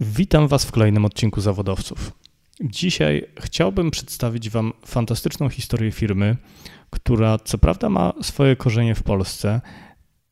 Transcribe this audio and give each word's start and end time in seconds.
Witam 0.00 0.48
Was 0.48 0.64
w 0.64 0.72
kolejnym 0.72 1.04
odcinku 1.04 1.40
Zawodowców. 1.40 2.12
Dzisiaj 2.60 3.26
chciałbym 3.40 3.90
przedstawić 3.90 4.50
Wam 4.50 4.72
fantastyczną 4.86 5.48
historię 5.48 5.92
firmy, 5.92 6.36
która 6.90 7.38
co 7.38 7.58
prawda 7.58 7.88
ma 7.88 8.12
swoje 8.22 8.56
korzenie 8.56 8.94
w 8.94 9.02
Polsce, 9.02 9.60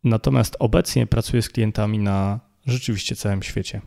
natomiast 0.04 0.56
obecnie 0.58 1.06
pracuje 1.06 1.42
z 1.42 1.48
klientami 1.48 1.98
na 1.98 2.40
rzeczywiście 2.66 3.16
całym 3.16 3.42
świecie. 3.42 3.80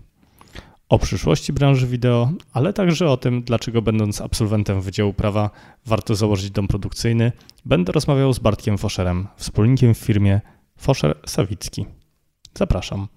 O 0.90 1.00
przyszłości 1.00 1.54
branży 1.54 1.88
wideo, 1.88 2.32
ale 2.54 2.74
także 2.74 3.10
o 3.10 3.18
tym, 3.18 3.44
dlaczego 3.44 3.82
będąc 3.82 4.22
absolwentem 4.22 4.82
Wydziału 4.82 5.14
Prawa 5.14 5.50
warto 5.86 6.16
założyć 6.16 6.52
dom 6.52 6.68
produkcyjny, 6.68 7.32
będę 7.66 7.92
rozmawiał 7.92 8.34
z 8.34 8.40
Bartkiem 8.40 8.78
Foscherem, 8.78 9.28
wspólnikiem 9.36 9.94
w 9.94 9.98
firmie 9.98 10.42
Foscher 10.78 11.20
Sawicki. 11.26 11.86
Zapraszam. 12.58 13.08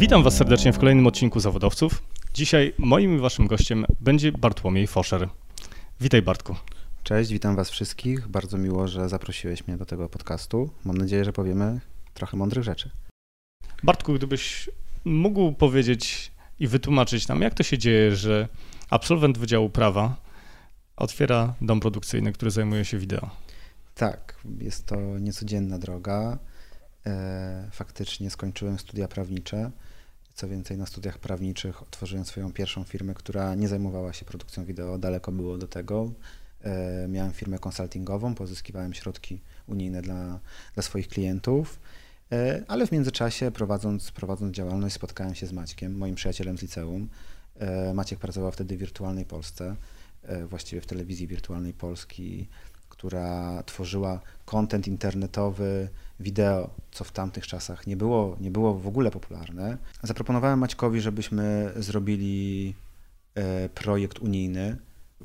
Witam 0.00 0.22
Was 0.22 0.36
serdecznie 0.36 0.72
w 0.72 0.78
kolejnym 0.78 1.06
odcinku 1.06 1.40
Zawodowców. 1.40 2.02
Dzisiaj 2.34 2.74
moim 2.78 3.16
i 3.16 3.18
Waszym 3.18 3.46
gościem 3.46 3.84
będzie 4.00 4.32
Bartłomiej 4.32 4.86
Foscher. 4.86 5.28
Witaj 6.00 6.22
Bartku. 6.22 6.56
Cześć, 7.02 7.32
witam 7.32 7.56
Was 7.56 7.70
wszystkich. 7.70 8.28
Bardzo 8.28 8.58
miło, 8.58 8.88
że 8.88 9.08
zaprosiłeś 9.08 9.66
mnie 9.66 9.76
do 9.76 9.86
tego 9.86 10.08
podcastu. 10.08 10.70
Mam 10.84 10.98
nadzieję, 10.98 11.24
że 11.24 11.32
powiemy 11.32 11.80
trochę 12.14 12.36
mądrych 12.36 12.64
rzeczy. 12.64 12.90
Bartku, 13.82 14.14
gdybyś 14.14 14.70
mógł 15.04 15.52
powiedzieć 15.52 16.32
i 16.60 16.68
wytłumaczyć 16.68 17.28
nam, 17.28 17.40
jak 17.40 17.54
to 17.54 17.62
się 17.62 17.78
dzieje, 17.78 18.16
że 18.16 18.48
absolwent 18.90 19.38
Wydziału 19.38 19.70
Prawa 19.70 20.16
otwiera 20.96 21.54
dom 21.60 21.80
produkcyjny, 21.80 22.32
który 22.32 22.50
zajmuje 22.50 22.84
się 22.84 22.98
wideo. 22.98 23.30
Tak, 23.94 24.36
jest 24.60 24.86
to 24.86 24.96
niecodzienna 25.18 25.78
droga. 25.78 26.38
E, 27.06 27.68
faktycznie 27.72 28.30
skończyłem 28.30 28.78
studia 28.78 29.08
prawnicze. 29.08 29.70
Co 30.34 30.48
więcej, 30.48 30.78
na 30.78 30.86
studiach 30.86 31.18
prawniczych 31.18 31.82
otworzyłem 31.82 32.24
swoją 32.24 32.52
pierwszą 32.52 32.84
firmę, 32.84 33.14
która 33.14 33.54
nie 33.54 33.68
zajmowała 33.68 34.12
się 34.12 34.24
produkcją 34.24 34.64
wideo, 34.64 34.98
daleko 34.98 35.32
było 35.32 35.58
do 35.58 35.68
tego. 35.68 36.10
E, 36.62 37.08
miałem 37.08 37.32
firmę 37.32 37.58
konsultingową, 37.58 38.34
pozyskiwałem 38.34 38.94
środki 38.94 39.40
unijne 39.66 40.02
dla, 40.02 40.40
dla 40.74 40.82
swoich 40.82 41.08
klientów, 41.08 41.80
e, 42.32 42.64
ale 42.68 42.86
w 42.86 42.92
międzyczasie 42.92 43.50
prowadząc, 43.50 44.10
prowadząc 44.10 44.56
działalność 44.56 44.94
spotkałem 44.94 45.34
się 45.34 45.46
z 45.46 45.52
Maćkiem, 45.52 45.98
moim 45.98 46.14
przyjacielem 46.14 46.58
z 46.58 46.62
liceum. 46.62 47.08
Maciek 47.94 48.18
pracował 48.18 48.52
wtedy 48.52 48.76
w 48.76 48.80
Wirtualnej 48.80 49.24
Polsce, 49.24 49.76
właściwie 50.48 50.80
w 50.80 50.86
telewizji 50.86 51.26
Wirtualnej 51.26 51.72
Polski 51.72 52.48
która 53.00 53.62
tworzyła 53.66 54.20
content 54.44 54.86
internetowy, 54.86 55.88
wideo, 56.20 56.70
co 56.90 57.04
w 57.04 57.12
tamtych 57.12 57.46
czasach 57.46 57.86
nie 57.86 57.96
było, 57.96 58.36
nie 58.40 58.50
było 58.50 58.74
w 58.74 58.86
ogóle 58.86 59.10
popularne. 59.10 59.78
Zaproponowałem 60.02 60.58
Maćkowi, 60.58 61.00
żebyśmy 61.00 61.72
zrobili 61.76 62.74
e, 63.34 63.68
projekt 63.68 64.18
unijny 64.18 64.76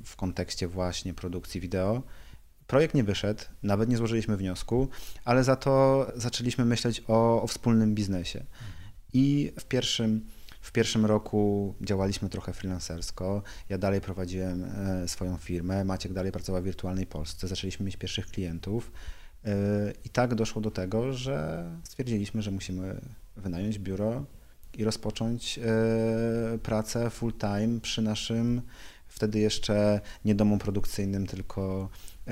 w 0.05 0.15
kontekście 0.15 0.67
właśnie 0.67 1.13
produkcji 1.13 1.61
wideo. 1.61 2.01
Projekt 2.67 2.93
nie 2.93 3.03
wyszedł, 3.03 3.43
nawet 3.63 3.89
nie 3.89 3.97
złożyliśmy 3.97 4.37
wniosku, 4.37 4.87
ale 5.25 5.43
za 5.43 5.55
to 5.55 6.05
zaczęliśmy 6.15 6.65
myśleć 6.65 7.03
o, 7.07 7.41
o 7.41 7.47
wspólnym 7.47 7.95
biznesie. 7.95 8.43
I 9.13 9.51
w 9.59 9.65
pierwszym 9.65 10.25
w 10.65 10.71
pierwszym 10.71 11.05
roku 11.05 11.75
działaliśmy 11.81 12.29
trochę 12.29 12.53
freelancersko. 12.53 13.43
Ja 13.69 13.77
dalej 13.77 14.01
prowadziłem 14.01 14.63
e, 14.63 15.07
swoją 15.07 15.37
firmę. 15.37 15.83
Maciek 15.83 16.13
dalej 16.13 16.31
pracował 16.31 16.61
w 16.61 16.65
wirtualnej 16.65 17.05
Polsce. 17.05 17.47
Zaczęliśmy 17.47 17.85
mieć 17.85 17.97
pierwszych 17.97 18.27
klientów. 18.27 18.91
E, 19.45 19.51
I 20.05 20.09
tak 20.09 20.35
doszło 20.35 20.61
do 20.61 20.71
tego, 20.71 21.13
że 21.13 21.65
stwierdziliśmy, 21.83 22.41
że 22.41 22.51
musimy 22.51 23.01
wynająć 23.35 23.79
biuro 23.79 24.25
i 24.73 24.83
rozpocząć 24.83 25.59
e, 25.59 26.57
pracę 26.63 27.09
full 27.09 27.33
time 27.33 27.79
przy 27.79 28.01
naszym 28.01 28.61
wtedy 29.07 29.39
jeszcze 29.39 30.01
nie 30.25 30.35
domu 30.35 30.57
produkcyjnym, 30.57 31.27
tylko 31.27 31.89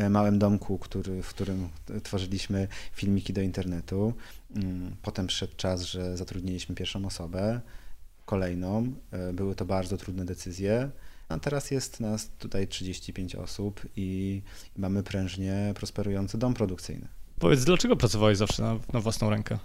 małym 0.09 0.39
domku, 0.39 0.77
który, 0.77 1.23
w 1.23 1.29
którym 1.29 1.69
tworzyliśmy 2.03 2.67
filmiki 2.93 3.33
do 3.33 3.41
internetu. 3.41 4.13
Mm, 4.55 4.95
potem 5.01 5.27
przyszedł 5.27 5.53
czas, 5.55 5.81
że 5.81 6.17
zatrudniliśmy 6.17 6.75
pierwszą 6.75 7.05
osobę 7.05 7.61
kolejną. 8.25 8.93
E, 9.11 9.33
były 9.33 9.55
to 9.55 9.65
bardzo 9.65 9.97
trudne 9.97 10.25
decyzje. 10.25 10.89
A 11.29 11.39
teraz 11.39 11.71
jest 11.71 11.99
nas 11.99 12.29
tutaj 12.39 12.67
35 12.67 13.35
osób 13.35 13.81
i 13.95 14.41
mamy 14.77 15.03
prężnie 15.03 15.73
prosperujący 15.75 16.37
dom 16.37 16.53
produkcyjny. 16.53 17.07
Powiedz, 17.39 17.63
dlaczego 17.63 17.95
pracowałeś 17.95 18.37
zawsze 18.37 18.63
na, 18.63 18.79
na 18.93 18.99
własną 18.99 19.29
rękę? 19.29 19.59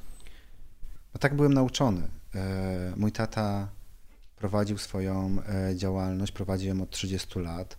No 1.15 1.19
tak 1.19 1.37
byłem 1.37 1.55
nauczony. 1.55 2.09
E, 2.35 2.93
mój 2.97 3.13
tata 3.13 3.69
prowadził 4.39 4.79
swoją 4.79 5.37
e, 5.49 5.77
działalność, 5.77 6.33
prowadził 6.33 6.69
ją 6.69 6.83
od 6.83 6.91
30 6.91 7.39
lat. 7.39 7.77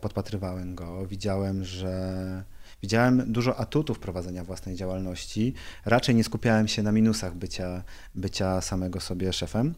Podpatrywałem 0.00 0.74
go, 0.74 1.06
widziałem, 1.06 1.64
że 1.64 2.44
Widziałem 2.82 3.32
dużo 3.32 3.56
atutów 3.56 3.98
prowadzenia 3.98 4.44
własnej 4.44 4.76
działalności. 4.76 5.54
Raczej 5.84 6.14
nie 6.14 6.24
skupiałem 6.24 6.68
się 6.68 6.82
na 6.82 6.92
minusach 6.92 7.34
bycia, 7.34 7.82
bycia 8.14 8.60
samego 8.60 9.00
sobie 9.00 9.32
szefem, 9.32 9.74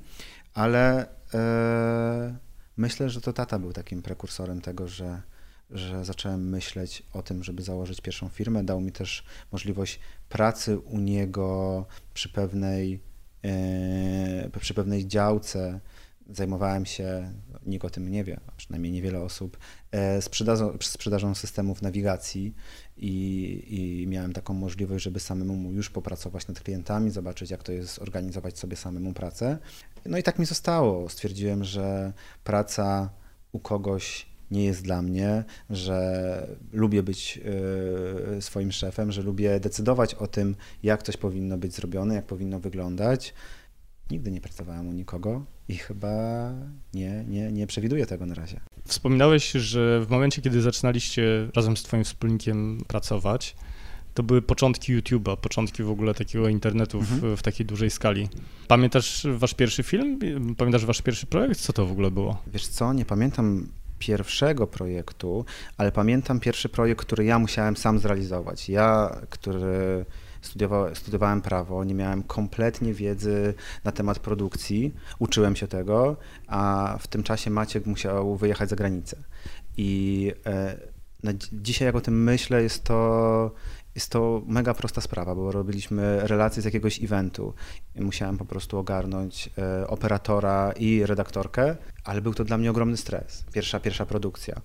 ale 0.54 1.06
e, 1.34 2.36
myślę, 2.76 3.10
że 3.10 3.20
to 3.20 3.32
tata 3.32 3.58
był 3.58 3.72
takim 3.72 4.02
prekursorem 4.02 4.60
tego, 4.60 4.88
że, 4.88 5.22
że 5.70 6.04
zacząłem 6.04 6.48
myśleć 6.48 7.02
o 7.12 7.22
tym, 7.22 7.42
żeby 7.42 7.62
założyć 7.62 8.00
pierwszą 8.00 8.28
firmę. 8.28 8.64
Dał 8.64 8.80
mi 8.80 8.92
też 8.92 9.24
możliwość 9.52 10.00
pracy 10.28 10.78
u 10.78 10.98
niego 10.98 11.86
przy 12.14 12.28
pewnej, 12.28 13.00
e, 13.44 14.50
przy 14.60 14.74
pewnej 14.74 15.06
działce. 15.06 15.80
Zajmowałem 16.30 16.86
się, 16.86 17.32
nikt 17.66 17.84
o 17.84 17.90
tym 17.90 18.08
nie 18.08 18.24
wie, 18.24 18.40
przynajmniej 18.56 18.92
niewiele 18.92 19.20
osób, 19.20 19.58
e, 19.90 20.22
sprzedażą, 20.22 20.76
sprzedażą 20.80 21.34
systemów 21.34 21.82
nawigacji 21.82 22.54
i, 22.96 24.02
i 24.02 24.06
miałem 24.06 24.32
taką 24.32 24.54
możliwość, 24.54 25.04
żeby 25.04 25.20
samemu 25.20 25.72
już 25.72 25.90
popracować 25.90 26.48
nad 26.48 26.60
klientami, 26.60 27.10
zobaczyć 27.10 27.50
jak 27.50 27.62
to 27.62 27.72
jest 27.72 27.98
organizować 27.98 28.58
sobie 28.58 28.76
samemu 28.76 29.12
pracę. 29.12 29.58
No 30.06 30.18
i 30.18 30.22
tak 30.22 30.38
mi 30.38 30.46
zostało. 30.46 31.08
Stwierdziłem, 31.08 31.64
że 31.64 32.12
praca 32.44 33.10
u 33.52 33.58
kogoś 33.58 34.26
nie 34.50 34.64
jest 34.64 34.82
dla 34.82 35.02
mnie, 35.02 35.44
że 35.70 36.56
lubię 36.72 37.02
być 37.02 37.40
y, 38.38 38.42
swoim 38.42 38.72
szefem, 38.72 39.12
że 39.12 39.22
lubię 39.22 39.60
decydować 39.60 40.14
o 40.14 40.26
tym, 40.26 40.56
jak 40.82 41.02
coś 41.02 41.16
powinno 41.16 41.58
być 41.58 41.74
zrobione, 41.74 42.14
jak 42.14 42.26
powinno 42.26 42.60
wyglądać. 42.60 43.34
Nigdy 44.10 44.30
nie 44.30 44.40
pracowałem 44.40 44.88
u 44.88 44.92
nikogo 44.92 45.53
i 45.68 45.76
chyba 45.76 46.08
nie, 46.94 47.24
nie, 47.28 47.52
nie 47.52 47.66
przewiduję 47.66 48.06
tego 48.06 48.26
na 48.26 48.34
razie. 48.34 48.60
Wspominałeś, 48.84 49.50
że 49.50 50.00
w 50.00 50.10
momencie, 50.10 50.42
kiedy 50.42 50.62
zaczynaliście 50.62 51.48
razem 51.54 51.76
z 51.76 51.82
Twoim 51.82 52.04
wspólnikiem 52.04 52.78
pracować, 52.88 53.56
to 54.14 54.22
były 54.22 54.42
początki 54.42 54.96
YouTube'a, 54.96 55.36
początki 55.36 55.82
w 55.82 55.90
ogóle 55.90 56.14
takiego 56.14 56.48
internetu 56.48 57.00
w, 57.02 57.12
mhm. 57.12 57.36
w, 57.36 57.42
takiej 57.42 57.66
dużej 57.66 57.90
skali. 57.90 58.28
Pamiętasz 58.68 59.26
wasz 59.34 59.54
pierwszy 59.54 59.82
film? 59.82 60.18
Pamiętasz 60.56 60.86
wasz 60.86 61.02
pierwszy 61.02 61.26
projekt? 61.26 61.60
Co 61.60 61.72
to 61.72 61.86
w 61.86 61.92
ogóle 61.92 62.10
było? 62.10 62.42
Wiesz 62.46 62.66
co, 62.66 62.92
nie 62.92 63.04
pamiętam 63.04 63.68
pierwszego 63.98 64.66
projektu, 64.66 65.44
ale 65.76 65.92
pamiętam 65.92 66.40
pierwszy 66.40 66.68
projekt, 66.68 67.00
który 67.00 67.24
ja 67.24 67.38
musiałem 67.38 67.76
sam 67.76 67.98
zrealizować. 67.98 68.68
Ja, 68.68 69.16
który 69.30 70.04
studiowałem, 70.44 70.96
studiowałem 70.96 71.42
prawo, 71.42 71.84
nie 71.84 71.94
miałem 71.94 72.22
kompletnie 72.22 72.94
wiedzy 72.94 73.54
na 73.84 73.92
temat 73.92 74.18
produkcji, 74.18 74.94
uczyłem 75.18 75.56
się 75.56 75.66
tego, 75.66 76.16
a 76.46 76.96
w 77.00 77.06
tym 77.06 77.22
czasie 77.22 77.50
Maciek 77.50 77.86
musiał 77.86 78.36
wyjechać 78.36 78.70
za 78.70 78.76
granicę. 78.76 79.16
I 79.76 80.32
e, 80.46 80.76
dzisiaj 81.52 81.86
jak 81.86 81.94
o 81.94 82.00
tym 82.00 82.22
myślę, 82.22 82.62
jest 82.62 82.84
to, 82.84 83.50
jest 83.94 84.10
to 84.10 84.42
mega 84.46 84.74
prosta 84.74 85.00
sprawa, 85.00 85.34
bo 85.34 85.52
robiliśmy 85.52 86.20
relacje 86.26 86.62
z 86.62 86.64
jakiegoś 86.64 87.02
eventu. 87.04 87.54
Musiałem 87.96 88.38
po 88.38 88.44
prostu 88.44 88.78
ogarnąć 88.78 89.50
e, 89.58 89.86
operatora 89.86 90.72
i 90.72 91.06
redaktorkę, 91.06 91.76
ale 92.04 92.20
był 92.20 92.34
to 92.34 92.44
dla 92.44 92.58
mnie 92.58 92.70
ogromny 92.70 92.96
stres. 92.96 93.44
Pierwsza, 93.52 93.80
pierwsza 93.80 94.06
produkcja. 94.06 94.60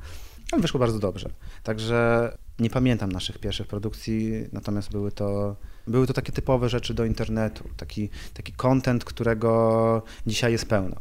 Ale 0.52 0.62
wyszło 0.62 0.80
bardzo 0.80 1.00
dobrze. 1.00 1.30
Także 1.64 2.32
nie 2.60 2.70
pamiętam 2.70 3.12
naszych 3.12 3.38
pierwszych 3.38 3.68
produkcji, 3.68 4.34
natomiast 4.52 4.92
były 4.92 5.12
to, 5.12 5.56
były 5.88 6.08
to 6.08 6.14
takie 6.14 6.32
typowe 6.32 6.70
rzeczy 6.70 6.94
do 6.94 7.06
internetu, 7.06 7.64
taki, 7.78 8.10
taki 8.34 8.54
content, 8.54 9.06
którego 9.06 10.04
dzisiaj 10.28 10.52
jest 10.52 10.66
pełno. 10.66 10.96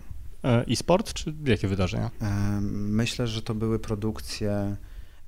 E, 0.45 0.65
I 0.65 0.77
sport, 0.77 1.13
czy 1.13 1.35
jakie 1.45 1.69
wydarzenia? 1.69 2.11
E, 2.23 2.61
myślę, 2.73 3.27
że 3.27 3.43
to 3.43 3.55
były 3.55 3.79
produkcje, 3.79 4.77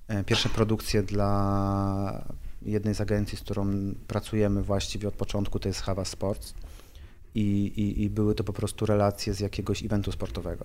e, 0.09 0.25
pierwsze 0.25 0.49
produkcje 0.49 1.03
dla 1.03 2.25
jednej 2.63 2.95
z 2.95 3.01
agencji, 3.01 3.39
z 3.39 3.41
którą 3.41 3.95
pracujemy 4.07 4.63
właściwie 4.63 5.09
od 5.09 5.15
początku, 5.15 5.59
to 5.59 5.69
jest 5.69 5.81
Hava 5.81 6.05
Sports. 6.05 6.55
I, 7.35 7.67
i, 7.77 8.03
I 8.03 8.11
były 8.11 8.35
to 8.35 8.45
po 8.45 8.53
prostu 8.53 8.87
relacje 8.87 9.35
z 9.35 9.41
jakiegoś 9.41 9.85
eventu 9.85 10.13
sportowego. 10.13 10.65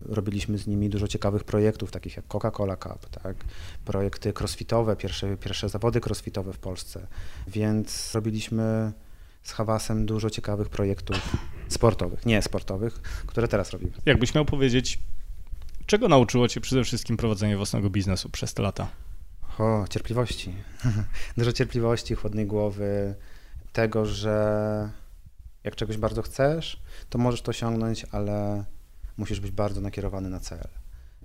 Robiliśmy 0.00 0.58
z 0.58 0.66
nimi 0.66 0.88
dużo 0.88 1.08
ciekawych 1.08 1.44
projektów, 1.44 1.90
takich 1.90 2.16
jak 2.16 2.26
Coca-Cola 2.26 2.76
Cup, 2.76 3.10
tak? 3.22 3.36
projekty 3.84 4.32
crossfitowe, 4.32 4.96
pierwsze, 4.96 5.36
pierwsze 5.36 5.68
zawody 5.68 6.00
crossfitowe 6.00 6.52
w 6.52 6.58
Polsce, 6.58 7.06
więc 7.48 8.14
robiliśmy 8.14 8.92
z 9.42 9.52
Hawasem 9.52 10.06
dużo 10.06 10.30
ciekawych 10.30 10.68
projektów 10.68 11.36
sportowych, 11.68 12.26
nie 12.26 12.42
sportowych, 12.42 12.94
które 13.26 13.48
teraz 13.48 13.70
robimy. 13.70 13.92
Jakbyś 14.06 14.34
miał 14.34 14.44
powiedzieć, 14.44 14.98
czego 15.86 16.08
nauczyło 16.08 16.48
Cię 16.48 16.60
przede 16.60 16.84
wszystkim 16.84 17.16
prowadzenie 17.16 17.56
własnego 17.56 17.90
biznesu 17.90 18.30
przez 18.30 18.54
te 18.54 18.62
lata? 18.62 18.88
O, 19.58 19.84
cierpliwości. 19.90 20.54
dużo 21.36 21.52
cierpliwości, 21.52 22.14
chłodnej 22.14 22.46
głowy, 22.46 23.14
tego, 23.72 24.06
że 24.06 24.90
jak 25.64 25.76
czegoś 25.76 25.96
bardzo 25.96 26.22
chcesz, 26.22 26.80
to 27.10 27.18
możesz 27.18 27.42
to 27.42 27.50
osiągnąć, 27.50 28.06
ale 28.12 28.64
musisz 29.16 29.40
być 29.40 29.50
bardzo 29.50 29.80
nakierowany 29.80 30.30
na 30.30 30.40
cel. 30.40 30.68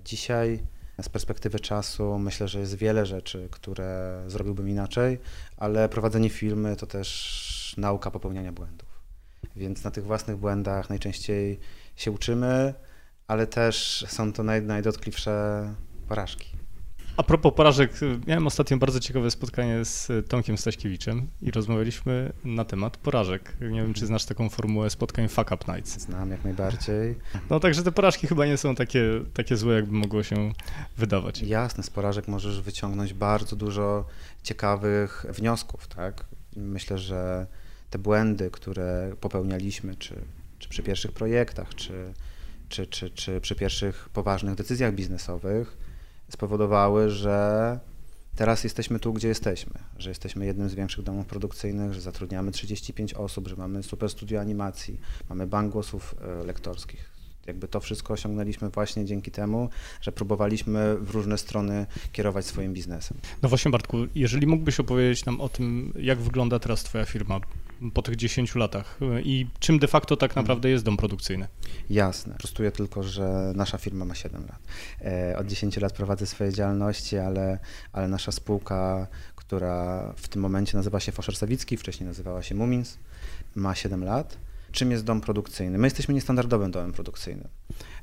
Dzisiaj 0.05 0.63
z 1.01 1.09
perspektywy 1.09 1.59
czasu 1.59 2.19
myślę, 2.19 2.47
że 2.47 2.59
jest 2.59 2.75
wiele 2.75 3.05
rzeczy, 3.05 3.47
które 3.51 4.23
zrobiłbym 4.27 4.69
inaczej, 4.69 5.19
ale 5.57 5.89
prowadzenie 5.89 6.29
firmy 6.29 6.75
to 6.75 6.87
też 6.87 7.73
nauka 7.77 8.11
popełniania 8.11 8.51
błędów. 8.51 8.89
Więc 9.55 9.83
na 9.83 9.91
tych 9.91 10.03
własnych 10.03 10.37
błędach 10.37 10.89
najczęściej 10.89 11.59
się 11.95 12.11
uczymy, 12.11 12.73
ale 13.27 13.47
też 13.47 14.05
są 14.07 14.33
to 14.33 14.43
naj, 14.43 14.61
najdotkliwsze 14.61 15.73
porażki. 16.07 16.60
A 17.17 17.23
propos 17.23 17.53
porażek, 17.55 17.91
miałem 18.27 18.47
ostatnio 18.47 18.77
bardzo 18.77 18.99
ciekawe 18.99 19.31
spotkanie 19.31 19.85
z 19.85 20.07
Tomkiem 20.29 20.57
Staśkiewiczem 20.57 21.27
i 21.41 21.51
rozmawialiśmy 21.51 22.33
na 22.45 22.65
temat 22.65 22.97
porażek. 22.97 23.53
Nie 23.61 23.81
wiem, 23.81 23.93
czy 23.93 24.05
znasz 24.05 24.25
taką 24.25 24.49
formułę 24.49 24.89
spotkań 24.89 25.27
Fuck 25.27 25.51
Up 25.51 25.73
Nights. 25.73 25.99
Znam 25.99 26.31
jak 26.31 26.43
najbardziej. 26.43 27.15
No 27.49 27.59
także 27.59 27.83
te 27.83 27.91
porażki 27.91 28.27
chyba 28.27 28.45
nie 28.45 28.57
są 28.57 28.75
takie, 28.75 29.03
takie 29.33 29.57
złe, 29.57 29.75
jakby 29.75 29.91
mogło 29.91 30.23
się 30.23 30.51
wydawać. 30.97 31.41
Jasne, 31.41 31.83
z 31.83 31.89
porażek 31.89 32.27
możesz 32.27 32.61
wyciągnąć 32.61 33.13
bardzo 33.13 33.55
dużo 33.55 34.05
ciekawych 34.43 35.25
wniosków, 35.29 35.87
tak? 35.87 36.25
Myślę, 36.55 36.97
że 36.97 37.47
te 37.89 37.99
błędy, 37.99 38.51
które 38.51 39.15
popełnialiśmy, 39.21 39.95
czy, 39.95 40.15
czy 40.59 40.69
przy 40.69 40.83
pierwszych 40.83 41.11
projektach, 41.11 41.75
czy, 41.75 42.13
czy, 42.69 42.87
czy, 42.87 43.09
czy 43.09 43.41
przy 43.41 43.55
pierwszych 43.55 44.09
poważnych 44.13 44.55
decyzjach 44.55 44.93
biznesowych, 44.93 45.77
spowodowały, 46.31 47.09
że 47.09 47.79
teraz 48.35 48.63
jesteśmy 48.63 48.99
tu, 48.99 49.13
gdzie 49.13 49.27
jesteśmy, 49.27 49.73
że 49.97 50.09
jesteśmy 50.09 50.45
jednym 50.45 50.69
z 50.69 50.73
większych 50.73 51.03
domów 51.03 51.25
produkcyjnych, 51.25 51.93
że 51.93 52.01
zatrudniamy 52.01 52.51
35 52.51 53.13
osób, 53.13 53.47
że 53.47 53.55
mamy 53.55 53.83
super 53.83 54.09
studio 54.09 54.41
animacji, 54.41 54.99
mamy 55.29 55.47
bank 55.47 55.71
głosów 55.71 56.15
e, 56.21 56.45
lektorskich. 56.45 57.11
Jakby 57.47 57.67
to 57.67 57.79
wszystko 57.79 58.13
osiągnęliśmy 58.13 58.69
właśnie 58.69 59.05
dzięki 59.05 59.31
temu, 59.31 59.69
że 60.01 60.11
próbowaliśmy 60.11 60.97
w 60.97 61.09
różne 61.09 61.37
strony 61.37 61.85
kierować 62.11 62.45
swoim 62.45 62.73
biznesem. 62.73 63.17
No 63.41 63.49
właśnie 63.49 63.71
Bartku, 63.71 63.97
jeżeli 64.15 64.47
mógłbyś 64.47 64.79
opowiedzieć 64.79 65.25
nam 65.25 65.41
o 65.41 65.49
tym, 65.49 65.93
jak 65.95 66.19
wygląda 66.19 66.59
teraz 66.59 66.83
Twoja 66.83 67.05
firma 67.05 67.39
po 67.93 68.01
tych 68.01 68.15
10 68.15 68.55
latach 68.55 68.99
i 69.23 69.47
czym 69.59 69.79
de 69.79 69.87
facto 69.87 70.17
tak 70.17 70.35
naprawdę 70.35 70.69
jest 70.69 70.85
dom 70.85 70.97
produkcyjny? 70.97 71.47
Jasne. 71.89 72.35
Prostuję 72.37 72.71
tylko, 72.71 73.03
że 73.03 73.53
nasza 73.55 73.77
firma 73.77 74.05
ma 74.05 74.15
7 74.15 74.41
lat. 74.41 74.59
E, 75.01 75.37
od 75.37 75.47
10 75.47 75.77
lat 75.77 75.93
prowadzę 75.93 76.25
swoje 76.25 76.53
działalności, 76.53 77.17
ale, 77.17 77.59
ale 77.93 78.07
nasza 78.07 78.31
spółka, 78.31 79.07
która 79.35 80.13
w 80.17 80.27
tym 80.27 80.41
momencie 80.41 80.77
nazywa 80.77 80.99
się 80.99 81.11
Foszer 81.11 81.35
Sawicki, 81.35 81.77
wcześniej 81.77 82.07
nazywała 82.07 82.43
się 82.43 82.55
Mumins, 82.55 82.97
ma 83.55 83.75
7 83.75 84.03
lat. 84.03 84.37
Czym 84.71 84.91
jest 84.91 85.03
dom 85.03 85.21
produkcyjny? 85.21 85.77
My 85.77 85.87
jesteśmy 85.87 86.13
niestandardowym 86.13 86.71
domem 86.71 86.91
produkcyjnym. 86.91 87.47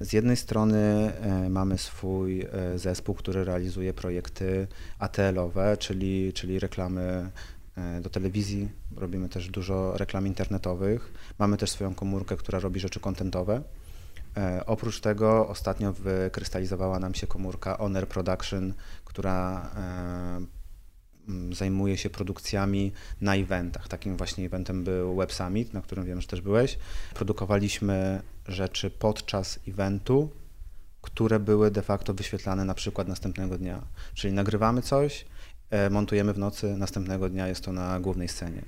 Z 0.00 0.12
jednej 0.12 0.36
strony 0.36 0.78
e, 0.78 1.50
mamy 1.50 1.78
swój 1.78 2.40
e, 2.40 2.78
zespół, 2.78 3.14
który 3.14 3.44
realizuje 3.44 3.94
projekty 3.94 4.66
ATL-owe, 4.98 5.76
czyli, 5.76 6.32
czyli 6.32 6.58
reklamy 6.58 7.30
do 8.00 8.10
telewizji, 8.10 8.68
robimy 8.96 9.28
też 9.28 9.48
dużo 9.48 9.96
reklam 9.96 10.26
internetowych. 10.26 11.12
Mamy 11.38 11.56
też 11.56 11.70
swoją 11.70 11.94
komórkę, 11.94 12.36
która 12.36 12.60
robi 12.60 12.80
rzeczy 12.80 13.00
kontentowe. 13.00 13.62
E, 14.36 14.66
oprócz 14.66 15.00
tego 15.00 15.48
ostatnio 15.48 15.92
wykrystalizowała 15.92 16.98
nam 16.98 17.14
się 17.14 17.26
komórka 17.26 17.76
Honor 17.76 18.08
Production, 18.08 18.74
która 19.04 19.70
e, 19.76 21.54
zajmuje 21.54 21.96
się 21.96 22.10
produkcjami 22.10 22.92
na 23.20 23.36
eventach. 23.36 23.88
Takim 23.88 24.16
właśnie 24.16 24.46
eventem 24.46 24.84
był 24.84 25.16
Web 25.16 25.32
Summit, 25.32 25.74
na 25.74 25.82
którym 25.82 26.04
wiem, 26.04 26.20
że 26.20 26.26
też 26.26 26.40
byłeś. 26.40 26.78
Produkowaliśmy 27.14 28.22
rzeczy 28.46 28.90
podczas 28.90 29.58
eventu, 29.68 30.30
które 31.02 31.40
były 31.40 31.70
de 31.70 31.82
facto 31.82 32.14
wyświetlane 32.14 32.64
na 32.64 32.74
przykład 32.74 33.08
następnego 33.08 33.58
dnia. 33.58 33.82
Czyli 34.14 34.34
nagrywamy 34.34 34.82
coś, 34.82 35.24
E, 35.24 35.37
montujemy 35.90 36.32
w 36.32 36.38
nocy, 36.38 36.76
następnego 36.76 37.28
dnia 37.28 37.48
jest 37.48 37.64
to 37.64 37.72
na 37.72 38.00
głównej 38.00 38.28
scenie. 38.28 38.62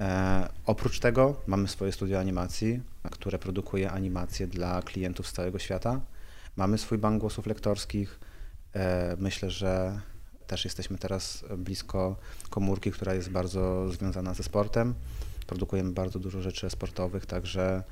E, 0.00 0.48
oprócz 0.66 1.00
tego 1.00 1.36
mamy 1.46 1.68
swoje 1.68 1.92
studio 1.92 2.20
animacji, 2.20 2.80
które 3.10 3.38
produkuje 3.38 3.90
animacje 3.90 4.46
dla 4.46 4.82
klientów 4.82 5.28
z 5.28 5.32
całego 5.32 5.58
świata. 5.58 6.00
Mamy 6.56 6.78
swój 6.78 6.98
bank 6.98 7.20
głosów 7.20 7.46
lektorskich. 7.46 8.20
E, 8.74 9.16
myślę, 9.18 9.50
że 9.50 10.00
też 10.46 10.64
jesteśmy 10.64 10.98
teraz 10.98 11.44
blisko 11.58 12.16
komórki, 12.50 12.90
która 12.90 13.14
jest 13.14 13.30
bardzo 13.30 13.88
związana 13.92 14.34
ze 14.34 14.42
sportem. 14.42 14.94
Produkujemy 15.46 15.92
bardzo 15.92 16.18
dużo 16.18 16.42
rzeczy 16.42 16.70
sportowych, 16.70 17.26
także 17.26 17.82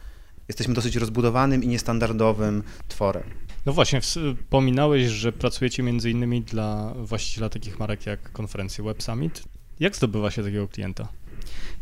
jesteśmy 0.48 0.74
dosyć 0.74 0.96
rozbudowanym 0.96 1.64
i 1.64 1.68
niestandardowym 1.68 2.62
tworem. 2.88 3.24
No 3.66 3.72
właśnie, 3.72 4.00
wspominałeś, 4.00 5.06
że 5.06 5.32
pracujecie 5.32 5.82
między 5.82 6.10
innymi 6.10 6.42
dla 6.42 6.94
właściciela 6.94 7.48
takich 7.48 7.78
marek 7.78 8.06
jak 8.06 8.32
konferencje 8.32 8.84
Web 8.84 9.02
Summit. 9.02 9.42
Jak 9.80 9.96
zdobywa 9.96 10.30
się 10.30 10.42
takiego 10.42 10.68
klienta? 10.68 11.08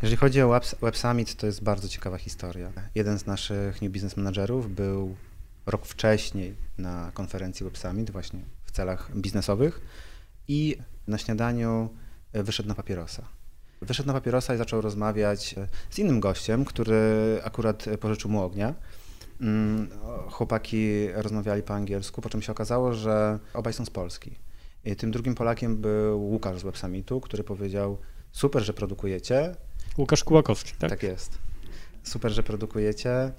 Jeżeli 0.01 0.17
chodzi 0.17 0.41
o 0.41 0.59
Web, 0.81 0.97
Summit, 0.97 1.35
to 1.35 1.45
jest 1.47 1.63
bardzo 1.63 1.89
ciekawa 1.89 2.17
historia. 2.17 2.71
Jeden 2.95 3.19
z 3.19 3.25
naszych 3.25 3.81
new 3.81 3.91
business 3.91 4.17
managerów 4.17 4.75
był 4.75 5.15
rok 5.65 5.85
wcześniej 5.85 6.55
na 6.77 7.11
konferencji 7.13 7.63
Web 7.63 7.77
Summit, 7.77 8.11
właśnie 8.11 8.39
w 8.65 8.71
celach 8.71 9.17
biznesowych 9.17 9.81
i 10.47 10.77
na 11.07 11.17
śniadaniu 11.17 11.89
e, 12.33 12.43
wyszedł 12.43 12.69
na 12.69 12.75
papierosa. 12.75 13.23
Wyszedł 13.81 14.07
na 14.07 14.13
papierosa 14.13 14.55
i 14.55 14.57
zaczął 14.57 14.81
rozmawiać 14.81 15.55
e, 15.57 15.67
z 15.89 15.99
innym 15.99 16.19
gościem, 16.19 16.65
który 16.65 17.39
akurat 17.43 17.85
pożyczył 17.99 18.31
mu 18.31 18.41
ognia. 18.41 18.73
Mm, 19.41 19.89
chłopaki 20.29 21.07
rozmawiali 21.13 21.63
po 21.63 21.73
angielsku, 21.73 22.21
po 22.21 22.29
czym 22.29 22.41
się 22.41 22.51
okazało, 22.51 22.93
że 22.93 23.39
obaj 23.53 23.73
są 23.73 23.85
z 23.85 23.89
Polski. 23.89 24.35
I 24.85 24.95
tym 24.95 25.11
drugim 25.11 25.35
Polakiem 25.35 25.77
był 25.77 26.21
Łukasz 26.21 26.59
z 26.59 26.63
Web 26.63 26.77
Summitu, 26.77 27.21
który 27.21 27.43
powiedział: 27.43 27.97
Super, 28.31 28.63
że 28.63 28.73
produkujecie. 28.73 29.55
Łukasz 29.97 30.23
Kułakowski, 30.23 30.73
tak? 30.79 30.89
Tak 30.89 31.03
jest. 31.03 31.37
Super, 32.03 32.31
że 32.31 32.43
produkujecie. 32.43 33.31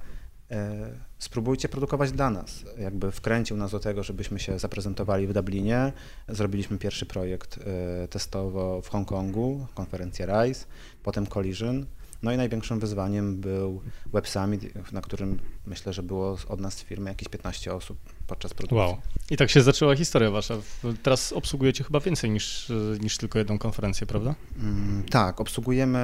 E, 0.50 0.90
spróbujcie 1.18 1.68
produkować 1.68 2.12
dla 2.12 2.30
nas. 2.30 2.64
Jakby 2.78 3.12
wkręcił 3.12 3.56
nas 3.56 3.70
do 3.70 3.80
tego, 3.80 4.02
żebyśmy 4.02 4.40
się 4.40 4.58
zaprezentowali 4.58 5.26
w 5.26 5.32
Dublinie. 5.32 5.92
Zrobiliśmy 6.28 6.78
pierwszy 6.78 7.06
projekt 7.06 7.58
e, 7.58 8.08
testowo 8.08 8.82
w 8.82 8.88
Hongkongu, 8.88 9.66
konferencję 9.74 10.26
RISE, 10.26 10.66
potem 11.02 11.26
Collision. 11.26 11.86
No 12.22 12.32
i 12.32 12.36
największym 12.36 12.80
wyzwaniem 12.80 13.40
był 13.40 13.82
Web 14.12 14.28
Summit, 14.28 14.92
na 14.92 15.00
którym 15.00 15.38
myślę, 15.66 15.92
że 15.92 16.02
było 16.02 16.38
od 16.48 16.60
nas 16.60 16.74
z 16.74 16.82
firmy 16.82 17.10
jakieś 17.10 17.28
15 17.28 17.74
osób 17.74 17.98
podczas 18.26 18.54
produkcji. 18.54 18.78
Wow. 18.78 18.96
I 19.30 19.36
tak 19.36 19.50
się 19.50 19.62
zaczęła 19.62 19.96
historia 19.96 20.30
wasza. 20.30 20.54
Teraz 21.02 21.32
obsługujecie 21.32 21.84
chyba 21.84 22.00
więcej 22.00 22.30
niż, 22.30 22.72
niż 23.00 23.18
tylko 23.18 23.38
jedną 23.38 23.58
konferencję, 23.58 24.06
prawda? 24.06 24.34
Mm, 24.58 25.04
tak, 25.10 25.40
obsługujemy 25.40 25.98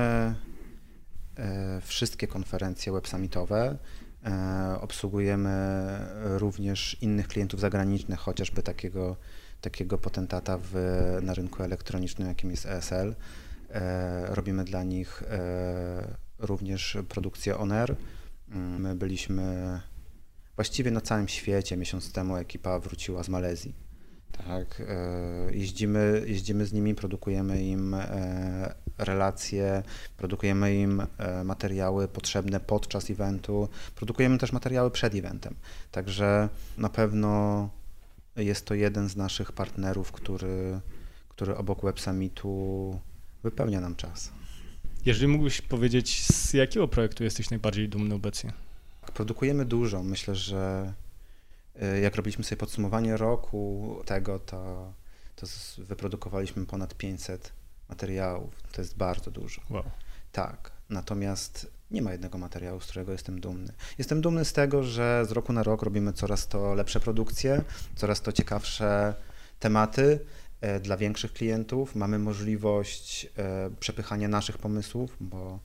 e, 1.37 1.81
wszystkie 1.85 2.27
konferencje 2.27 2.93
Web 2.93 3.09
Summitowe. 3.09 3.79
E, 4.25 4.79
obsługujemy 4.81 5.51
również 6.25 6.97
innych 7.01 7.29
klientów 7.29 7.61
zagranicznych, 7.61 8.19
chociażby 8.19 8.63
takiego, 8.63 9.17
takiego 9.61 9.99
potentata 9.99 10.59
w, 10.63 10.75
na 11.23 11.35
rynku 11.35 11.63
elektronicznym, 11.63 12.29
jakim 12.29 12.51
jest 12.51 12.67
ESL. 12.67 13.15
E, 13.73 14.35
robimy 14.35 14.65
dla 14.65 14.83
nich 14.83 15.23
e, 15.23 16.17
również 16.39 16.99
produkcję 17.09 17.59
on 17.59 17.73
air. 17.73 17.97
Mm, 18.51 18.81
my 18.81 18.95
byliśmy 18.95 19.81
właściwie 20.57 20.91
na 20.91 21.01
całym 21.01 21.29
świecie. 21.29 21.77
Miesiąc 21.77 22.13
temu 22.13 22.37
ekipa 22.37 22.79
wróciła 22.79 23.23
z 23.23 23.29
Malezji. 23.29 23.75
Tak, 24.47 24.83
e, 24.89 25.55
jeździmy, 25.55 26.23
jeździmy 26.27 26.67
z 26.67 26.73
nimi, 26.73 26.95
produkujemy 26.95 27.65
im 27.65 27.97
relacje, 28.99 29.83
produkujemy 30.17 30.75
im 30.75 31.03
materiały 31.45 32.09
potrzebne 32.09 32.61
podczas 32.61 33.11
eventu, 33.11 33.69
produkujemy 33.95 34.39
też 34.39 34.53
materiały 34.53 34.91
przed 34.91 35.15
eventem. 35.15 35.55
Także 35.91 36.49
na 36.79 36.89
pewno 36.89 37.71
jest 38.37 38.67
to 38.67 38.75
jeden 38.75 39.09
z 39.09 39.17
naszych 39.17 39.53
partnerów, 39.53 40.13
który, 40.13 40.81
który 41.29 41.57
obok 41.57 41.83
Web 41.83 42.01
Summitu 42.01 43.01
wypełnia 43.43 43.81
nam 43.81 43.97
czas. 43.97 44.33
Jeżeli 45.07 45.29
mógłbyś 45.29 45.61
powiedzieć, 45.61 46.27
z 46.27 46.53
jakiego 46.53 46.89
projektu 46.89 47.25
jesteś 47.25 47.51
najbardziej 47.51 47.89
dumny 47.89 48.15
obecnie? 48.15 48.53
Produkujemy 49.15 49.65
dużo. 49.65 50.03
Myślę, 50.03 50.35
że 50.35 50.93
Jak 52.03 52.17
robiliśmy 52.17 52.45
sobie 52.45 52.57
podsumowanie 52.57 53.17
roku 53.17 53.97
tego, 54.07 54.39
to, 54.39 54.93
to 55.37 55.47
wyprodukowaliśmy 55.79 56.67
ponad 56.67 56.95
500 56.95 57.53
materiałów. 57.89 58.63
To 58.73 58.83
jest 58.83 58.97
bardzo 58.97 59.31
dużo. 59.31 59.63
Wow. 59.71 59.85
Tak. 60.33 60.71
Natomiast 60.91 61.71
nie 61.91 62.03
ma 62.03 62.13
jednego 62.13 62.39
materiału, 62.39 62.81
z 62.81 62.85
którego 62.85 63.13
jestem 63.13 63.41
dumny. 63.41 63.73
Jestem 63.99 64.21
dumny 64.21 64.45
z 64.45 64.53
tego, 64.53 64.83
że 64.83 65.25
z 65.29 65.31
roku 65.33 65.53
na 65.53 65.63
rok 65.63 65.83
robimy 65.83 66.13
coraz 66.13 66.49
to 66.49 66.75
lepsze 66.75 67.01
produkcje, 67.01 67.63
coraz 67.97 68.21
to 68.21 68.33
ciekawsze 68.33 69.15
tematy 69.61 70.21
dla 70.81 70.97
większych 70.97 71.33
klientów. 71.33 71.95
Mamy 71.95 72.19
możliwość 72.19 73.27
e, 73.37 73.71
przepychania 73.81 74.29
naszych 74.29 74.59
pomysłów, 74.59 75.17
bo 75.21 75.59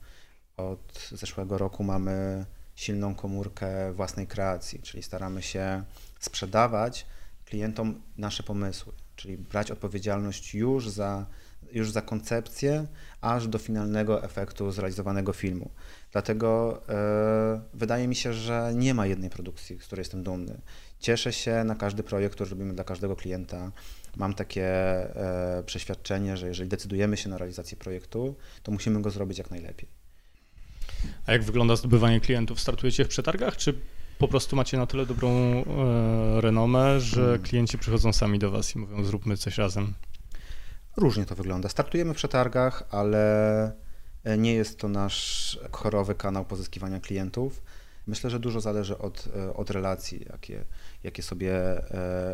od 0.56 1.08
zeszłego 1.12 1.58
roku 1.58 1.84
mamy 1.84 2.46
silną 2.74 3.14
komórkę 3.14 3.92
własnej 3.92 4.26
kreacji, 4.26 4.82
czyli 4.82 5.02
staramy 5.02 5.42
się 5.42 5.84
sprzedawać 6.20 7.06
klientom 7.44 8.00
nasze 8.16 8.42
pomysły, 8.42 8.92
czyli 9.16 9.38
brać 9.38 9.70
odpowiedzialność 9.70 10.54
już 10.54 10.90
za 10.90 11.26
już 11.72 11.90
za 11.90 12.02
koncepcję, 12.02 12.86
aż 13.20 13.48
do 13.48 13.58
finalnego 13.58 14.24
efektu 14.24 14.70
zrealizowanego 14.70 15.32
filmu. 15.32 15.70
Dlatego 16.12 16.82
e, 16.88 17.60
wydaje 17.74 18.08
mi 18.08 18.14
się, 18.14 18.32
że 18.32 18.72
nie 18.74 18.94
ma 18.94 19.06
jednej 19.06 19.30
produkcji, 19.30 19.78
z 19.80 19.84
której 19.84 20.00
jestem 20.00 20.22
dumny. 20.22 20.60
Cieszę 20.98 21.32
się 21.32 21.64
na 21.64 21.74
każdy 21.74 22.02
projekt, 22.02 22.34
który 22.34 22.50
robimy 22.50 22.74
dla 22.74 22.84
każdego 22.84 23.16
klienta. 23.16 23.72
Mam 24.18 24.34
takie 24.34 24.66
e, 24.66 25.62
przeświadczenie, 25.66 26.36
że 26.36 26.48
jeżeli 26.48 26.68
decydujemy 26.68 27.16
się 27.16 27.28
na 27.28 27.38
realizację 27.38 27.76
projektu, 27.76 28.34
to 28.62 28.72
musimy 28.72 29.02
go 29.02 29.10
zrobić 29.10 29.38
jak 29.38 29.50
najlepiej. 29.50 29.88
A 31.26 31.32
jak 31.32 31.42
wygląda 31.42 31.76
zdobywanie 31.76 32.20
klientów? 32.20 32.60
Startujecie 32.60 33.04
w 33.04 33.08
przetargach, 33.08 33.56
czy 33.56 33.74
po 34.18 34.28
prostu 34.28 34.56
macie 34.56 34.76
na 34.76 34.86
tyle 34.86 35.06
dobrą 35.06 35.28
e, 35.30 35.64
renomę, 36.40 37.00
że 37.00 37.22
hmm. 37.22 37.42
klienci 37.42 37.78
przychodzą 37.78 38.12
sami 38.12 38.38
do 38.38 38.50
Was 38.50 38.74
i 38.74 38.78
mówią: 38.78 39.04
Zróbmy 39.04 39.36
coś 39.36 39.58
razem? 39.58 39.94
Różnie 40.96 41.26
to 41.26 41.34
wygląda. 41.34 41.68
Startujemy 41.68 42.14
w 42.14 42.16
przetargach, 42.16 42.82
ale 42.90 43.72
e, 44.24 44.38
nie 44.38 44.54
jest 44.54 44.78
to 44.78 44.88
nasz 44.88 45.58
chorowy 45.72 46.14
kanał 46.14 46.44
pozyskiwania 46.44 47.00
klientów. 47.00 47.62
Myślę, 48.06 48.30
że 48.30 48.40
dużo 48.40 48.60
zależy 48.60 48.98
od, 48.98 49.28
od 49.54 49.70
relacji, 49.70 50.26
jakie, 50.30 50.64
jakie 51.02 51.22
sobie 51.22 51.54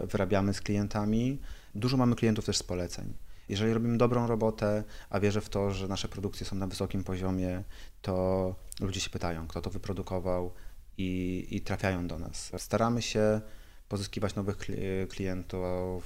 wyrabiamy 0.05 0.55
z 0.55 0.61
klientami. 0.61 1.39
Dużo 1.75 1.97
mamy 1.97 2.17
klientów 2.17 2.45
też 2.45 2.57
z 2.57 2.63
poleceń. 2.63 3.15
Jeżeli 3.49 3.75
robimy 3.75 3.99
dobrą 3.99 4.27
robotę, 4.27 4.85
a 5.11 5.21
wierzę 5.21 5.41
w 5.41 5.49
to, 5.49 5.71
że 5.71 5.89
nasze 5.89 6.09
produkcje 6.09 6.47
są 6.47 6.57
na 6.57 6.67
wysokim 6.67 7.05
poziomie, 7.05 7.63
to 8.03 8.55
ludzie 8.81 9.01
się 9.01 9.11
pytają, 9.11 9.49
kto 9.49 9.61
to 9.61 9.71
wyprodukował 9.71 10.53
i, 10.99 11.47
i 11.51 11.61
trafiają 11.61 12.07
do 12.07 12.19
nas. 12.19 12.53
Staramy 12.59 13.03
się 13.03 13.41
pozyskiwać 13.89 14.35
nowych 14.35 14.59
klientów 15.09 16.05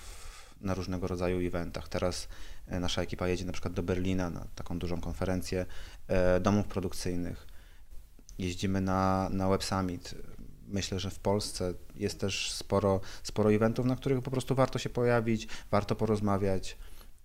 na 0.60 0.74
różnego 0.74 1.06
rodzaju 1.08 1.46
eventach. 1.46 1.88
Teraz 1.88 2.28
e, 2.66 2.80
nasza 2.80 3.02
ekipa 3.02 3.28
jedzie 3.28 3.44
na 3.44 3.52
przykład 3.52 3.74
do 3.74 3.82
Berlina 3.82 4.30
na 4.30 4.46
taką 4.54 4.78
dużą 4.78 5.00
konferencję 5.00 5.66
e, 6.08 6.40
domów 6.40 6.66
produkcyjnych. 6.66 7.46
Jeździmy 8.38 8.80
na, 8.80 9.28
na 9.32 9.48
Web 9.48 9.64
Summit. 9.64 10.14
Myślę, 10.68 10.98
że 10.98 11.10
w 11.10 11.18
Polsce 11.18 11.74
jest 11.94 12.20
też 12.20 12.52
sporo, 12.52 13.00
sporo 13.22 13.52
eventów, 13.52 13.86
na 13.86 13.96
których 13.96 14.22
po 14.22 14.30
prostu 14.30 14.54
warto 14.54 14.78
się 14.78 14.90
pojawić, 14.90 15.48
warto 15.70 15.96
porozmawiać. 15.96 16.76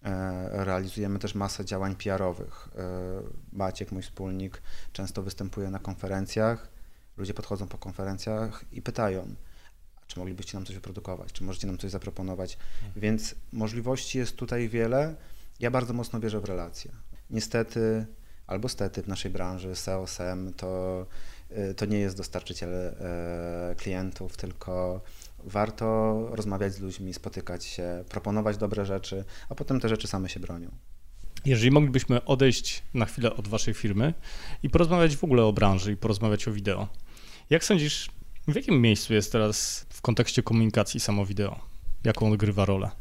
E, 0.04 0.66
realizujemy 0.66 1.20
też 1.20 1.36
masę 1.36 1.66
działań 1.66 1.96
PR-owych. 1.96 2.70
Maciek, 3.52 3.92
mój 3.92 4.02
wspólnik, 4.02 4.62
często 4.94 5.22
występuje 5.22 5.70
na 5.70 5.80
konferencjach. 5.80 6.70
Ludzie 7.18 7.34
podchodzą 7.34 7.68
po 7.68 7.78
konferencjach 7.78 8.66
i 8.72 8.82
pytają, 8.82 9.36
czy 10.08 10.20
moglibyście 10.20 10.58
nam 10.58 10.66
coś 10.66 10.76
wyprodukować, 10.76 11.32
czy 11.32 11.44
możecie 11.44 11.68
nam 11.68 11.78
coś 11.78 11.92
zaproponować. 11.92 12.58
Mhm. 12.76 13.02
Więc 13.02 13.36
możliwości 13.52 14.18
jest 14.18 14.36
tutaj 14.36 14.70
wiele. 14.70 15.16
Ja 15.60 15.72
bardzo 15.72 15.94
mocno 15.94 16.20
wierzę 16.20 16.40
w 16.40 16.46
relacje. 16.46 16.92
Niestety, 17.30 18.06
albo 18.48 18.70
stety 18.70 19.02
w 19.02 19.08
naszej 19.08 19.32
branży 19.32 19.76
SEO, 19.76 20.08
SEM 20.08 20.54
to, 20.54 21.06
to 21.78 21.86
nie 21.86 22.00
jest 22.00 22.18
dostarczyciel 22.18 22.70
e, 22.74 23.76
klientów, 23.78 24.38
tylko 24.38 25.02
warto 25.44 26.18
rozmawiać 26.32 26.74
z 26.74 26.80
ludźmi, 26.80 27.14
spotykać 27.14 27.66
się, 27.66 28.04
proponować 28.10 28.58
dobre 28.58 28.86
rzeczy, 28.86 29.26
a 29.50 29.56
potem 29.56 29.80
te 29.80 29.90
rzeczy 29.90 30.08
same 30.08 30.30
się 30.30 30.40
bronią. 30.40 30.72
Jeżeli 31.46 31.72
moglibyśmy 31.72 32.26
odejść 32.26 32.84
na 32.94 33.06
chwilę 33.06 33.36
od 33.36 33.48
waszej 33.48 33.74
firmy 33.74 34.14
i 34.64 34.70
porozmawiać 34.70 35.16
w 35.18 35.24
ogóle 35.24 35.44
o 35.44 35.54
branży 35.54 35.92
i 35.92 35.98
porozmawiać 35.98 36.48
o 36.48 36.52
wideo. 36.52 36.88
Jak 37.50 37.64
sądzisz, 37.64 38.10
w 38.48 38.56
jakim 38.56 38.82
miejscu 38.82 39.14
jest 39.14 39.32
teraz 39.32 39.86
w 39.90 40.02
kontekście 40.02 40.44
komunikacji 40.44 41.00
samo 41.00 41.26
wideo? 41.26 41.60
Jaką 42.04 42.32
odgrywa 42.32 42.66
rolę? 42.66 42.92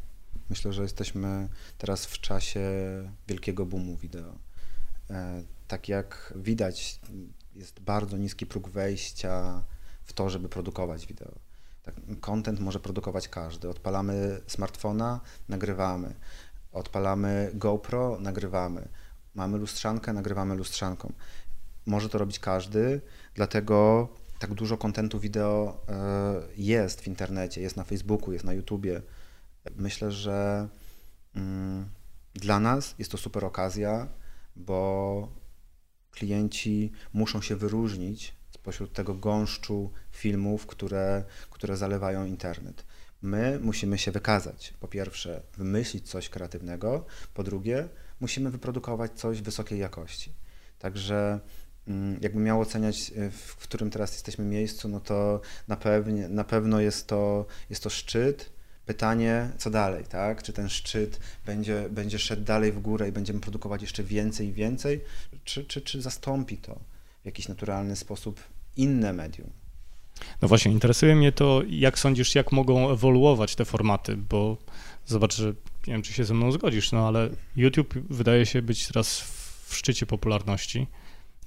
Myślę, 0.50 0.72
że 0.72 0.82
jesteśmy 0.82 1.48
teraz 1.78 2.06
w 2.06 2.20
czasie 2.20 2.60
wielkiego 3.28 3.66
boomu 3.66 3.96
wideo. 3.96 4.34
E, 5.10 5.42
tak 5.68 5.88
jak 5.88 6.34
widać, 6.36 7.00
jest 7.54 7.80
bardzo 7.80 8.16
niski 8.16 8.46
próg 8.46 8.68
wejścia 8.68 9.64
w 10.04 10.12
to, 10.12 10.30
żeby 10.30 10.48
produkować 10.48 11.06
wideo. 11.06 11.38
Tak, 11.82 11.94
content 12.20 12.60
może 12.60 12.80
produkować 12.80 13.28
każdy. 13.28 13.68
Odpalamy 13.68 14.40
smartfona, 14.46 15.20
nagrywamy. 15.48 16.14
Odpalamy 16.72 17.50
GoPro, 17.54 18.18
nagrywamy. 18.20 18.88
Mamy 19.34 19.58
lustrzankę, 19.58 20.12
nagrywamy 20.12 20.54
lustrzanką. 20.54 21.12
Może 21.86 22.08
to 22.08 22.18
robić 22.18 22.38
każdy, 22.38 23.00
dlatego 23.34 24.08
tak 24.38 24.54
dużo 24.54 24.76
kontentu 24.76 25.20
wideo 25.20 25.80
e, 25.88 26.42
jest 26.56 27.00
w 27.00 27.06
internecie, 27.06 27.60
jest 27.60 27.76
na 27.76 27.84
Facebooku, 27.84 28.32
jest 28.32 28.44
na 28.44 28.52
YouTubie. 28.52 29.02
Myślę, 29.76 30.12
że 30.12 30.68
mm, 31.34 31.88
dla 32.34 32.60
nas 32.60 32.94
jest 32.98 33.10
to 33.10 33.18
super 33.18 33.44
okazja, 33.44 34.08
bo 34.56 35.41
klienci 36.12 36.92
muszą 37.12 37.42
się 37.42 37.56
wyróżnić 37.56 38.34
spośród 38.50 38.92
tego 38.92 39.14
gąszczu 39.14 39.90
filmów, 40.10 40.66
które, 40.66 41.24
które 41.50 41.76
zalewają 41.76 42.24
internet. 42.24 42.84
My 43.22 43.58
musimy 43.62 43.98
się 43.98 44.10
wykazać. 44.10 44.74
Po 44.80 44.88
pierwsze, 44.88 45.42
wymyślić 45.56 46.10
coś 46.10 46.28
kreatywnego, 46.28 47.04
po 47.34 47.42
drugie, 47.42 47.88
musimy 48.20 48.50
wyprodukować 48.50 49.12
coś 49.12 49.42
wysokiej 49.42 49.78
jakości. 49.78 50.32
Także 50.78 51.40
Mm, 51.88 52.18
jakbym 52.20 52.44
miał 52.44 52.60
oceniać, 52.60 53.12
e, 53.16 53.30
w 53.30 53.56
którym 53.56 53.90
teraz 53.90 54.12
jesteśmy 54.12 54.44
miejscu, 54.44 54.88
no 54.88 55.00
to 55.00 55.40
na, 55.68 55.76
pewnie, 55.76 56.28
na 56.28 56.44
pewno 56.44 56.80
jest 56.80 57.06
to, 57.06 57.46
jest 57.70 57.82
to 57.82 57.90
szczyt. 57.90 58.52
Pytanie, 58.86 59.50
co 59.58 59.70
dalej, 59.70 60.04
tak? 60.04 60.42
Czy 60.42 60.52
ten 60.52 60.68
szczyt 60.68 61.20
będzie, 61.46 61.88
będzie 61.90 62.18
szedł 62.18 62.42
dalej 62.42 62.72
w 62.72 62.80
górę 62.80 63.08
i 63.08 63.12
będziemy 63.12 63.40
produkować 63.40 63.82
jeszcze 63.82 64.04
więcej 64.04 64.48
i 64.48 64.52
więcej, 64.52 65.00
czy, 65.44 65.64
czy, 65.64 65.80
czy 65.80 66.02
zastąpi 66.02 66.56
to 66.56 66.78
w 67.22 67.26
jakiś 67.26 67.48
naturalny 67.48 67.96
sposób 67.96 68.40
inne 68.76 69.12
medium? 69.12 69.50
No 70.42 70.48
właśnie, 70.48 70.72
interesuje 70.72 71.16
mnie 71.16 71.32
to, 71.32 71.62
jak 71.68 71.98
sądzisz, 71.98 72.34
jak 72.34 72.52
mogą 72.52 72.90
ewoluować 72.90 73.56
te 73.56 73.64
formaty, 73.64 74.16
bo 74.16 74.56
zobacz, 75.06 75.36
że 75.36 75.48
nie 75.86 75.92
wiem, 75.92 76.02
czy 76.02 76.12
się 76.12 76.24
ze 76.24 76.34
mną 76.34 76.52
zgodzisz, 76.52 76.92
no 76.92 77.08
ale 77.08 77.30
YouTube 77.56 77.94
wydaje 78.10 78.46
się 78.46 78.62
być 78.62 78.86
teraz 78.86 79.20
w 79.66 79.74
szczycie 79.74 80.06
popularności. 80.06 80.86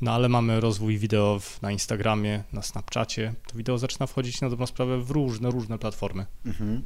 No 0.01 0.11
ale 0.11 0.29
mamy 0.29 0.59
rozwój 0.59 0.97
wideo 0.97 1.39
na 1.61 1.71
Instagramie, 1.71 2.43
na 2.53 2.61
Snapchacie. 2.61 3.33
To 3.47 3.57
wideo 3.57 3.77
zaczyna 3.77 4.07
wchodzić 4.07 4.41
na 4.41 4.49
dobrą 4.49 4.65
sprawę 4.65 5.01
w 5.01 5.11
różne, 5.11 5.51
różne 5.51 5.77
platformy. 5.77 6.25
Mhm. 6.45 6.81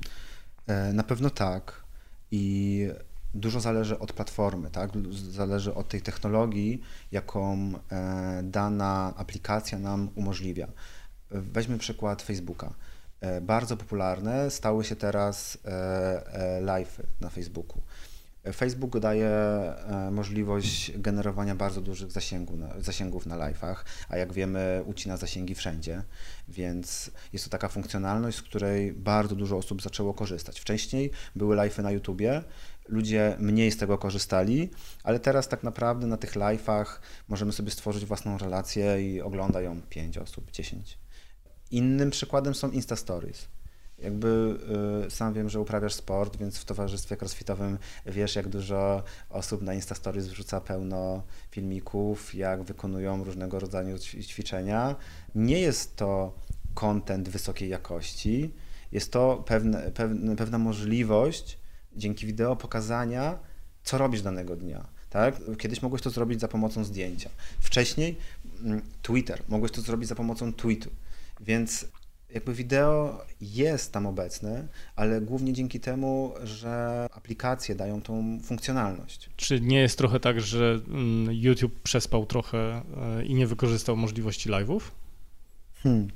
E, 0.70 0.94
na 0.94 1.04
pewno 1.04 1.30
tak. 1.30 1.84
I 2.32 2.88
dużo 3.34 3.60
zależy 3.60 4.00
od 4.00 4.14
platformy, 4.14 4.70
tak? 4.70 4.92
Zależy 5.12 5.74
od 5.74 5.88
tej 5.88 6.02
technologii, 6.02 6.82
jaką 7.12 7.72
e, 7.92 8.42
dana 8.44 9.14
aplikacja 9.18 9.80
nam 9.80 10.10
umożliwia. 10.16 10.68
Weźmy 11.32 11.78
przykład 11.78 12.22
Facebooka. 12.22 12.74
E, 13.22 13.42
bardzo 13.42 13.78
popularne 13.78 14.52
stały 14.52 14.84
się 14.84 14.96
teraz 14.96 15.58
live'y 16.62 17.04
na 17.22 17.30
Facebooku. 17.30 17.82
Facebook 18.54 19.00
daje 19.00 19.30
e, 19.30 20.12
możliwość 20.12 20.92
generowania 20.98 21.56
bardzo 21.56 21.82
dużych 21.82 22.12
zasięgu 22.12 22.58
zasięgów 22.80 23.26
na 23.26 23.38
live'ach, 23.38 23.76
a 24.10 24.18
jak 24.18 24.34
wiemy 24.34 24.84
ucina 24.86 25.18
zasięgi 25.18 25.56
wszędzie, 25.56 26.04
więc 26.48 27.12
jest 27.34 27.46
to 27.46 27.52
taka 27.52 27.68
funkcjonalność, 27.68 28.38
z 28.38 28.42
której 28.42 28.94
bardzo 28.94 29.36
dużo 29.36 29.58
osób 29.58 29.82
zaczęło 29.82 30.14
korzystać. 30.14 30.60
Wcześniej 30.60 31.12
były 31.36 31.56
live'y 31.56 31.84
na 31.84 31.92
YouTubie, 31.92 32.44
ludzie 32.88 33.36
mniej 33.40 33.72
z 33.72 33.78
tego 33.78 33.98
korzystali, 33.98 34.70
ale 35.04 35.20
teraz 35.20 35.48
tak 35.48 35.64
naprawdę 35.64 36.08
na 36.08 36.18
tych 36.18 36.34
live'ach 36.34 36.86
możemy 37.28 37.52
sobie 37.52 37.72
stworzyć 37.72 38.06
własną 38.06 38.38
relację 38.38 39.14
i 39.14 39.22
ogląda 39.22 39.62
ją 39.62 39.82
5 39.90 40.18
osób, 40.18 40.52
10. 40.52 40.98
Innym 41.72 42.10
przykładem 42.10 42.56
są 42.56 42.72
Insta 42.72 42.96
Stories. 42.96 43.48
Jakby 44.02 44.58
y, 45.08 45.12
sam 45.12 45.34
wiem, 45.34 45.50
że 45.50 45.60
uprawiasz 45.60 45.94
sport, 45.94 46.38
więc 46.38 46.58
w 46.58 46.66
towarzystwie 46.66 47.18
crossfitowym 47.22 47.78
wiesz, 48.06 48.36
jak 48.36 48.48
dużo 48.48 49.04
osób 49.30 49.62
na 49.62 49.74
Instastories 49.74 50.28
wrzuca 50.28 50.62
pełno 50.62 51.24
filmików, 51.52 52.36
jak 52.36 52.64
wykonują 52.64 53.24
różnego 53.24 53.60
rodzaju 53.60 53.98
ćwiczenia. 54.00 54.96
Nie 55.36 55.60
jest 55.60 55.96
to 55.96 56.34
content 56.74 57.30
wysokiej 57.30 57.70
jakości 57.70 58.54
Jest 58.92 59.12
to 59.12 59.44
pewne, 59.46 59.92
pewne, 59.92 60.36
pewna 60.36 60.58
możliwość 60.58 61.58
dzięki 61.96 62.26
wideo 62.26 62.56
pokazania, 62.56 63.40
co 63.84 63.98
robisz 63.98 64.22
danego 64.22 64.56
dnia. 64.56 64.88
Tak? 65.10 65.36
Kiedyś 65.58 65.82
mogłeś 65.82 66.02
to 66.02 66.10
zrobić 66.10 66.40
za 66.40 66.48
pomocą 66.48 66.84
zdjęcia. 66.84 67.30
Wcześniej 67.60 68.18
mm, 68.64 68.82
Twitter, 69.02 69.44
mogłeś 69.48 69.72
to 69.72 69.82
zrobić 69.82 70.10
za 70.10 70.16
pomocą 70.16 70.54
tweetu. 70.54 70.90
Więc 71.42 71.86
jakby 72.34 72.54
wideo 72.54 73.26
jest 73.42 73.92
tam 73.92 74.06
obecne, 74.06 74.68
ale 74.96 75.22
głównie 75.22 75.54
dzięki 75.54 75.80
temu, 75.80 76.34
że 76.44 77.08
aplikacje 77.12 77.76
dają 77.76 78.02
tą 78.02 78.40
funkcjonalność. 78.44 79.30
Czy 79.36 79.62
nie 79.62 79.80
jest 79.80 79.98
trochę 79.98 80.20
tak, 80.20 80.42
że 80.42 80.80
mm, 80.88 81.34
YouTube 81.34 81.80
przespał 81.84 82.26
trochę 82.26 82.58
e, 82.58 83.26
i 83.26 83.36
nie 83.36 83.48
wykorzystał 83.48 83.98
możliwości 83.98 84.50
live'ów? 84.50 84.82
Hmm. 85.84 86.08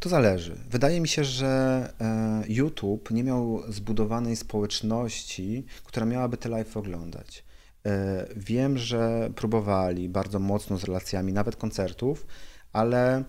To 0.00 0.08
zależy. 0.08 0.56
Wydaje 0.70 1.00
mi 1.00 1.08
się, 1.08 1.24
że 1.24 1.92
e, 2.00 2.44
YouTube 2.48 3.10
nie 3.10 3.24
miał 3.24 3.62
zbudowanej 3.68 4.36
społeczności, 4.36 5.64
która 5.84 6.06
miałaby 6.06 6.36
te 6.36 6.48
live 6.48 6.76
oglądać. 6.76 7.44
E, 7.86 8.26
wiem, 8.36 8.78
że 8.78 9.30
próbowali 9.36 10.08
bardzo 10.08 10.38
mocno 10.38 10.78
z 10.78 10.84
relacjami, 10.84 11.32
nawet 11.32 11.56
koncertów, 11.56 12.26
ale 12.72 13.24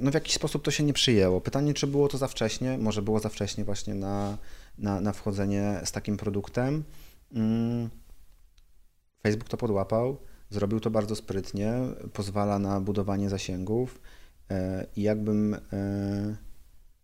no 0.00 0.10
w 0.10 0.14
jakiś 0.14 0.34
sposób 0.34 0.64
to 0.64 0.70
się 0.70 0.84
nie 0.84 0.92
przyjęło. 0.92 1.40
Pytanie, 1.40 1.74
czy 1.74 1.86
było 1.86 2.08
to 2.08 2.18
za 2.18 2.28
wcześnie? 2.28 2.78
Może 2.78 3.02
było 3.02 3.20
za 3.20 3.28
wcześnie 3.28 3.64
właśnie 3.64 3.94
na, 3.94 4.38
na, 4.78 5.00
na 5.00 5.12
wchodzenie 5.12 5.80
z 5.84 5.92
takim 5.92 6.16
produktem. 6.16 6.84
Mm, 7.32 7.90
Facebook 9.22 9.48
to 9.48 9.56
podłapał, 9.56 10.18
zrobił 10.50 10.80
to 10.80 10.90
bardzo 10.90 11.16
sprytnie, 11.16 11.72
pozwala 12.12 12.58
na 12.58 12.80
budowanie 12.80 13.28
zasięgów 13.28 14.00
e, 14.50 14.86
i 14.96 15.02
jakbym 15.02 15.54
e, 15.54 15.58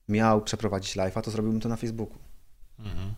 miał 0.08 0.42
przeprowadzić 0.42 0.96
live'a, 0.96 1.22
to 1.22 1.30
zrobiłbym 1.30 1.60
to 1.60 1.68
na 1.68 1.76
Facebooku. 1.76 2.18
Mhm. 2.78 3.14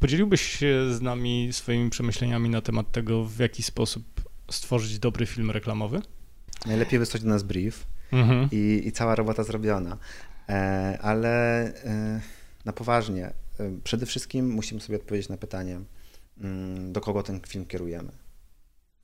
Podzieliłbyś 0.00 0.42
się 0.42 0.94
z 0.94 1.00
nami 1.00 1.48
swoimi 1.52 1.90
przemyśleniami 1.90 2.50
na 2.50 2.60
temat 2.60 2.92
tego, 2.92 3.24
w 3.24 3.38
jaki 3.38 3.62
sposób 3.62 4.04
stworzyć 4.50 4.98
dobry 4.98 5.26
film 5.26 5.50
reklamowy? 5.50 6.02
Najlepiej 6.66 6.98
wysłać 6.98 7.22
do 7.22 7.28
nas 7.28 7.42
brief 7.42 7.86
mhm. 8.12 8.48
i, 8.52 8.82
i, 8.84 8.92
cała 8.92 9.14
robota 9.14 9.42
zrobiona. 9.42 9.98
E, 10.48 10.98
ale 11.02 11.64
e, 11.84 12.20
na 12.64 12.72
poważnie, 12.72 13.26
e, 13.26 13.32
przede 13.84 14.06
wszystkim 14.06 14.50
musimy 14.50 14.80
sobie 14.80 14.96
odpowiedzieć 14.96 15.28
na 15.28 15.36
pytanie, 15.36 15.80
mm, 16.40 16.92
do 16.92 17.00
kogo 17.00 17.22
ten 17.22 17.40
film 17.48 17.66
kierujemy. 17.66 18.12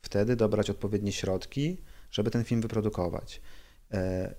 Wtedy 0.03 0.37
dobrać 0.37 0.71
odpowiednie 0.71 1.13
środki, 1.13 1.79
żeby 2.11 2.31
ten 2.31 2.45
film 2.45 2.61
wyprodukować. 2.61 3.41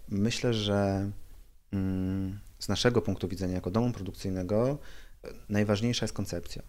Myślę, 0.10 0.54
że 0.54 1.12
mm, 1.74 2.40
z 2.60 2.68
naszego 2.68 3.02
punktu 3.02 3.28
widzenia, 3.28 3.54
jako 3.54 3.72
domu 3.72 3.92
produkcyjnego, 3.92 4.78
najważniejsza 5.50 6.04
jest 6.04 6.14
koncepcja. 6.14 6.62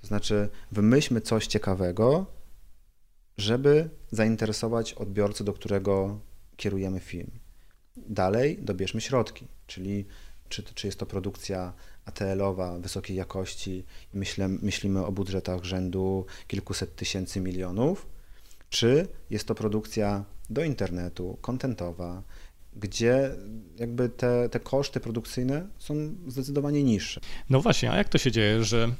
To 0.00 0.06
znaczy, 0.06 0.48
wymyślmy 0.72 1.20
coś 1.20 1.46
ciekawego, 1.46 2.26
żeby 3.38 3.90
zainteresować 4.10 4.94
odbiorcę, 4.94 5.44
do 5.44 5.52
którego 5.52 6.20
kierujemy 6.58 7.00
film. 7.00 7.30
Dalej 7.96 8.58
dobierzmy 8.62 9.00
środki, 9.00 9.46
czyli 9.66 10.04
czy, 10.48 10.62
czy 10.62 10.86
jest 10.86 10.98
to 10.98 11.06
produkcja 11.06 11.72
ATL-owa 12.04 12.78
wysokiej 12.78 13.16
jakości 13.16 13.84
myślimy 14.62 15.06
o 15.06 15.12
budżetach 15.12 15.64
rzędu 15.64 16.26
kilkuset 16.46 16.96
tysięcy 16.96 17.40
milionów, 17.40 18.06
czy 18.70 19.08
jest 19.30 19.48
to 19.48 19.54
produkcja 19.54 20.24
do 20.50 20.64
internetu, 20.64 21.38
kontentowa, 21.40 22.22
gdzie 22.76 23.30
jakby 23.76 24.08
te, 24.08 24.48
te 24.48 24.60
koszty 24.60 25.00
produkcyjne 25.00 25.66
są 25.78 25.94
zdecydowanie 26.26 26.82
niższe. 26.82 27.20
No 27.50 27.60
właśnie, 27.60 27.92
a 27.92 27.96
jak 27.96 28.08
to 28.08 28.18
się 28.18 28.32
dzieje, 28.32 28.64
że 28.64 28.92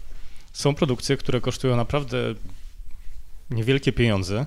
są 0.52 0.74
produkcje, 0.74 1.16
które 1.16 1.40
kosztują 1.40 1.76
naprawdę 1.76 2.34
niewielkie 3.50 3.92
pieniądze 3.92 4.46